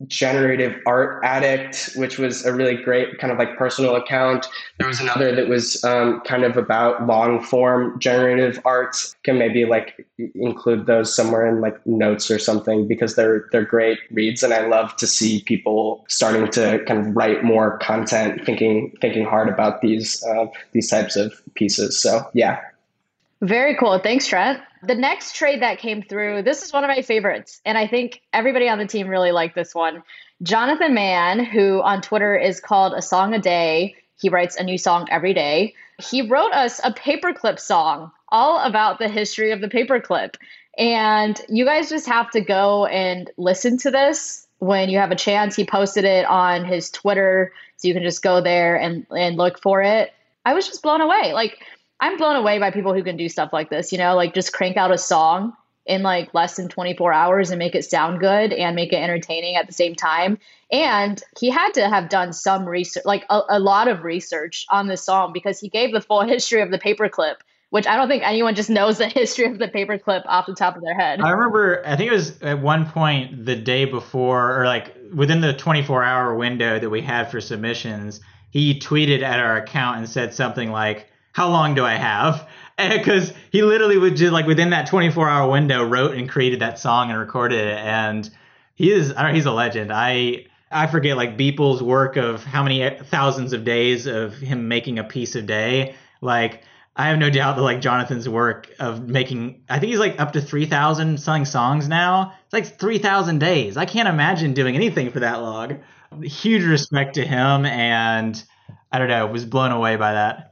generative 0.07 0.81
art 0.87 1.23
addict 1.25 1.91
which 1.97 2.19
was 2.19 2.45
a 2.47 2.55
really 2.55 2.75
great 2.75 3.19
kind 3.19 3.33
of 3.33 3.39
like 3.39 3.57
personal 3.57 3.97
account. 3.97 4.47
There 4.79 4.89
was 4.89 5.01
another 5.01 5.35
that 5.35 5.49
was 5.49 5.83
um, 5.85 6.21
kind 6.23 6.45
of 6.45 6.57
about 6.57 7.07
long 7.07 7.43
form 7.43 7.99
generative 7.99 8.61
arts 8.65 9.15
can 9.25 9.39
maybe 9.39 9.67
like 9.67 10.07
include 10.35 10.87
those 10.87 11.15
somewhere 11.15 11.47
in 11.47 11.61
like 11.61 11.85
notes 11.87 12.31
or 12.31 12.39
something 12.39 12.89
because 12.89 13.15
they're 13.15 13.49
they're 13.53 13.65
great 13.65 13.99
reads 14.11 14.43
and 14.43 14.53
i 14.53 14.67
love 14.67 14.95
to 14.97 15.07
see 15.07 15.43
people 15.43 16.05
starting 16.09 16.49
to 16.51 16.83
kind 16.87 17.07
of 17.07 17.17
write 17.17 17.45
more 17.45 17.79
content 17.79 18.45
thinking 18.45 18.93
thinking 19.01 19.25
hard 19.25 19.49
about 19.49 19.81
these 19.81 20.23
uh, 20.25 20.47
these 20.73 20.89
types 20.89 21.17
of 21.17 21.33
pieces. 21.55 21.99
So 21.99 22.29
yeah. 22.35 22.61
Very 23.43 23.75
cool. 23.77 23.99
Thanks 23.99 24.27
trent 24.27 24.61
the 24.83 24.95
next 24.95 25.35
trade 25.35 25.63
that 25.63 25.79
came 25.79 26.03
through, 26.03 26.43
this 26.43 26.63
is 26.63 26.73
one 26.73 26.85
of 26.85 26.89
my 26.89 27.03
favorites. 27.03 27.61
And 27.65 27.77
I 27.77 27.87
think 27.87 28.23
everybody 28.33 28.69
on 28.69 28.79
the 28.79 28.87
team 28.87 29.09
really 29.09 29.33
liked 29.33 29.55
this 29.55 29.75
one. 29.75 30.03
Jonathan 30.43 30.95
Mann, 30.95 31.45
who 31.45 31.83
on 31.83 32.01
Twitter 32.01 32.35
is 32.37 32.61
called 32.61 32.95
A 32.95 33.03
Song 33.03 33.35
a 33.35 33.39
Day, 33.39 33.95
he 34.19 34.29
writes 34.29 34.57
a 34.57 34.63
new 34.63 34.79
song 34.79 35.07
every 35.11 35.35
day. 35.35 35.75
He 35.99 36.23
wrote 36.23 36.53
us 36.53 36.81
a 36.83 36.93
paperclip 36.93 37.59
song 37.59 38.11
all 38.31 38.59
about 38.61 38.99
the 38.99 39.09
history 39.09 39.51
of 39.51 39.61
the 39.61 39.69
paperclip. 39.69 40.37
And 40.79 41.41
you 41.49 41.65
guys 41.65 41.91
just 41.91 42.07
have 42.07 42.31
to 42.31 42.41
go 42.41 42.87
and 42.87 43.31
listen 43.37 43.77
to 43.79 43.91
this 43.91 44.47
when 44.59 44.89
you 44.89 44.99
have 44.99 45.11
a 45.11 45.17
chance. 45.17 45.57
He 45.57 45.65
posted 45.65 46.05
it 46.05 46.25
on 46.27 46.65
his 46.65 46.91
Twitter, 46.91 47.53
so 47.77 47.89
you 47.89 47.95
can 47.95 48.03
just 48.03 48.23
go 48.23 48.41
there 48.41 48.77
and, 48.77 49.07
and 49.11 49.37
look 49.37 49.61
for 49.61 49.83
it. 49.83 50.13
I 50.47 50.55
was 50.55 50.67
just 50.67 50.83
blown 50.83 51.01
away. 51.01 51.33
Like, 51.35 51.59
I'm 52.01 52.17
blown 52.17 52.37
away 52.37 52.59
by 52.59 52.71
people 52.71 52.95
who 52.95 53.03
can 53.03 53.17
do 53.17 53.29
stuff 53.29 53.53
like 53.53 53.71
this, 53.71 53.93
you 53.93 53.99
know, 53.99 54.17
like 54.17 54.35
just 54.35 54.53
crank 54.53 54.77
out 54.77 54.91
a 54.91 54.99
song 54.99 55.55
in 55.87 56.03
like 56.03 56.33
less 56.35 56.57
than 56.57 56.69
24 56.69 57.13
hours 57.13 57.51
and 57.51 57.59
make 57.59 57.75
it 57.75 57.85
sound 57.85 58.21
good 58.21 58.53
and 58.53 58.77
make 58.77 58.93
it 58.93 58.97
entertaining 58.97 59.57
at 59.57 59.67
the 59.67 59.73
same 59.73 59.95
time. 59.95 60.39
And 60.71 61.23
he 61.39 61.51
had 61.51 61.73
to 61.73 61.89
have 61.89 62.09
done 62.09 62.33
some 62.33 62.65
research, 62.65 63.05
like 63.05 63.25
a, 63.29 63.41
a 63.49 63.59
lot 63.59 63.89
of 63.89 64.05
research 64.05 64.67
on 64.71 64.87
this 64.87 65.05
song 65.05 65.33
because 65.33 65.59
he 65.59 65.69
gave 65.69 65.93
the 65.93 66.01
full 66.01 66.23
history 66.27 66.63
of 66.63 66.71
the 66.71 66.79
paperclip 66.79 67.37
which 67.71 67.87
I 67.87 67.97
don't 67.97 68.09
think 68.09 68.25
anyone 68.25 68.55
just 68.55 68.69
knows 68.69 68.99
the 68.99 69.07
history 69.09 69.47
of 69.47 69.59
the 69.59 69.69
paperclip 69.69 70.25
off 70.27 70.47
the 70.47 70.55
top 70.55 70.77
of 70.77 70.83
their 70.83 70.95
head. 70.95 71.21
I 71.21 71.31
remember, 71.31 71.83
I 71.87 71.97
think 71.97 72.11
it 72.11 72.15
was 72.15 72.41
at 72.43 72.61
one 72.61 72.85
point 72.87 73.47
the 73.47 73.57
day 73.57 73.85
before, 73.85 74.61
or 74.61 74.67
like 74.67 74.95
within 75.15 75.41
the 75.41 75.55
24 75.55 76.03
hour 76.03 76.35
window 76.35 76.79
that 76.79 76.91
we 76.91 77.01
had 77.01 77.31
for 77.31 77.41
submissions, 77.41 78.21
he 78.51 78.79
tweeted 78.79 79.23
at 79.23 79.39
our 79.39 79.57
account 79.57 79.99
and 79.99 80.09
said 80.09 80.35
something 80.35 80.73
like, 80.73 81.10
how 81.41 81.49
long 81.49 81.75
do 81.75 81.87
I 81.87 81.95
have? 81.95 82.47
Because 82.79 83.35
he 83.53 83.61
literally 83.61 83.99
would 83.99 84.17
just 84.17 84.33
like 84.33 84.47
within 84.47 84.71
that 84.71 84.87
24 84.87 85.29
hour 85.29 85.51
window 85.51 85.85
wrote 85.85 86.17
and 86.17 86.27
created 86.27 86.61
that 86.61 86.79
song 86.79 87.11
and 87.11 87.19
recorded 87.19 87.61
it, 87.61 87.77
and 87.77 88.31
he 88.75 88.91
is 88.91 89.13
I 89.15 89.23
don't, 89.23 89.35
he's 89.35 89.45
a 89.45 89.53
legend. 89.53 89.93
I 89.93 90.47
I 90.71 90.87
forget 90.87 91.19
like 91.19 91.37
Beeple's 91.37 91.83
work 91.83 92.17
of 92.17 92.43
how 92.43 92.63
many 92.63 92.89
thousands 93.11 93.53
of 93.53 93.65
days 93.65 94.07
of 94.07 94.35
him 94.35 94.69
making 94.69 94.99
a 94.99 95.05
piece 95.05 95.35
a 95.35 95.43
day. 95.43 95.95
Like 96.23 96.63
I 96.97 97.09
have 97.09 97.19
no 97.19 97.29
doubt 97.29 97.57
that 97.57 97.63
like 97.63 97.83
Jonathan's 97.83 98.27
work 98.27 98.71
of 98.79 99.07
making 99.07 99.63
I 99.69 99.79
think 99.79 99.91
he's 99.91 100.01
like 100.01 100.19
up 100.19 100.33
to 100.33 100.41
3,000 100.41 101.21
selling 101.21 101.45
songs 101.45 101.87
now. 101.87 102.33
It's 102.45 102.55
like 102.55 102.79
3,000 102.79 103.41
days. 103.41 103.77
I 103.77 103.85
can't 103.85 104.09
imagine 104.09 104.55
doing 104.55 104.75
anything 104.75 105.11
for 105.11 105.21
that 105.21 105.43
long. 105.43 105.81
Huge 106.23 106.65
respect 106.65 107.17
to 107.17 107.27
him 107.27 107.67
and 107.67 108.43
I 108.91 108.99
don't 108.99 109.09
know, 109.09 109.27
was 109.27 109.45
blown 109.45 109.71
away 109.71 109.97
by 109.97 110.15
that. 110.15 110.50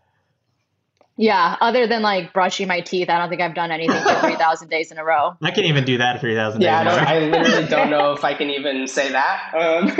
Yeah, 1.20 1.56
other 1.60 1.88
than 1.88 2.00
like 2.00 2.32
brushing 2.32 2.68
my 2.68 2.80
teeth, 2.80 3.10
I 3.10 3.18
don't 3.18 3.28
think 3.28 3.42
I've 3.42 3.54
done 3.54 3.72
anything 3.72 4.00
for 4.02 4.20
3,000 4.20 4.68
days 4.68 4.92
in 4.92 4.98
a 4.98 5.04
row. 5.04 5.32
I 5.42 5.50
can't 5.50 5.66
even 5.66 5.84
do 5.84 5.98
that 5.98 6.20
3,000 6.20 6.60
yeah, 6.60 6.84
days. 6.84 6.92
Yeah, 6.94 7.04
I, 7.04 7.14
I, 7.14 7.18
literally 7.42 7.66
don't 7.66 7.90
know 7.90 8.12
if 8.12 8.22
I 8.24 8.34
can 8.34 8.50
even 8.50 8.86
say 8.86 9.10
that. 9.10 9.52
Um, 9.52 9.90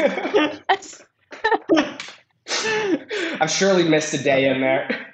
I've 3.41 3.51
surely 3.51 3.89
missed 3.89 4.15
a 4.15 4.23
day 4.23 4.49
in 4.49 4.61
there. 4.61 5.07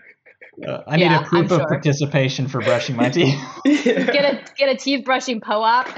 Uh, 0.69 0.83
I 0.87 0.97
need 0.97 1.05
yeah, 1.05 1.23
a 1.23 1.25
proof 1.25 1.51
of 1.51 1.63
participation 1.63 2.49
for 2.49 2.61
brushing 2.61 2.97
my 2.97 3.09
teeth. 3.09 3.41
get 3.65 3.97
a 3.97 4.45
get 4.57 4.69
a 4.69 4.77
teeth 4.77 5.05
brushing 5.05 5.41
POAP. 5.41 5.89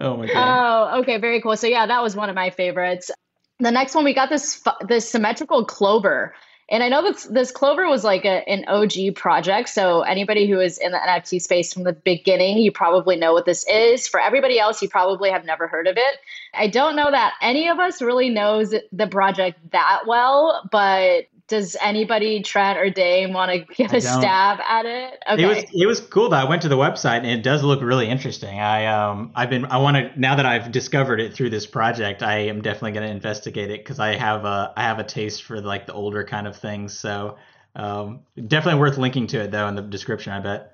oh 0.00 0.16
my 0.16 0.26
god. 0.26 0.92
Oh, 0.94 1.00
okay, 1.00 1.18
very 1.18 1.42
cool. 1.42 1.56
So 1.56 1.66
yeah, 1.66 1.84
that 1.86 2.02
was 2.02 2.16
one 2.16 2.30
of 2.30 2.34
my 2.34 2.48
favorites. 2.50 3.10
The 3.58 3.70
next 3.70 3.94
one 3.94 4.04
we 4.04 4.14
got 4.14 4.30
this 4.30 4.62
this 4.88 5.10
symmetrical 5.10 5.66
clover 5.66 6.32
And 6.68 6.82
I 6.82 6.88
know 6.88 7.02
this 7.02 7.24
this 7.24 7.52
Clover 7.52 7.86
was 7.86 8.02
like 8.02 8.24
a, 8.24 8.48
an 8.48 8.64
OG 8.66 9.14
project. 9.14 9.68
So 9.68 10.02
anybody 10.02 10.48
who 10.48 10.58
is 10.58 10.78
in 10.78 10.90
the 10.90 10.98
NFT 10.98 11.40
space 11.40 11.72
from 11.72 11.84
the 11.84 11.92
beginning, 11.92 12.58
you 12.58 12.72
probably 12.72 13.14
know 13.14 13.32
what 13.32 13.44
this 13.44 13.64
is. 13.68 14.08
For 14.08 14.18
everybody 14.18 14.58
else, 14.58 14.82
you 14.82 14.88
probably 14.88 15.30
have 15.30 15.44
never 15.44 15.68
heard 15.68 15.86
of 15.86 15.96
it. 15.96 16.18
I 16.54 16.66
don't 16.66 16.96
know 16.96 17.10
that 17.10 17.34
any 17.40 17.68
of 17.68 17.78
us 17.78 18.02
really 18.02 18.30
knows 18.30 18.74
the 18.92 19.06
project 19.06 19.58
that 19.70 20.02
well, 20.08 20.68
but 20.72 21.26
does 21.48 21.76
anybody 21.80 22.42
Trent 22.42 22.78
or 22.78 22.90
Dame 22.90 23.32
want 23.32 23.52
to 23.52 23.74
give 23.74 23.92
a 23.92 24.00
stab 24.00 24.58
at 24.60 24.86
it? 24.86 25.18
Okay. 25.30 25.42
It 25.42 25.46
was 25.46 25.64
it 25.72 25.86
was 25.86 26.00
cool 26.00 26.30
though. 26.30 26.36
I 26.36 26.44
went 26.44 26.62
to 26.62 26.68
the 26.68 26.76
website 26.76 27.18
and 27.18 27.26
it 27.26 27.42
does 27.42 27.62
look 27.62 27.80
really 27.82 28.08
interesting. 28.08 28.58
I 28.58 28.86
um 28.86 29.30
I've 29.34 29.50
been 29.50 29.66
I 29.66 29.78
want 29.78 29.96
to 29.96 30.20
now 30.20 30.36
that 30.36 30.46
I've 30.46 30.72
discovered 30.72 31.20
it 31.20 31.34
through 31.34 31.50
this 31.50 31.66
project, 31.66 32.22
I 32.22 32.38
am 32.38 32.62
definitely 32.62 32.92
going 32.92 33.06
to 33.06 33.12
investigate 33.12 33.70
it 33.70 33.80
because 33.80 34.00
I 34.00 34.16
have 34.16 34.44
a 34.44 34.72
I 34.76 34.82
have 34.82 34.98
a 34.98 35.04
taste 35.04 35.44
for 35.44 35.60
like 35.60 35.86
the 35.86 35.92
older 35.92 36.24
kind 36.24 36.46
of 36.46 36.56
things. 36.56 36.98
So 36.98 37.36
um, 37.76 38.20
definitely 38.48 38.80
worth 38.80 38.98
linking 38.98 39.26
to 39.28 39.42
it 39.42 39.50
though 39.50 39.68
in 39.68 39.76
the 39.76 39.82
description. 39.82 40.32
I 40.32 40.40
bet. 40.40 40.72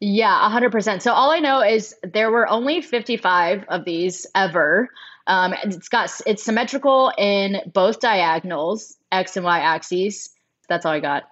Yeah, 0.00 0.48
100%. 0.52 1.02
So 1.02 1.12
all 1.12 1.32
I 1.32 1.40
know 1.40 1.60
is 1.60 1.92
there 2.04 2.30
were 2.30 2.48
only 2.48 2.80
55 2.80 3.64
of 3.68 3.84
these 3.84 4.26
ever. 4.34 4.90
Um, 5.28 5.54
it's 5.62 5.88
got 5.88 6.10
it's 6.26 6.42
symmetrical 6.42 7.12
in 7.18 7.60
both 7.72 8.00
diagonals, 8.00 8.96
x 9.12 9.36
and 9.36 9.44
y 9.44 9.58
axes. 9.60 10.30
That's 10.68 10.84
all 10.84 10.92
I 10.92 11.00
got. 11.00 11.24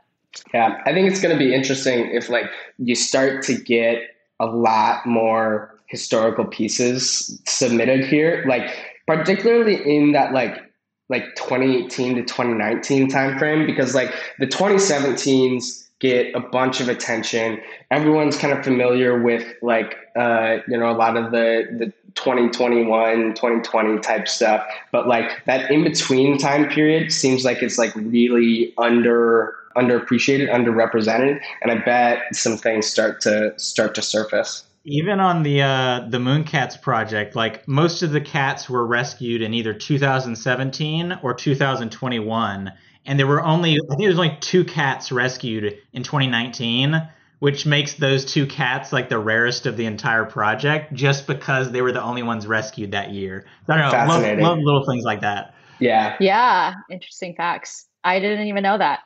Yeah, 0.52 0.80
I 0.84 0.92
think 0.92 1.10
it's 1.10 1.20
going 1.20 1.36
to 1.36 1.38
be 1.38 1.54
interesting 1.54 2.10
if 2.12 2.28
like 2.28 2.50
you 2.78 2.94
start 2.94 3.42
to 3.44 3.54
get 3.54 4.02
a 4.38 4.46
lot 4.46 5.06
more 5.06 5.74
historical 5.86 6.44
pieces 6.44 7.40
submitted 7.46 8.04
here, 8.04 8.44
like 8.46 8.70
particularly 9.06 9.76
in 9.96 10.12
that 10.12 10.32
like 10.32 10.62
like 11.08 11.34
2018 11.36 12.16
to 12.16 12.22
2019 12.22 13.10
timeframe, 13.10 13.66
because 13.66 13.94
like 13.94 14.12
the 14.38 14.46
2017s 14.46 15.86
get 16.00 16.34
a 16.34 16.40
bunch 16.40 16.80
of 16.80 16.88
attention. 16.88 17.60
Everyone's 17.90 18.36
kind 18.36 18.52
of 18.52 18.62
familiar 18.64 19.22
with 19.22 19.46
like 19.62 19.96
uh, 20.16 20.58
you 20.68 20.76
know 20.76 20.90
a 20.90 20.96
lot 20.96 21.16
of 21.16 21.30
the 21.30 21.64
the 21.78 21.92
2021 22.16 23.34
2020 23.34 23.98
type 24.00 24.26
stuff. 24.26 24.66
But 24.90 25.06
like 25.06 25.44
that 25.44 25.70
in 25.70 25.84
between 25.84 26.38
time 26.38 26.68
period 26.68 27.12
seems 27.12 27.44
like 27.44 27.62
it's 27.62 27.78
like 27.78 27.94
really 27.94 28.74
under 28.78 29.54
underappreciated 29.76 30.50
underrepresented. 30.50 31.40
And 31.62 31.70
i 31.70 31.84
bet 31.84 32.34
some 32.34 32.56
things 32.56 32.86
start 32.86 33.20
to 33.22 33.54
start 33.58 33.94
to 33.94 34.02
surface. 34.02 34.64
Even 34.84 35.20
on 35.20 35.42
the 35.42 35.62
uh, 35.62 36.06
the 36.08 36.18
Mooncats 36.18 36.80
project, 36.80 37.34
like 37.34 37.66
most 37.66 38.02
of 38.02 38.12
the 38.12 38.20
cats 38.20 38.70
were 38.70 38.86
rescued 38.86 39.42
in 39.42 39.52
either 39.52 39.74
2017 39.74 41.18
or 41.22 41.34
2021, 41.34 42.72
and 43.04 43.18
there 43.18 43.26
were 43.26 43.42
only 43.42 43.72
I 43.72 43.88
think 43.88 44.00
there 44.00 44.08
was 44.08 44.18
only 44.18 44.38
two 44.40 44.64
cats 44.64 45.10
rescued 45.10 45.76
in 45.92 46.04
2019 46.04 47.02
which 47.38 47.66
makes 47.66 47.94
those 47.94 48.24
two 48.24 48.46
cats 48.46 48.92
like 48.92 49.08
the 49.08 49.18
rarest 49.18 49.66
of 49.66 49.76
the 49.76 49.86
entire 49.86 50.24
project 50.24 50.92
just 50.94 51.26
because 51.26 51.70
they 51.70 51.82
were 51.82 51.92
the 51.92 52.02
only 52.02 52.22
ones 52.22 52.46
rescued 52.46 52.92
that 52.92 53.10
year. 53.10 53.44
I 53.68 53.76
don't 53.76 53.92
know, 53.92 54.14
love, 54.14 54.38
love 54.38 54.58
little 54.58 54.86
things 54.86 55.04
like 55.04 55.20
that. 55.20 55.54
Yeah. 55.78 56.16
Yeah. 56.20 56.74
Interesting 56.90 57.34
facts. 57.36 57.86
I 58.02 58.20
didn't 58.20 58.46
even 58.46 58.62
know 58.62 58.78
that. 58.78 59.00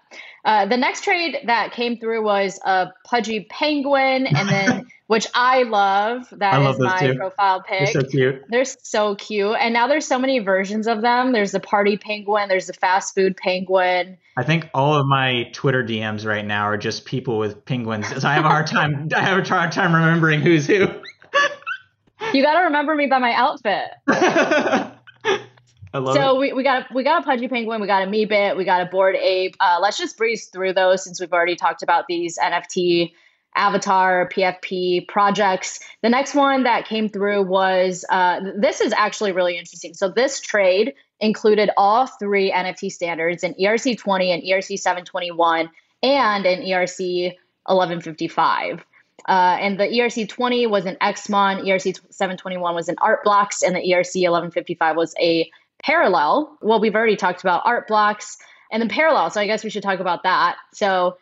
Uh, 0.45 0.67
the 0.67 0.77
next 0.77 1.05
trade 1.05 1.37
that 1.47 1.73
came 1.73 1.99
through 1.99 2.25
was 2.25 2.59
a 2.65 2.89
pudgy 3.05 3.47
penguin, 3.51 4.27
and 4.27 4.49
then 4.49 4.87
which 5.07 5.27
I 5.35 5.65
love. 5.65 6.29
That 6.33 6.55
I 6.55 6.59
love 6.59 6.77
is 6.77 6.81
my 6.81 6.99
too. 7.01 7.15
profile 7.15 7.63
pic. 7.63 7.93
They're 7.93 8.03
so 8.03 8.09
cute. 8.09 8.45
They're 8.49 8.65
so 8.65 9.15
cute, 9.17 9.57
and 9.61 9.75
now 9.75 9.87
there's 9.87 10.07
so 10.07 10.19
many 10.19 10.39
versions 10.39 10.87
of 10.87 11.03
them. 11.03 11.33
There's 11.33 11.53
the 11.53 11.61
party 11.61 11.97
penguin. 11.97 12.49
There's 12.49 12.69
the 12.69 12.73
fast 12.73 13.15
food 13.15 13.37
penguin. 13.37 14.19
I 14.37 14.45
think 14.45 14.71
all 14.73 14.95
of 14.95 15.07
my 15.07 15.51
Twitter 15.53 15.85
DMs 15.85 16.25
right 16.25 16.45
now 16.45 16.65
are 16.65 16.79
just 16.79 17.05
people 17.05 17.39
with 17.39 17.65
penguins. 17.65 18.09
So 18.09 18.27
I 18.27 18.35
have 18.35 18.45
a 18.45 18.49
hard 18.49 18.67
time. 18.67 19.09
I 19.15 19.21
have 19.21 19.39
a 19.39 19.49
hard 19.49 19.73
time 19.73 19.95
remembering 19.95 20.41
who's 20.41 20.67
who. 20.67 20.89
you 22.33 22.43
got 22.43 22.55
to 22.55 22.65
remember 22.67 22.95
me 22.95 23.07
by 23.07 23.19
my 23.19 23.33
outfit. 23.35 23.91
so 25.93 26.39
we, 26.39 26.53
we 26.53 26.63
got 26.63 26.83
a, 26.83 26.95
we 26.95 27.03
got 27.03 27.23
a 27.23 27.25
pudgy 27.25 27.49
penguin, 27.49 27.81
we 27.81 27.87
got 27.87 28.03
a 28.03 28.07
Meebit, 28.07 28.57
we 28.57 28.65
got 28.65 28.81
a 28.83 28.87
Bored 28.87 29.17
Ape. 29.17 29.57
Uh, 29.59 29.79
let's 29.81 29.99
just 29.99 30.17
breeze 30.17 30.47
through 30.47 30.73
those 30.73 31.03
since 31.03 31.21
we've 31.21 31.33
already 31.33 31.57
talked 31.57 31.83
about 31.83 32.07
these 32.07 32.39
NFT 32.39 33.13
avatar 33.57 34.29
PFP 34.29 35.09
projects. 35.09 35.81
The 36.03 36.09
next 36.09 36.35
one 36.35 36.63
that 36.63 36.87
came 36.87 37.09
through 37.09 37.43
was 37.43 38.05
uh, 38.09 38.41
this 38.57 38.81
is 38.81 38.93
actually 38.93 39.33
really 39.33 39.59
interesting. 39.59 39.95
So 39.95 40.09
this 40.09 40.41
trade 40.41 40.95
included 41.19 41.71
all 41.77 42.07
three 42.07 42.53
NFT 42.53 42.93
standards 42.93 43.43
an 43.43 43.55
ERC 43.55 43.99
20 43.99 44.33
and 44.33 44.43
ERC 44.43 44.79
721 44.79 45.69
and 46.03 46.47
an 46.47 46.63
ERC 46.63 47.35
1155. 47.67 48.85
Uh, 49.29 49.59
and 49.61 49.79
the 49.79 49.85
ERC 49.85 50.29
20 50.29 50.67
was 50.67 50.87
an 50.87 50.97
XMON, 51.03 51.67
ERC 51.67 51.99
721 52.11 52.75
was 52.75 52.89
an 52.89 52.97
Art 53.03 53.23
Blocks, 53.23 53.63
and 53.63 53.77
the 53.77 53.81
ERC 53.81 54.15
1155 54.15 54.97
was 54.97 55.15
a 55.21 55.51
parallel. 55.85 56.57
Well, 56.61 56.81
we've 56.81 56.95
already 56.95 57.17
talked 57.17 57.41
about 57.41 57.63
art 57.65 57.89
blocks 57.89 58.39
and 58.71 58.81
then 58.81 58.89
parallel. 58.89 59.31
So 59.31 59.41
I 59.41 59.47
guess 59.47 59.65
we 59.65 59.71
should 59.71 59.83
talk 59.83 60.01
about 60.01 60.23
that. 60.23 60.57
So 60.75 61.17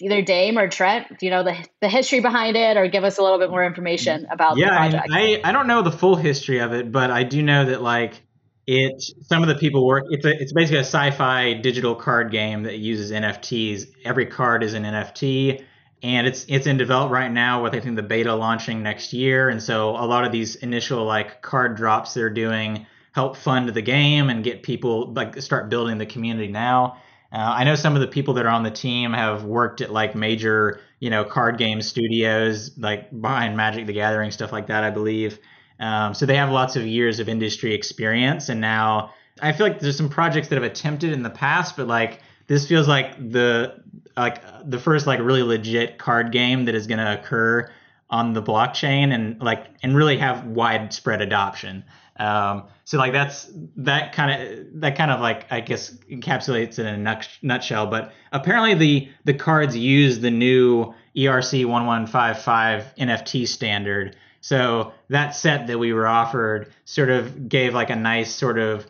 either 0.00 0.22
Dame 0.22 0.58
or 0.58 0.68
Trent, 0.68 1.18
do 1.18 1.26
you 1.26 1.30
know 1.30 1.42
the 1.42 1.56
the 1.80 1.88
history 1.88 2.20
behind 2.20 2.56
it, 2.56 2.76
or 2.76 2.88
give 2.88 3.04
us 3.04 3.18
a 3.18 3.22
little 3.22 3.38
bit 3.38 3.50
more 3.50 3.64
information 3.64 4.26
about 4.30 4.56
yeah, 4.56 4.66
the 4.66 4.76
project? 4.76 5.08
I, 5.12 5.40
I 5.44 5.52
don't 5.52 5.66
know 5.66 5.82
the 5.82 5.92
full 5.92 6.16
history 6.16 6.58
of 6.58 6.72
it, 6.72 6.90
but 6.90 7.10
I 7.10 7.22
do 7.22 7.42
know 7.42 7.66
that 7.66 7.82
like 7.82 8.22
it 8.66 9.02
some 9.22 9.42
of 9.42 9.48
the 9.48 9.54
people 9.54 9.86
work 9.86 10.04
it's 10.10 10.24
a 10.24 10.30
it's 10.40 10.52
basically 10.52 10.78
a 10.78 10.84
sci-fi 10.84 11.54
digital 11.54 11.94
card 11.94 12.30
game 12.30 12.64
that 12.64 12.78
uses 12.78 13.10
NFTs. 13.10 13.88
Every 14.04 14.26
card 14.26 14.62
is 14.62 14.74
an 14.74 14.84
NFT 14.84 15.64
and 16.02 16.26
it's 16.26 16.44
it's 16.48 16.66
in 16.66 16.76
develop 16.76 17.10
right 17.10 17.30
now 17.30 17.62
with 17.62 17.74
I 17.74 17.80
think 17.80 17.96
the 17.96 18.02
beta 18.02 18.34
launching 18.34 18.82
next 18.82 19.12
year 19.12 19.48
and 19.48 19.62
so 19.62 19.90
a 19.90 20.06
lot 20.06 20.24
of 20.24 20.32
these 20.32 20.56
initial 20.56 21.04
like 21.04 21.42
card 21.42 21.76
drops 21.76 22.14
they're 22.14 22.30
doing 22.30 22.86
help 23.12 23.36
fund 23.36 23.68
the 23.68 23.82
game 23.82 24.30
and 24.30 24.44
get 24.44 24.62
people 24.62 25.12
like 25.12 25.40
start 25.40 25.68
building 25.68 25.98
the 25.98 26.06
community 26.06 26.48
now. 26.48 26.96
Uh, 27.32 27.38
I 27.38 27.64
know 27.64 27.76
some 27.76 27.94
of 27.94 28.00
the 28.00 28.08
people 28.08 28.34
that 28.34 28.46
are 28.46 28.50
on 28.50 28.64
the 28.64 28.70
team 28.70 29.12
have 29.12 29.44
worked 29.44 29.80
at 29.80 29.92
like 29.92 30.14
major, 30.14 30.80
you 30.98 31.10
know, 31.10 31.24
card 31.24 31.58
game 31.58 31.80
studios, 31.80 32.76
like 32.76 33.08
behind 33.20 33.56
Magic 33.56 33.86
the 33.86 33.92
Gathering, 33.92 34.30
stuff 34.32 34.52
like 34.52 34.66
that, 34.66 34.82
I 34.82 34.90
believe. 34.90 35.38
Um, 35.78 36.12
so 36.12 36.26
they 36.26 36.36
have 36.36 36.50
lots 36.50 36.76
of 36.76 36.86
years 36.86 37.20
of 37.20 37.28
industry 37.28 37.72
experience. 37.74 38.48
And 38.48 38.60
now 38.60 39.14
I 39.40 39.52
feel 39.52 39.66
like 39.66 39.80
there's 39.80 39.96
some 39.96 40.08
projects 40.08 40.48
that 40.48 40.56
have 40.56 40.64
attempted 40.64 41.12
in 41.12 41.22
the 41.22 41.30
past, 41.30 41.76
but 41.76 41.86
like 41.86 42.20
this 42.48 42.66
feels 42.66 42.88
like 42.88 43.16
the 43.30 43.80
like 44.16 44.42
the 44.68 44.78
first 44.78 45.06
like 45.06 45.20
really 45.20 45.42
legit 45.42 45.98
card 45.98 46.32
game 46.32 46.64
that 46.64 46.74
is 46.74 46.86
going 46.88 46.98
to 46.98 47.18
occur 47.18 47.70
on 48.10 48.32
the 48.32 48.42
blockchain 48.42 49.14
and 49.14 49.40
like 49.40 49.66
and 49.82 49.96
really 49.96 50.18
have 50.18 50.44
widespread 50.46 51.22
adoption. 51.22 51.84
Um, 52.20 52.64
so 52.84 52.98
like 52.98 53.12
that's 53.12 53.50
that 53.76 54.12
kind 54.12 54.42
of 54.42 54.80
that 54.82 54.96
kind 54.96 55.10
of 55.10 55.20
like 55.20 55.50
I 55.50 55.60
guess 55.60 55.90
encapsulates 56.10 56.78
it 56.78 56.80
in 56.80 57.06
a 57.06 57.22
nutshell. 57.42 57.86
But 57.86 58.12
apparently 58.30 58.74
the 58.74 59.08
the 59.24 59.34
cards 59.34 59.74
use 59.74 60.20
the 60.20 60.30
new 60.30 60.92
ERC 61.16 61.64
one 61.64 61.86
one 61.86 62.06
five 62.06 62.42
five 62.42 62.92
NFT 62.98 63.48
standard. 63.48 64.16
So 64.42 64.92
that 65.08 65.30
set 65.30 65.66
that 65.68 65.78
we 65.78 65.94
were 65.94 66.06
offered 66.06 66.72
sort 66.84 67.08
of 67.08 67.48
gave 67.48 67.72
like 67.72 67.88
a 67.88 67.96
nice 67.96 68.34
sort 68.34 68.58
of 68.58 68.86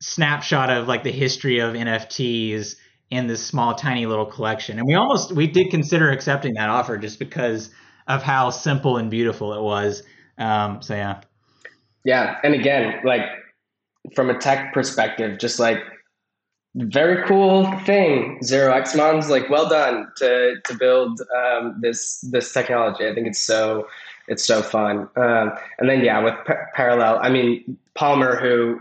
snapshot 0.00 0.70
of 0.70 0.88
like 0.88 1.02
the 1.02 1.12
history 1.12 1.58
of 1.58 1.74
NFTs 1.74 2.76
in 3.10 3.26
this 3.26 3.44
small 3.44 3.74
tiny 3.74 4.06
little 4.06 4.26
collection. 4.26 4.78
And 4.78 4.86
we 4.86 4.94
almost 4.94 5.32
we 5.32 5.46
did 5.48 5.70
consider 5.70 6.10
accepting 6.10 6.54
that 6.54 6.70
offer 6.70 6.96
just 6.96 7.18
because 7.18 7.68
of 8.06 8.22
how 8.22 8.48
simple 8.48 8.96
and 8.96 9.10
beautiful 9.10 9.52
it 9.52 9.60
was. 9.60 10.02
Um, 10.38 10.80
so 10.80 10.94
yeah. 10.94 11.20
Yeah, 12.08 12.38
and 12.42 12.54
again, 12.54 13.02
like 13.04 13.20
from 14.14 14.30
a 14.30 14.38
tech 14.38 14.72
perspective, 14.72 15.38
just 15.38 15.58
like 15.58 15.76
very 16.74 17.22
cool 17.28 17.70
thing. 17.80 18.42
Zero 18.42 18.72
X 18.72 18.94
Mons, 18.94 19.28
like 19.28 19.50
well 19.50 19.68
done 19.68 20.10
to 20.16 20.54
to 20.64 20.74
build 20.78 21.20
um, 21.36 21.76
this 21.82 22.20
this 22.32 22.50
technology. 22.50 23.06
I 23.06 23.14
think 23.14 23.26
it's 23.26 23.38
so 23.38 23.86
it's 24.26 24.42
so 24.42 24.62
fun. 24.62 25.06
Um, 25.16 25.52
and 25.78 25.90
then 25.90 26.02
yeah, 26.02 26.18
with 26.24 26.32
Parallel, 26.74 27.18
I 27.20 27.28
mean 27.28 27.76
Palmer, 27.94 28.36
who 28.40 28.80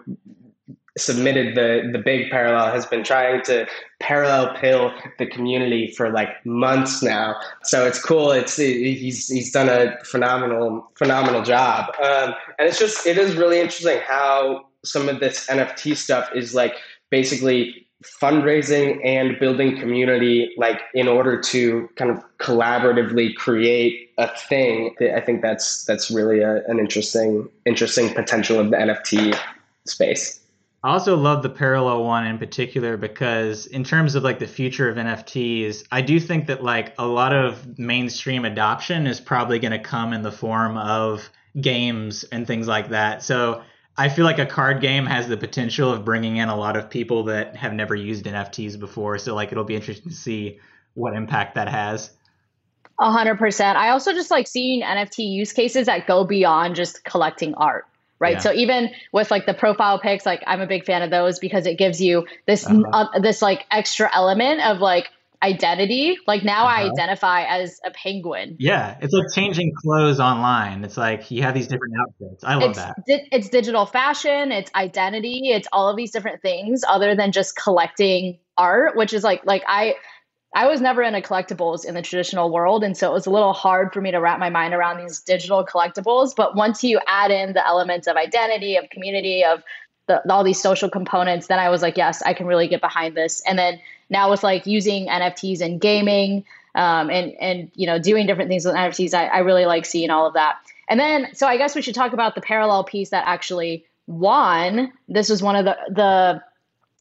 submitted 0.98 1.56
the 1.56 1.90
the 1.92 2.00
big 2.00 2.30
parallel 2.30 2.72
has 2.72 2.86
been 2.86 3.04
trying 3.04 3.42
to 3.44 3.68
parallel 4.00 4.56
pill 4.56 4.92
the 5.20 5.26
community 5.26 5.94
for 5.96 6.12
like 6.12 6.46
months 6.46 7.02
now. 7.02 7.36
So 7.64 7.86
it's 7.86 8.04
cool. 8.04 8.32
It's 8.32 8.58
he's 8.58 9.28
he's 9.28 9.52
done 9.52 9.70
a 9.70 9.98
phenomenal 10.04 10.90
phenomenal 10.96 11.44
job. 11.44 11.94
Um, 12.04 12.34
and 12.60 12.68
it's 12.68 12.80
just 12.80 13.06
it 13.06 13.18
is 13.18 13.36
really 13.36 13.60
interesting 13.60 14.00
how 14.06 14.66
some 14.84 15.10
of 15.10 15.20
this 15.20 15.48
nft 15.48 15.98
stuff 15.98 16.30
is 16.34 16.54
like 16.54 16.76
basically 17.10 17.88
fundraising 18.04 19.04
and 19.04 19.40
building 19.40 19.78
community 19.80 20.54
like 20.58 20.82
in 20.94 21.08
order 21.08 21.42
to 21.42 21.90
kind 21.96 22.12
of 22.12 22.24
collaboratively 22.38 23.34
create 23.36 24.12
a 24.20 24.28
thing. 24.38 24.96
I 25.16 25.20
think 25.20 25.42
that's 25.42 25.84
that's 25.86 26.12
really 26.12 26.42
a, 26.42 26.64
an 26.68 26.80
interesting 26.80 27.50
interesting 27.66 28.14
potential 28.14 28.60
of 28.60 28.70
the 28.72 28.78
nft 28.78 29.38
space 29.86 30.37
I 30.84 30.92
also 30.92 31.18
love 31.18 31.42
the 31.42 31.50
parallel 31.50 32.04
one 32.04 32.28
in 32.28 32.38
particular 32.38 32.98
because 32.98 33.66
in 33.66 33.84
terms 33.84 34.16
of 34.16 34.24
like 34.24 34.40
the 34.40 34.48
future 34.48 34.90
of 34.90 34.98
NFTs, 34.98 35.88
I 35.92 36.02
do 36.02 36.20
think 36.20 36.48
that 36.48 36.64
like 36.64 36.94
a 37.00 37.06
lot 37.06 37.34
of 37.34 37.80
mainstream 37.80 38.46
adoption 38.46 39.08
is 39.08 39.20
probably 39.20 39.58
going 39.58 39.72
to 39.72 39.80
come 39.80 40.14
in 40.14 40.22
the 40.22 40.32
form 40.32 40.78
of 40.78 41.28
games 41.60 42.24
and 42.26 42.46
things 42.46 42.68
like 42.68 42.90
that. 42.90 43.24
So 43.24 43.64
I 43.98 44.10
feel 44.10 44.26
like 44.26 44.38
a 44.38 44.46
card 44.46 44.80
game 44.80 45.08
has 45.08 45.28
the 45.28 45.38
potential 45.38 45.92
of 45.92 46.06
bringing 46.06 46.38
in 46.38 46.48
a 46.50 46.56
lot 46.56 46.78
of 46.78 46.92
people 46.92 47.24
that 47.24 47.56
have 47.56 47.74
never 47.74 47.96
used 47.96 48.26
NFTs 48.26 48.80
before. 48.80 49.18
So 49.18 49.34
like 49.34 49.52
it'll 49.52 49.64
be 49.64 49.76
interesting 49.76 50.12
to 50.12 50.16
see 50.16 50.60
what 50.94 51.16
impact 51.16 51.56
that 51.56 51.68
has. 51.68 52.12
A 53.00 53.12
hundred 53.12 53.40
percent. 53.40 53.78
I 53.78 53.90
also 53.90 54.14
just 54.14 54.30
like 54.30 54.48
seeing 54.48 54.84
NFT 54.84 55.28
use 55.28 55.54
cases 55.54 55.88
that 55.88 56.06
go 56.06 56.24
beyond 56.24 56.76
just 56.76 57.04
collecting 57.04 57.56
art 57.56 57.86
right? 58.20 58.34
Yeah. 58.34 58.40
so 58.40 58.54
even 58.54 58.92
with 59.12 59.32
like 59.32 59.46
the 59.46 59.54
profile 59.54 60.00
pics 60.00 60.26
like 60.26 60.44
i'm 60.48 60.62
a 60.62 60.68
big 60.68 60.86
fan 60.86 61.02
of 61.02 61.10
those 61.10 61.40
because 61.40 61.66
it 61.66 61.78
gives 61.78 62.02
you 62.02 62.26
this 62.46 62.66
uh-huh. 62.66 63.08
uh, 63.14 63.20
this 63.20 63.42
like 63.42 63.66
extra 63.72 64.10
element 64.14 64.62
of 64.62 64.80
like 64.80 65.10
identity. 65.44 66.18
Like 66.26 66.44
now 66.44 66.66
uh-huh. 66.66 66.82
i 66.82 66.90
identify 66.90 67.44
as 67.44 67.80
a 67.86 67.92
penguin. 67.92 68.56
Yeah. 68.60 68.98
It's 69.02 69.14
like 69.14 69.28
changing 69.34 69.74
clothes 69.76 70.20
online. 70.20 70.84
It's 70.84 70.98
like 70.98 71.30
you 71.32 71.44
have 71.44 71.54
these 71.54 71.68
different 71.68 71.94
outfits. 72.00 72.44
I 72.44 72.56
love 72.56 72.72
it's, 72.72 72.80
that. 72.80 72.96
di- 73.08 73.28
it's 73.32 73.50
digital 73.50 73.86
fashion. 73.86 74.52
It's 74.52 74.72
identity. 74.74 75.50
It's 75.52 75.68
all 75.72 75.90
of 75.90 75.98
these 75.98 76.12
different 76.12 76.42
things 76.42 76.84
other 76.88 77.16
than 77.16 77.32
just 77.32 77.56
collecting 77.56 78.40
art 78.58 78.96
which 78.96 79.14
is 79.14 79.24
like 79.24 79.46
like 79.46 79.64
i 79.68 79.94
I 80.56 80.66
was 80.68 80.82
never 80.82 81.04
into 81.04 81.22
collectibles 81.22 81.86
in 81.86 81.94
the 81.94 82.02
traditional 82.02 82.50
world. 82.50 82.84
And 82.84 82.98
so 82.98 83.10
it 83.10 83.14
was 83.14 83.26
a 83.26 83.30
little 83.30 83.54
hard 83.54 83.94
for 83.94 84.02
me 84.02 84.12
to 84.12 84.20
wrap 84.20 84.40
my 84.40 84.50
mind 84.50 84.74
around 84.74 84.98
these 84.98 85.20
digital 85.20 85.66
collectibles. 85.66 86.36
But 86.36 86.56
once 86.56 86.84
you 86.84 87.00
add 87.08 87.32
in 87.32 87.54
the 87.54 87.66
elements 87.66 88.08
of 88.08 88.16
identity, 88.16 88.76
of 88.78 88.90
community, 88.90 89.44
of 89.44 89.62
the, 90.08 90.22
all 90.32 90.44
these 90.44 90.62
social 90.62 90.90
components, 90.90 91.48
then 91.48 91.60
I 91.60 91.70
was 91.70 91.82
like, 91.82 91.98
yes, 91.98 92.22
I 92.24 92.34
can 92.34 92.48
really 92.48 92.68
get 92.68 92.82
behind 92.82 93.16
this. 93.16 93.42
And 93.46 93.60
then 93.60 93.80
now 94.10 94.30
with 94.30 94.44
like 94.44 94.66
using 94.66 95.08
NFTs 95.08 95.62
in 95.62 95.80
gaming 95.80 96.46
um, 96.76 97.10
and, 97.10 97.34
and, 97.40 97.70
you 97.76 97.86
know, 97.86 98.00
doing 98.00 98.26
different 98.26 98.50
things 98.50 98.66
with 98.66 98.74
NFTs, 98.74 99.14
I, 99.14 99.28
I 99.28 99.40
really 99.40 99.66
like 99.66 99.86
seeing 99.86 100.10
all 100.10 100.26
of 100.26 100.34
that. 100.34 100.58
And 100.88 101.00
then, 101.00 101.28
so 101.34 101.46
I 101.46 101.58
guess 101.58 101.76
we 101.76 101.82
should 101.82 101.96
talk 101.96 102.14
about 102.14 102.36
the 102.36 102.42
parallel 102.42 102.86
piece 102.86 103.10
that 103.10 103.26
actually 103.28 103.86
won. 104.08 104.94
This 105.10 105.30
was 105.30 105.44
one 105.44 105.58
of 105.58 105.66
the, 105.66 105.78
the 105.90 106.42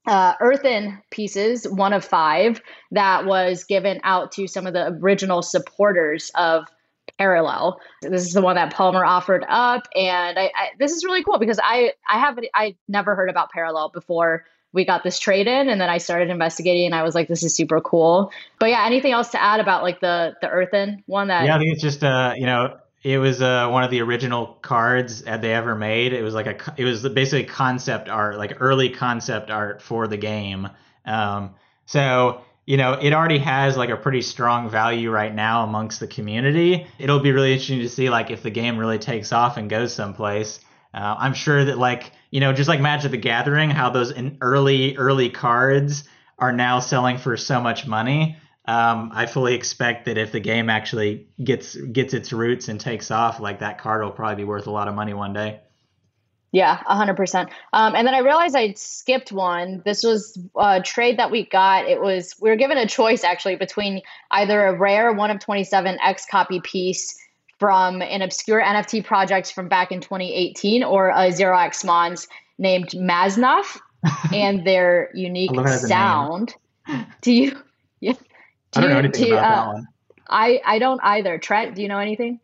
uh, 0.06 0.34
earthen 0.40 1.02
pieces, 1.10 1.68
one 1.68 1.92
of 1.92 2.04
five, 2.04 2.60
that 2.92 3.26
was 3.26 3.64
given 3.64 4.00
out 4.04 4.32
to 4.32 4.46
some 4.46 4.66
of 4.66 4.72
the 4.72 4.88
original 5.02 5.42
supporters 5.42 6.30
of 6.34 6.66
Parallel. 7.18 7.80
This 8.02 8.26
is 8.26 8.32
the 8.32 8.42
one 8.42 8.56
that 8.56 8.72
Palmer 8.74 9.04
offered 9.04 9.44
up, 9.48 9.88
and 9.94 10.38
I, 10.38 10.44
I, 10.44 10.68
this 10.78 10.92
is 10.92 11.04
really 11.04 11.24
cool 11.24 11.38
because 11.38 11.58
I 11.62 11.92
I 12.08 12.18
have 12.18 12.38
I 12.54 12.76
never 12.88 13.14
heard 13.14 13.30
about 13.30 13.50
Parallel 13.50 13.90
before 13.90 14.44
we 14.72 14.84
got 14.84 15.02
this 15.02 15.18
trade 15.18 15.46
in, 15.46 15.68
and 15.70 15.80
then 15.80 15.88
I 15.88 15.98
started 15.98 16.28
investigating, 16.28 16.86
and 16.86 16.94
I 16.94 17.02
was 17.02 17.14
like, 17.14 17.28
this 17.28 17.42
is 17.42 17.56
super 17.56 17.80
cool. 17.80 18.32
But 18.58 18.70
yeah, 18.70 18.84
anything 18.84 19.12
else 19.12 19.30
to 19.30 19.42
add 19.42 19.60
about 19.60 19.82
like 19.82 20.00
the 20.00 20.34
the 20.42 20.48
earthen 20.48 21.02
one 21.06 21.28
that? 21.28 21.46
Yeah, 21.46 21.56
I 21.56 21.58
think 21.58 21.72
it's 21.72 21.82
just 21.82 22.04
uh 22.04 22.34
you 22.36 22.46
know 22.46 22.76
it 23.06 23.18
was 23.18 23.40
uh, 23.40 23.68
one 23.68 23.84
of 23.84 23.92
the 23.92 24.02
original 24.02 24.58
cards 24.62 25.22
that 25.22 25.40
they 25.40 25.54
ever 25.54 25.76
made. 25.76 26.12
It 26.12 26.22
was 26.22 26.34
like 26.34 26.46
a, 26.48 26.74
it 26.76 26.82
was 26.82 27.08
basically 27.08 27.44
concept 27.44 28.08
art, 28.08 28.36
like 28.36 28.56
early 28.58 28.88
concept 28.88 29.48
art 29.48 29.80
for 29.80 30.08
the 30.08 30.16
game. 30.16 30.68
Um, 31.04 31.54
so 31.84 32.40
you 32.64 32.76
know, 32.76 32.94
it 32.94 33.12
already 33.12 33.38
has 33.38 33.76
like 33.76 33.90
a 33.90 33.96
pretty 33.96 34.22
strong 34.22 34.68
value 34.68 35.12
right 35.12 35.32
now 35.32 35.62
amongst 35.62 36.00
the 36.00 36.08
community. 36.08 36.88
It'll 36.98 37.20
be 37.20 37.30
really 37.30 37.52
interesting 37.52 37.78
to 37.78 37.88
see 37.88 38.10
like 38.10 38.32
if 38.32 38.42
the 38.42 38.50
game 38.50 38.76
really 38.76 38.98
takes 38.98 39.32
off 39.32 39.56
and 39.56 39.70
goes 39.70 39.94
someplace. 39.94 40.58
Uh, 40.92 41.14
I'm 41.16 41.34
sure 41.34 41.64
that 41.64 41.78
like 41.78 42.10
you 42.32 42.40
know, 42.40 42.52
just 42.52 42.68
like 42.68 42.80
Magic 42.80 43.12
the 43.12 43.18
Gathering, 43.18 43.70
how 43.70 43.90
those 43.90 44.12
early 44.40 44.96
early 44.96 45.30
cards 45.30 46.08
are 46.40 46.52
now 46.52 46.80
selling 46.80 47.18
for 47.18 47.36
so 47.36 47.60
much 47.60 47.86
money 47.86 48.36
um, 48.66 49.12
I 49.14 49.26
fully 49.26 49.54
expect 49.54 50.06
that 50.06 50.18
if 50.18 50.32
the 50.32 50.40
game 50.40 50.68
actually 50.68 51.28
gets 51.42 51.76
gets 51.76 52.14
its 52.14 52.32
roots 52.32 52.68
and 52.68 52.80
takes 52.80 53.10
off, 53.10 53.38
like 53.38 53.60
that 53.60 53.78
card 53.78 54.02
will 54.02 54.10
probably 54.10 54.36
be 54.36 54.44
worth 54.44 54.66
a 54.66 54.70
lot 54.70 54.88
of 54.88 54.94
money 54.94 55.14
one 55.14 55.32
day. 55.32 55.60
Yeah, 56.52 56.76
hundred 56.86 57.16
percent. 57.16 57.50
Um, 57.72 57.94
and 57.94 58.06
then 58.06 58.14
I 58.14 58.20
realized 58.20 58.56
I 58.56 58.72
skipped 58.72 59.30
one. 59.30 59.82
This 59.84 60.02
was 60.02 60.38
a 60.56 60.80
trade 60.82 61.18
that 61.18 61.30
we 61.30 61.44
got. 61.46 61.86
It 61.86 62.00
was 62.00 62.34
we 62.40 62.50
were 62.50 62.56
given 62.56 62.78
a 62.78 62.86
choice 62.86 63.24
actually 63.24 63.56
between 63.56 64.02
either 64.30 64.66
a 64.66 64.76
rare 64.76 65.12
one 65.12 65.30
of 65.30 65.38
twenty 65.38 65.64
seven 65.64 65.98
XCOPY 66.04 66.62
piece 66.64 67.16
from 67.58 68.02
an 68.02 68.22
obscure 68.22 68.62
NFT 68.62 69.04
project 69.04 69.52
from 69.52 69.68
back 69.68 69.90
in 69.90 70.00
2018 70.00 70.84
or 70.84 71.10
a 71.14 71.32
Zero 71.32 71.58
X 71.58 71.84
Mons 71.84 72.28
named 72.58 72.90
Maznaf 72.90 73.78
and 74.32 74.66
their 74.66 75.10
unique 75.14 75.58
sound. 75.68 76.54
Do 77.22 77.32
you? 77.32 77.58
Yeah. 78.00 78.12
I 78.76 78.80
don't 78.80 78.90
know 78.90 78.98
anything 78.98 79.32
about 79.32 79.44
uh, 79.44 79.48
that 79.48 79.66
one. 79.74 79.88
I 80.28 80.60
I 80.64 80.78
don't 80.78 81.00
either. 81.02 81.38
Trent, 81.38 81.74
do 81.74 81.82
you 81.82 81.88
know 81.88 81.98
anything? 81.98 82.40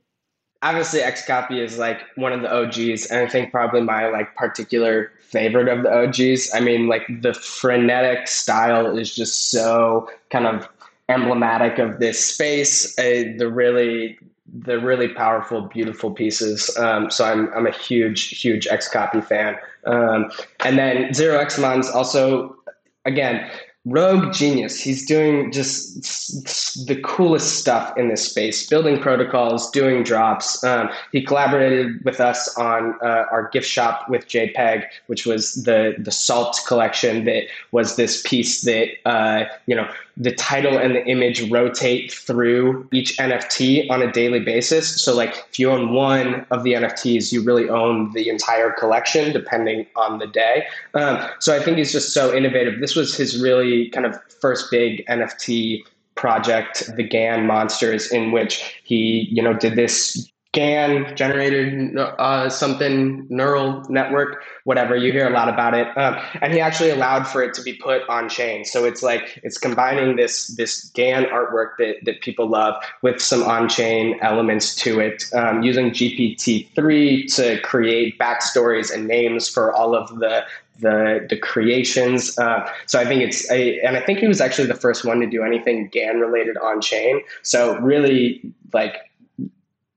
Obviously, 0.63 1.01
XCOPY 1.01 1.59
is 1.59 1.77
like 1.77 2.01
one 2.15 2.33
of 2.33 2.43
the 2.43 2.55
OGs, 2.55 3.07
and 3.07 3.27
I 3.27 3.29
think 3.29 3.51
probably 3.51 3.81
my 3.81 4.09
like 4.09 4.35
particular 4.37 5.11
favorite 5.21 5.69
of 5.69 5.83
the 5.83 5.93
OGs. 5.93 6.55
I 6.55 6.61
mean, 6.61 6.87
like 6.87 7.03
the 7.21 7.35
frenetic 7.35 8.29
style 8.29 8.97
is 8.97 9.13
just 9.13 9.51
so 9.51 10.09
kind 10.31 10.47
of 10.47 10.69
emblematic 11.09 11.79
of 11.79 11.99
this 11.99 12.25
space. 12.25 12.97
Uh, 12.99 13.35
the 13.37 13.51
really 13.51 14.19
the 14.53 14.79
really 14.79 15.09
powerful, 15.09 15.63
beautiful 15.63 16.11
pieces. 16.11 16.77
Um, 16.77 17.11
so 17.11 17.25
I'm 17.25 17.53
I'm 17.55 17.67
a 17.67 17.73
huge 17.73 18.29
huge 18.29 18.67
XCOPY 18.67 19.25
fan. 19.25 19.57
Um, 19.85 20.31
and 20.65 20.79
then 20.79 21.13
Zero 21.13 21.39
X 21.39 21.59
Mons 21.59 21.89
also 21.89 22.57
again 23.05 23.51
rogue 23.85 24.33
genius. 24.33 24.81
He's 24.81 25.05
doing 25.05 25.51
just 25.51 26.87
the 26.87 27.01
coolest 27.03 27.59
stuff 27.59 27.97
in 27.97 28.09
this 28.09 28.29
space, 28.29 28.67
building 28.69 29.01
protocols, 29.01 29.71
doing 29.71 30.05
drops. 30.05 30.63
Um, 30.63 30.89
he 31.11 31.23
collaborated 31.23 32.05
with 32.05 32.21
us 32.21 32.57
on 32.57 32.95
uh, 33.03 33.25
our 33.33 33.49
gift 33.49 33.69
shop 33.69 34.09
with 34.09 34.29
JPEG, 34.29 34.85
which 35.07 35.27
was 35.27 35.65
the 35.65 35.95
the 35.99 36.13
Salt 36.13 36.61
collection. 36.67 37.25
That 37.25 37.45
was 37.73 37.97
this 37.97 38.23
piece 38.23 38.63
that 38.63 38.89
uh, 39.05 39.45
you 39.67 39.75
know 39.75 39.89
the 40.17 40.33
title 40.33 40.79
and 40.79 40.95
the 40.95 41.05
image 41.07 41.51
rotate 41.51 42.13
through 42.13 42.87
each 42.93 43.17
NFT 43.17 43.91
on 43.91 44.03
a 44.03 44.13
daily 44.13 44.41
basis. 44.41 45.01
So, 45.01 45.15
like, 45.15 45.35
if 45.51 45.59
you 45.59 45.71
own 45.71 45.93
one 45.93 46.47
of 46.51 46.65
the 46.65 46.75
NFTs, 46.75 47.33
you 47.33 47.43
really 47.43 47.69
own 47.69 48.13
the 48.13 48.29
entire 48.29 48.73
collection, 48.73 49.33
depending 49.33 49.87
on 49.97 50.19
the 50.19 50.27
day. 50.27 50.67
Um, 50.95 51.27
so, 51.39 51.57
I 51.57 51.63
think 51.63 51.79
he's 51.79 51.93
just 51.93 52.13
so 52.13 52.35
innovative. 52.35 52.81
This 52.81 52.95
was 52.95 53.17
his 53.17 53.41
really 53.41 53.89
kind 53.91 54.07
of 54.07 54.19
first 54.41 54.71
big 54.71 55.05
NFT 55.07 55.83
project, 56.15 56.95
the 56.97 57.03
GAN 57.03 57.47
Monsters, 57.47 58.13
in 58.13 58.33
which 58.33 58.81
he, 58.85 59.29
you 59.31 59.43
know, 59.43 59.55
did 59.55 59.77
this 59.77 60.31
GAN 60.53 61.17
generated 61.17 61.97
uh, 61.97 62.51
something 62.51 63.27
neural 63.31 63.83
network, 63.89 64.43
whatever. 64.65 64.95
You 64.95 65.11
hear 65.11 65.27
a 65.27 65.31
lot 65.33 65.49
about 65.49 65.73
it, 65.73 65.89
um, 65.97 66.19
and 66.43 66.53
he 66.53 66.61
actually 66.61 66.91
allowed 66.91 67.27
for 67.27 67.43
it 67.43 67.55
to 67.55 67.63
be 67.63 67.73
put 67.73 68.07
on 68.09 68.29
chain. 68.29 68.67
So 68.67 68.85
it's 68.85 69.03
like 69.03 69.41
it's 69.43 69.57
combining 69.57 70.17
this 70.17 70.49
this 70.49 70.91
GAN 70.91 71.25
artwork 71.25 71.79
that 71.79 72.05
that 72.05 72.21
people 72.21 72.49
love 72.49 72.75
with 73.01 73.21
some 73.21 73.43
on 73.43 73.67
chain 73.67 74.19
elements 74.21 74.75
to 74.77 75.01
it, 75.01 75.25
um, 75.33 75.63
using 75.63 75.91
GPT 75.91 76.69
three 76.75 77.27
to 77.29 77.59
create 77.63 78.19
backstories 78.19 78.93
and 78.93 79.09
names 79.09 79.49
for 79.49 79.73
all 79.73 79.95
of 79.95 80.19
the 80.19 80.45
the 80.81 81.27
the 81.31 81.37
creations. 81.39 82.39
Uh, 82.39 82.71
so 82.85 83.01
I 83.01 83.07
think 83.07 83.23
it's 83.23 83.51
a, 83.51 83.81
and 83.81 83.97
I 83.97 84.01
think 84.01 84.19
he 84.19 84.29
was 84.29 84.43
actually 84.43 84.69
the 84.69 84.75
first 84.75 85.03
one 85.07 85.21
to 85.21 85.27
do 85.27 85.43
anything 85.43 85.89
GAN 85.89 86.21
related 86.21 86.59
on 86.59 86.83
chain. 86.83 87.23
So 87.41 87.79
really 87.79 88.43
like 88.75 89.12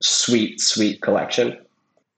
sweet, 0.02 0.60
sweet 0.60 1.02
collection. 1.02 1.58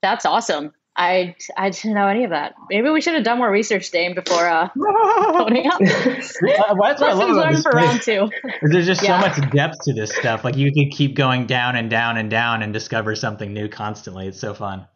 That's 0.02 0.24
awesome. 0.24 0.72
I 0.98 1.36
I 1.56 1.70
didn't 1.70 1.94
know 1.94 2.08
any 2.08 2.24
of 2.24 2.30
that. 2.30 2.54
Maybe 2.70 2.90
we 2.90 3.00
should 3.00 3.14
have 3.14 3.22
done 3.22 3.38
more 3.38 3.50
research, 3.50 3.88
Dame, 3.92 4.14
before 4.14 4.48
uh, 4.48 4.68
phoning 4.74 5.70
up. 5.70 5.80
Lessons 6.76 7.36
learned 7.36 7.62
for 7.62 7.70
round 7.70 8.02
two. 8.02 8.28
There's 8.62 8.86
just 8.86 9.02
yeah. 9.02 9.20
so 9.20 9.28
much 9.28 9.50
depth 9.52 9.78
to 9.84 9.92
this 9.92 10.12
stuff. 10.14 10.42
Like 10.42 10.56
you 10.56 10.72
could 10.72 10.90
keep 10.90 11.14
going 11.14 11.46
down 11.46 11.76
and 11.76 11.88
down 11.88 12.16
and 12.16 12.28
down 12.28 12.62
and 12.62 12.72
discover 12.72 13.14
something 13.14 13.52
new 13.52 13.68
constantly. 13.68 14.26
It's 14.26 14.40
so 14.40 14.54
fun. 14.54 14.88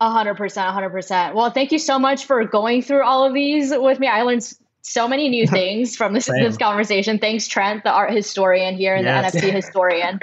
A 0.00 0.10
hundred 0.10 0.34
percent, 0.34 0.68
a 0.68 0.72
hundred 0.72 0.90
percent. 0.90 1.36
Well, 1.36 1.50
thank 1.50 1.70
you 1.70 1.78
so 1.78 1.96
much 1.96 2.24
for 2.24 2.44
going 2.44 2.82
through 2.82 3.04
all 3.04 3.24
of 3.24 3.32
these 3.32 3.72
with 3.72 4.00
me. 4.00 4.08
I 4.08 4.22
learned 4.22 4.52
so 4.86 5.08
many 5.08 5.28
new 5.28 5.46
things 5.58 5.96
from 5.96 6.14
this, 6.14 6.26
this 6.26 6.56
conversation. 6.56 7.18
Thanks, 7.18 7.46
Trent, 7.48 7.82
the 7.84 7.90
art 7.90 8.12
historian 8.12 8.76
here 8.76 8.94
and 8.94 9.04
yes. 9.04 9.32
the 9.32 9.40
NFT 9.40 9.52
historian. 9.52 10.20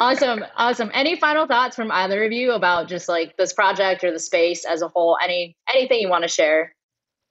awesome. 0.00 0.44
Awesome. 0.56 0.90
Any 0.94 1.18
final 1.18 1.46
thoughts 1.46 1.76
from 1.76 1.90
either 1.90 2.24
of 2.24 2.32
you 2.32 2.52
about 2.52 2.88
just 2.88 3.08
like 3.08 3.36
this 3.36 3.52
project 3.52 4.02
or 4.04 4.10
the 4.10 4.18
space 4.18 4.64
as 4.64 4.82
a 4.82 4.88
whole? 4.88 5.18
Any 5.22 5.56
anything 5.72 6.00
you 6.00 6.08
want 6.08 6.22
to 6.22 6.28
share? 6.28 6.74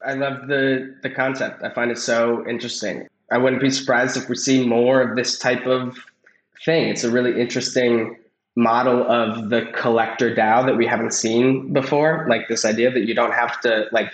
I 0.05 0.13
love 0.13 0.47
the 0.47 0.95
the 1.01 1.09
concept. 1.09 1.63
I 1.63 1.73
find 1.73 1.91
it 1.91 1.97
so 1.97 2.47
interesting. 2.47 3.07
I 3.31 3.39
wouldn't 3.39 3.61
be 3.61 3.71
surprised 3.71 4.17
if 4.17 4.29
we 4.29 4.35
see 4.35 4.67
more 4.67 5.01
of 5.01 5.15
this 5.15 5.39
type 5.39 5.65
of 5.65 5.97
thing. 6.63 6.89
It's 6.89 7.03
a 7.03 7.09
really 7.09 7.41
interesting 7.41 8.17
model 8.55 9.03
of 9.11 9.49
the 9.49 9.65
collector 9.75 10.33
DAO 10.33 10.65
that 10.65 10.77
we 10.77 10.85
haven't 10.85 11.13
seen 11.13 11.73
before. 11.73 12.25
Like 12.29 12.47
this 12.47 12.63
idea 12.63 12.91
that 12.91 13.07
you 13.07 13.15
don't 13.15 13.33
have 13.33 13.59
to 13.61 13.85
like 13.91 14.11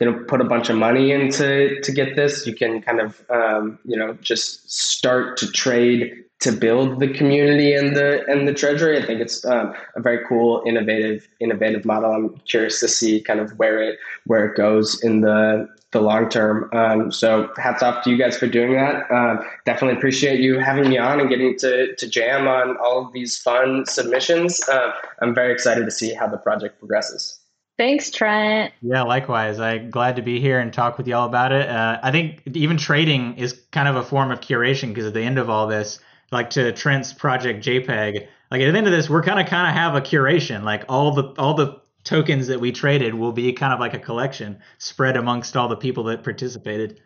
you 0.00 0.10
know 0.10 0.24
put 0.26 0.40
a 0.40 0.44
bunch 0.44 0.70
of 0.70 0.76
money 0.76 1.12
into 1.12 1.80
to 1.80 1.92
get 1.92 2.16
this. 2.16 2.46
You 2.46 2.54
can 2.54 2.82
kind 2.82 3.00
of 3.00 3.24
um, 3.30 3.78
you 3.84 3.96
know 3.96 4.14
just 4.20 4.70
start 4.70 5.36
to 5.38 5.50
trade 5.50 6.24
to 6.40 6.52
build 6.52 7.00
the 7.00 7.08
community 7.08 7.72
and 7.72 7.96
the 7.96 8.22
and 8.28 8.46
the 8.46 8.52
treasury. 8.52 9.02
I 9.02 9.06
think 9.06 9.20
it's 9.20 9.44
um, 9.46 9.74
a 9.96 10.00
very 10.00 10.24
cool, 10.28 10.62
innovative, 10.66 11.26
innovative 11.40 11.84
model. 11.84 12.12
I'm 12.12 12.36
curious 12.46 12.80
to 12.80 12.88
see 12.88 13.20
kind 13.20 13.40
of 13.40 13.58
where 13.58 13.82
it 13.82 13.98
where 14.26 14.46
it 14.46 14.56
goes 14.56 15.02
in 15.02 15.20
the 15.22 15.68
the 15.92 16.02
long 16.02 16.28
term. 16.28 16.68
Um, 16.72 17.10
so 17.12 17.50
hats 17.56 17.82
off 17.82 18.04
to 18.04 18.10
you 18.10 18.18
guys 18.18 18.36
for 18.36 18.46
doing 18.46 18.74
that. 18.74 19.10
Um, 19.10 19.44
definitely 19.64 19.96
appreciate 19.96 20.40
you 20.40 20.58
having 20.58 20.90
me 20.90 20.98
on 20.98 21.20
and 21.20 21.28
getting 21.28 21.56
to 21.58 21.94
to 21.94 22.08
jam 22.08 22.46
on 22.48 22.76
all 22.76 23.06
of 23.06 23.12
these 23.12 23.38
fun 23.38 23.86
submissions. 23.86 24.60
Uh, 24.68 24.92
I'm 25.22 25.34
very 25.34 25.52
excited 25.52 25.84
to 25.84 25.90
see 25.90 26.12
how 26.12 26.26
the 26.26 26.38
project 26.38 26.78
progresses. 26.78 27.38
Thanks, 27.76 28.10
Trent. 28.10 28.72
Yeah, 28.82 29.02
likewise. 29.02 29.58
I'm 29.58 29.90
glad 29.90 30.16
to 30.16 30.22
be 30.22 30.40
here 30.40 30.60
and 30.60 30.72
talk 30.72 30.96
with 30.96 31.08
y'all 31.08 31.26
about 31.26 31.52
it. 31.52 31.68
Uh, 31.68 31.98
I 32.02 32.12
think 32.12 32.42
even 32.46 32.76
trading 32.76 33.36
is 33.36 33.60
kind 33.72 33.88
of 33.88 33.96
a 33.96 34.02
form 34.02 34.30
of 34.30 34.40
curation 34.40 34.88
because 34.88 35.06
at 35.06 35.14
the 35.14 35.22
end 35.22 35.38
of 35.38 35.50
all 35.50 35.66
this, 35.66 35.98
like 36.30 36.50
to 36.50 36.72
Trent's 36.72 37.12
project 37.12 37.64
JPEG, 37.64 38.28
like 38.50 38.60
at 38.60 38.70
the 38.70 38.78
end 38.78 38.86
of 38.86 38.92
this, 38.92 39.10
we're 39.10 39.22
kind 39.22 39.40
of 39.40 39.46
kind 39.46 39.68
of 39.68 39.74
have 39.74 39.96
a 39.96 40.00
curation. 40.00 40.62
Like 40.62 40.84
all 40.88 41.12
the 41.14 41.22
all 41.36 41.54
the 41.54 41.80
tokens 42.04 42.46
that 42.46 42.60
we 42.60 42.70
traded 42.70 43.14
will 43.14 43.32
be 43.32 43.52
kind 43.52 43.72
of 43.72 43.80
like 43.80 43.94
a 43.94 43.98
collection 43.98 44.60
spread 44.78 45.16
amongst 45.16 45.56
all 45.56 45.68
the 45.68 45.76
people 45.76 46.04
that 46.04 46.22
participated. 46.22 47.00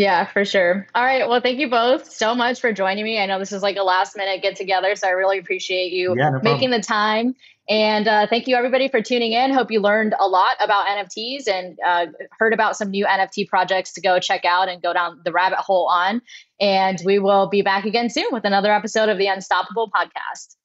Yeah, 0.00 0.24
for 0.24 0.46
sure. 0.46 0.86
All 0.94 1.04
right. 1.04 1.28
Well, 1.28 1.42
thank 1.42 1.58
you 1.58 1.68
both 1.68 2.10
so 2.10 2.34
much 2.34 2.58
for 2.58 2.72
joining 2.72 3.04
me. 3.04 3.20
I 3.20 3.26
know 3.26 3.38
this 3.38 3.52
is 3.52 3.60
like 3.60 3.76
a 3.76 3.82
last 3.82 4.16
minute 4.16 4.40
get 4.40 4.56
together, 4.56 4.96
so 4.96 5.06
I 5.06 5.10
really 5.10 5.36
appreciate 5.36 5.92
you 5.92 6.14
yeah, 6.16 6.30
no 6.30 6.40
making 6.42 6.70
the 6.70 6.80
time. 6.80 7.34
And 7.68 8.08
uh, 8.08 8.26
thank 8.26 8.48
you, 8.48 8.56
everybody, 8.56 8.88
for 8.88 9.02
tuning 9.02 9.32
in. 9.32 9.52
Hope 9.52 9.70
you 9.70 9.78
learned 9.78 10.14
a 10.18 10.26
lot 10.26 10.52
about 10.58 10.86
NFTs 10.86 11.46
and 11.46 11.78
uh, 11.86 12.06
heard 12.38 12.54
about 12.54 12.78
some 12.78 12.90
new 12.90 13.04
NFT 13.04 13.46
projects 13.46 13.92
to 13.92 14.00
go 14.00 14.18
check 14.18 14.46
out 14.46 14.70
and 14.70 14.80
go 14.80 14.94
down 14.94 15.20
the 15.22 15.32
rabbit 15.32 15.58
hole 15.58 15.86
on. 15.86 16.22
And 16.58 16.98
we 17.04 17.18
will 17.18 17.50
be 17.50 17.60
back 17.60 17.84
again 17.84 18.08
soon 18.08 18.28
with 18.32 18.46
another 18.46 18.72
episode 18.72 19.10
of 19.10 19.18
the 19.18 19.26
Unstoppable 19.26 19.90
podcast. 19.94 20.56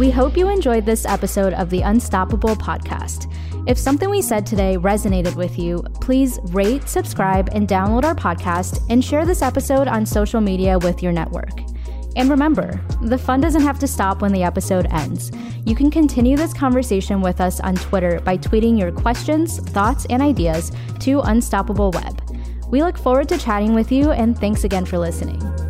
We 0.00 0.10
hope 0.10 0.34
you 0.34 0.48
enjoyed 0.48 0.86
this 0.86 1.04
episode 1.04 1.52
of 1.52 1.68
the 1.68 1.82
Unstoppable 1.82 2.56
podcast. 2.56 3.30
If 3.68 3.76
something 3.76 4.08
we 4.08 4.22
said 4.22 4.46
today 4.46 4.78
resonated 4.78 5.36
with 5.36 5.58
you, 5.58 5.82
please 6.00 6.38
rate, 6.44 6.88
subscribe, 6.88 7.50
and 7.52 7.68
download 7.68 8.04
our 8.04 8.14
podcast 8.14 8.82
and 8.88 9.04
share 9.04 9.26
this 9.26 9.42
episode 9.42 9.88
on 9.88 10.06
social 10.06 10.40
media 10.40 10.78
with 10.78 11.02
your 11.02 11.12
network. 11.12 11.60
And 12.16 12.30
remember, 12.30 12.80
the 13.02 13.18
fun 13.18 13.42
doesn't 13.42 13.60
have 13.60 13.78
to 13.80 13.86
stop 13.86 14.22
when 14.22 14.32
the 14.32 14.42
episode 14.42 14.86
ends. 14.90 15.32
You 15.66 15.74
can 15.74 15.90
continue 15.90 16.34
this 16.34 16.54
conversation 16.54 17.20
with 17.20 17.38
us 17.38 17.60
on 17.60 17.74
Twitter 17.74 18.20
by 18.20 18.38
tweeting 18.38 18.78
your 18.78 18.92
questions, 18.92 19.58
thoughts, 19.58 20.06
and 20.08 20.22
ideas 20.22 20.72
to 21.00 21.20
Unstoppable 21.20 21.90
Web. 21.90 22.22
We 22.68 22.82
look 22.82 22.96
forward 22.96 23.28
to 23.28 23.36
chatting 23.36 23.74
with 23.74 23.92
you, 23.92 24.12
and 24.12 24.38
thanks 24.38 24.64
again 24.64 24.86
for 24.86 24.96
listening. 24.96 25.69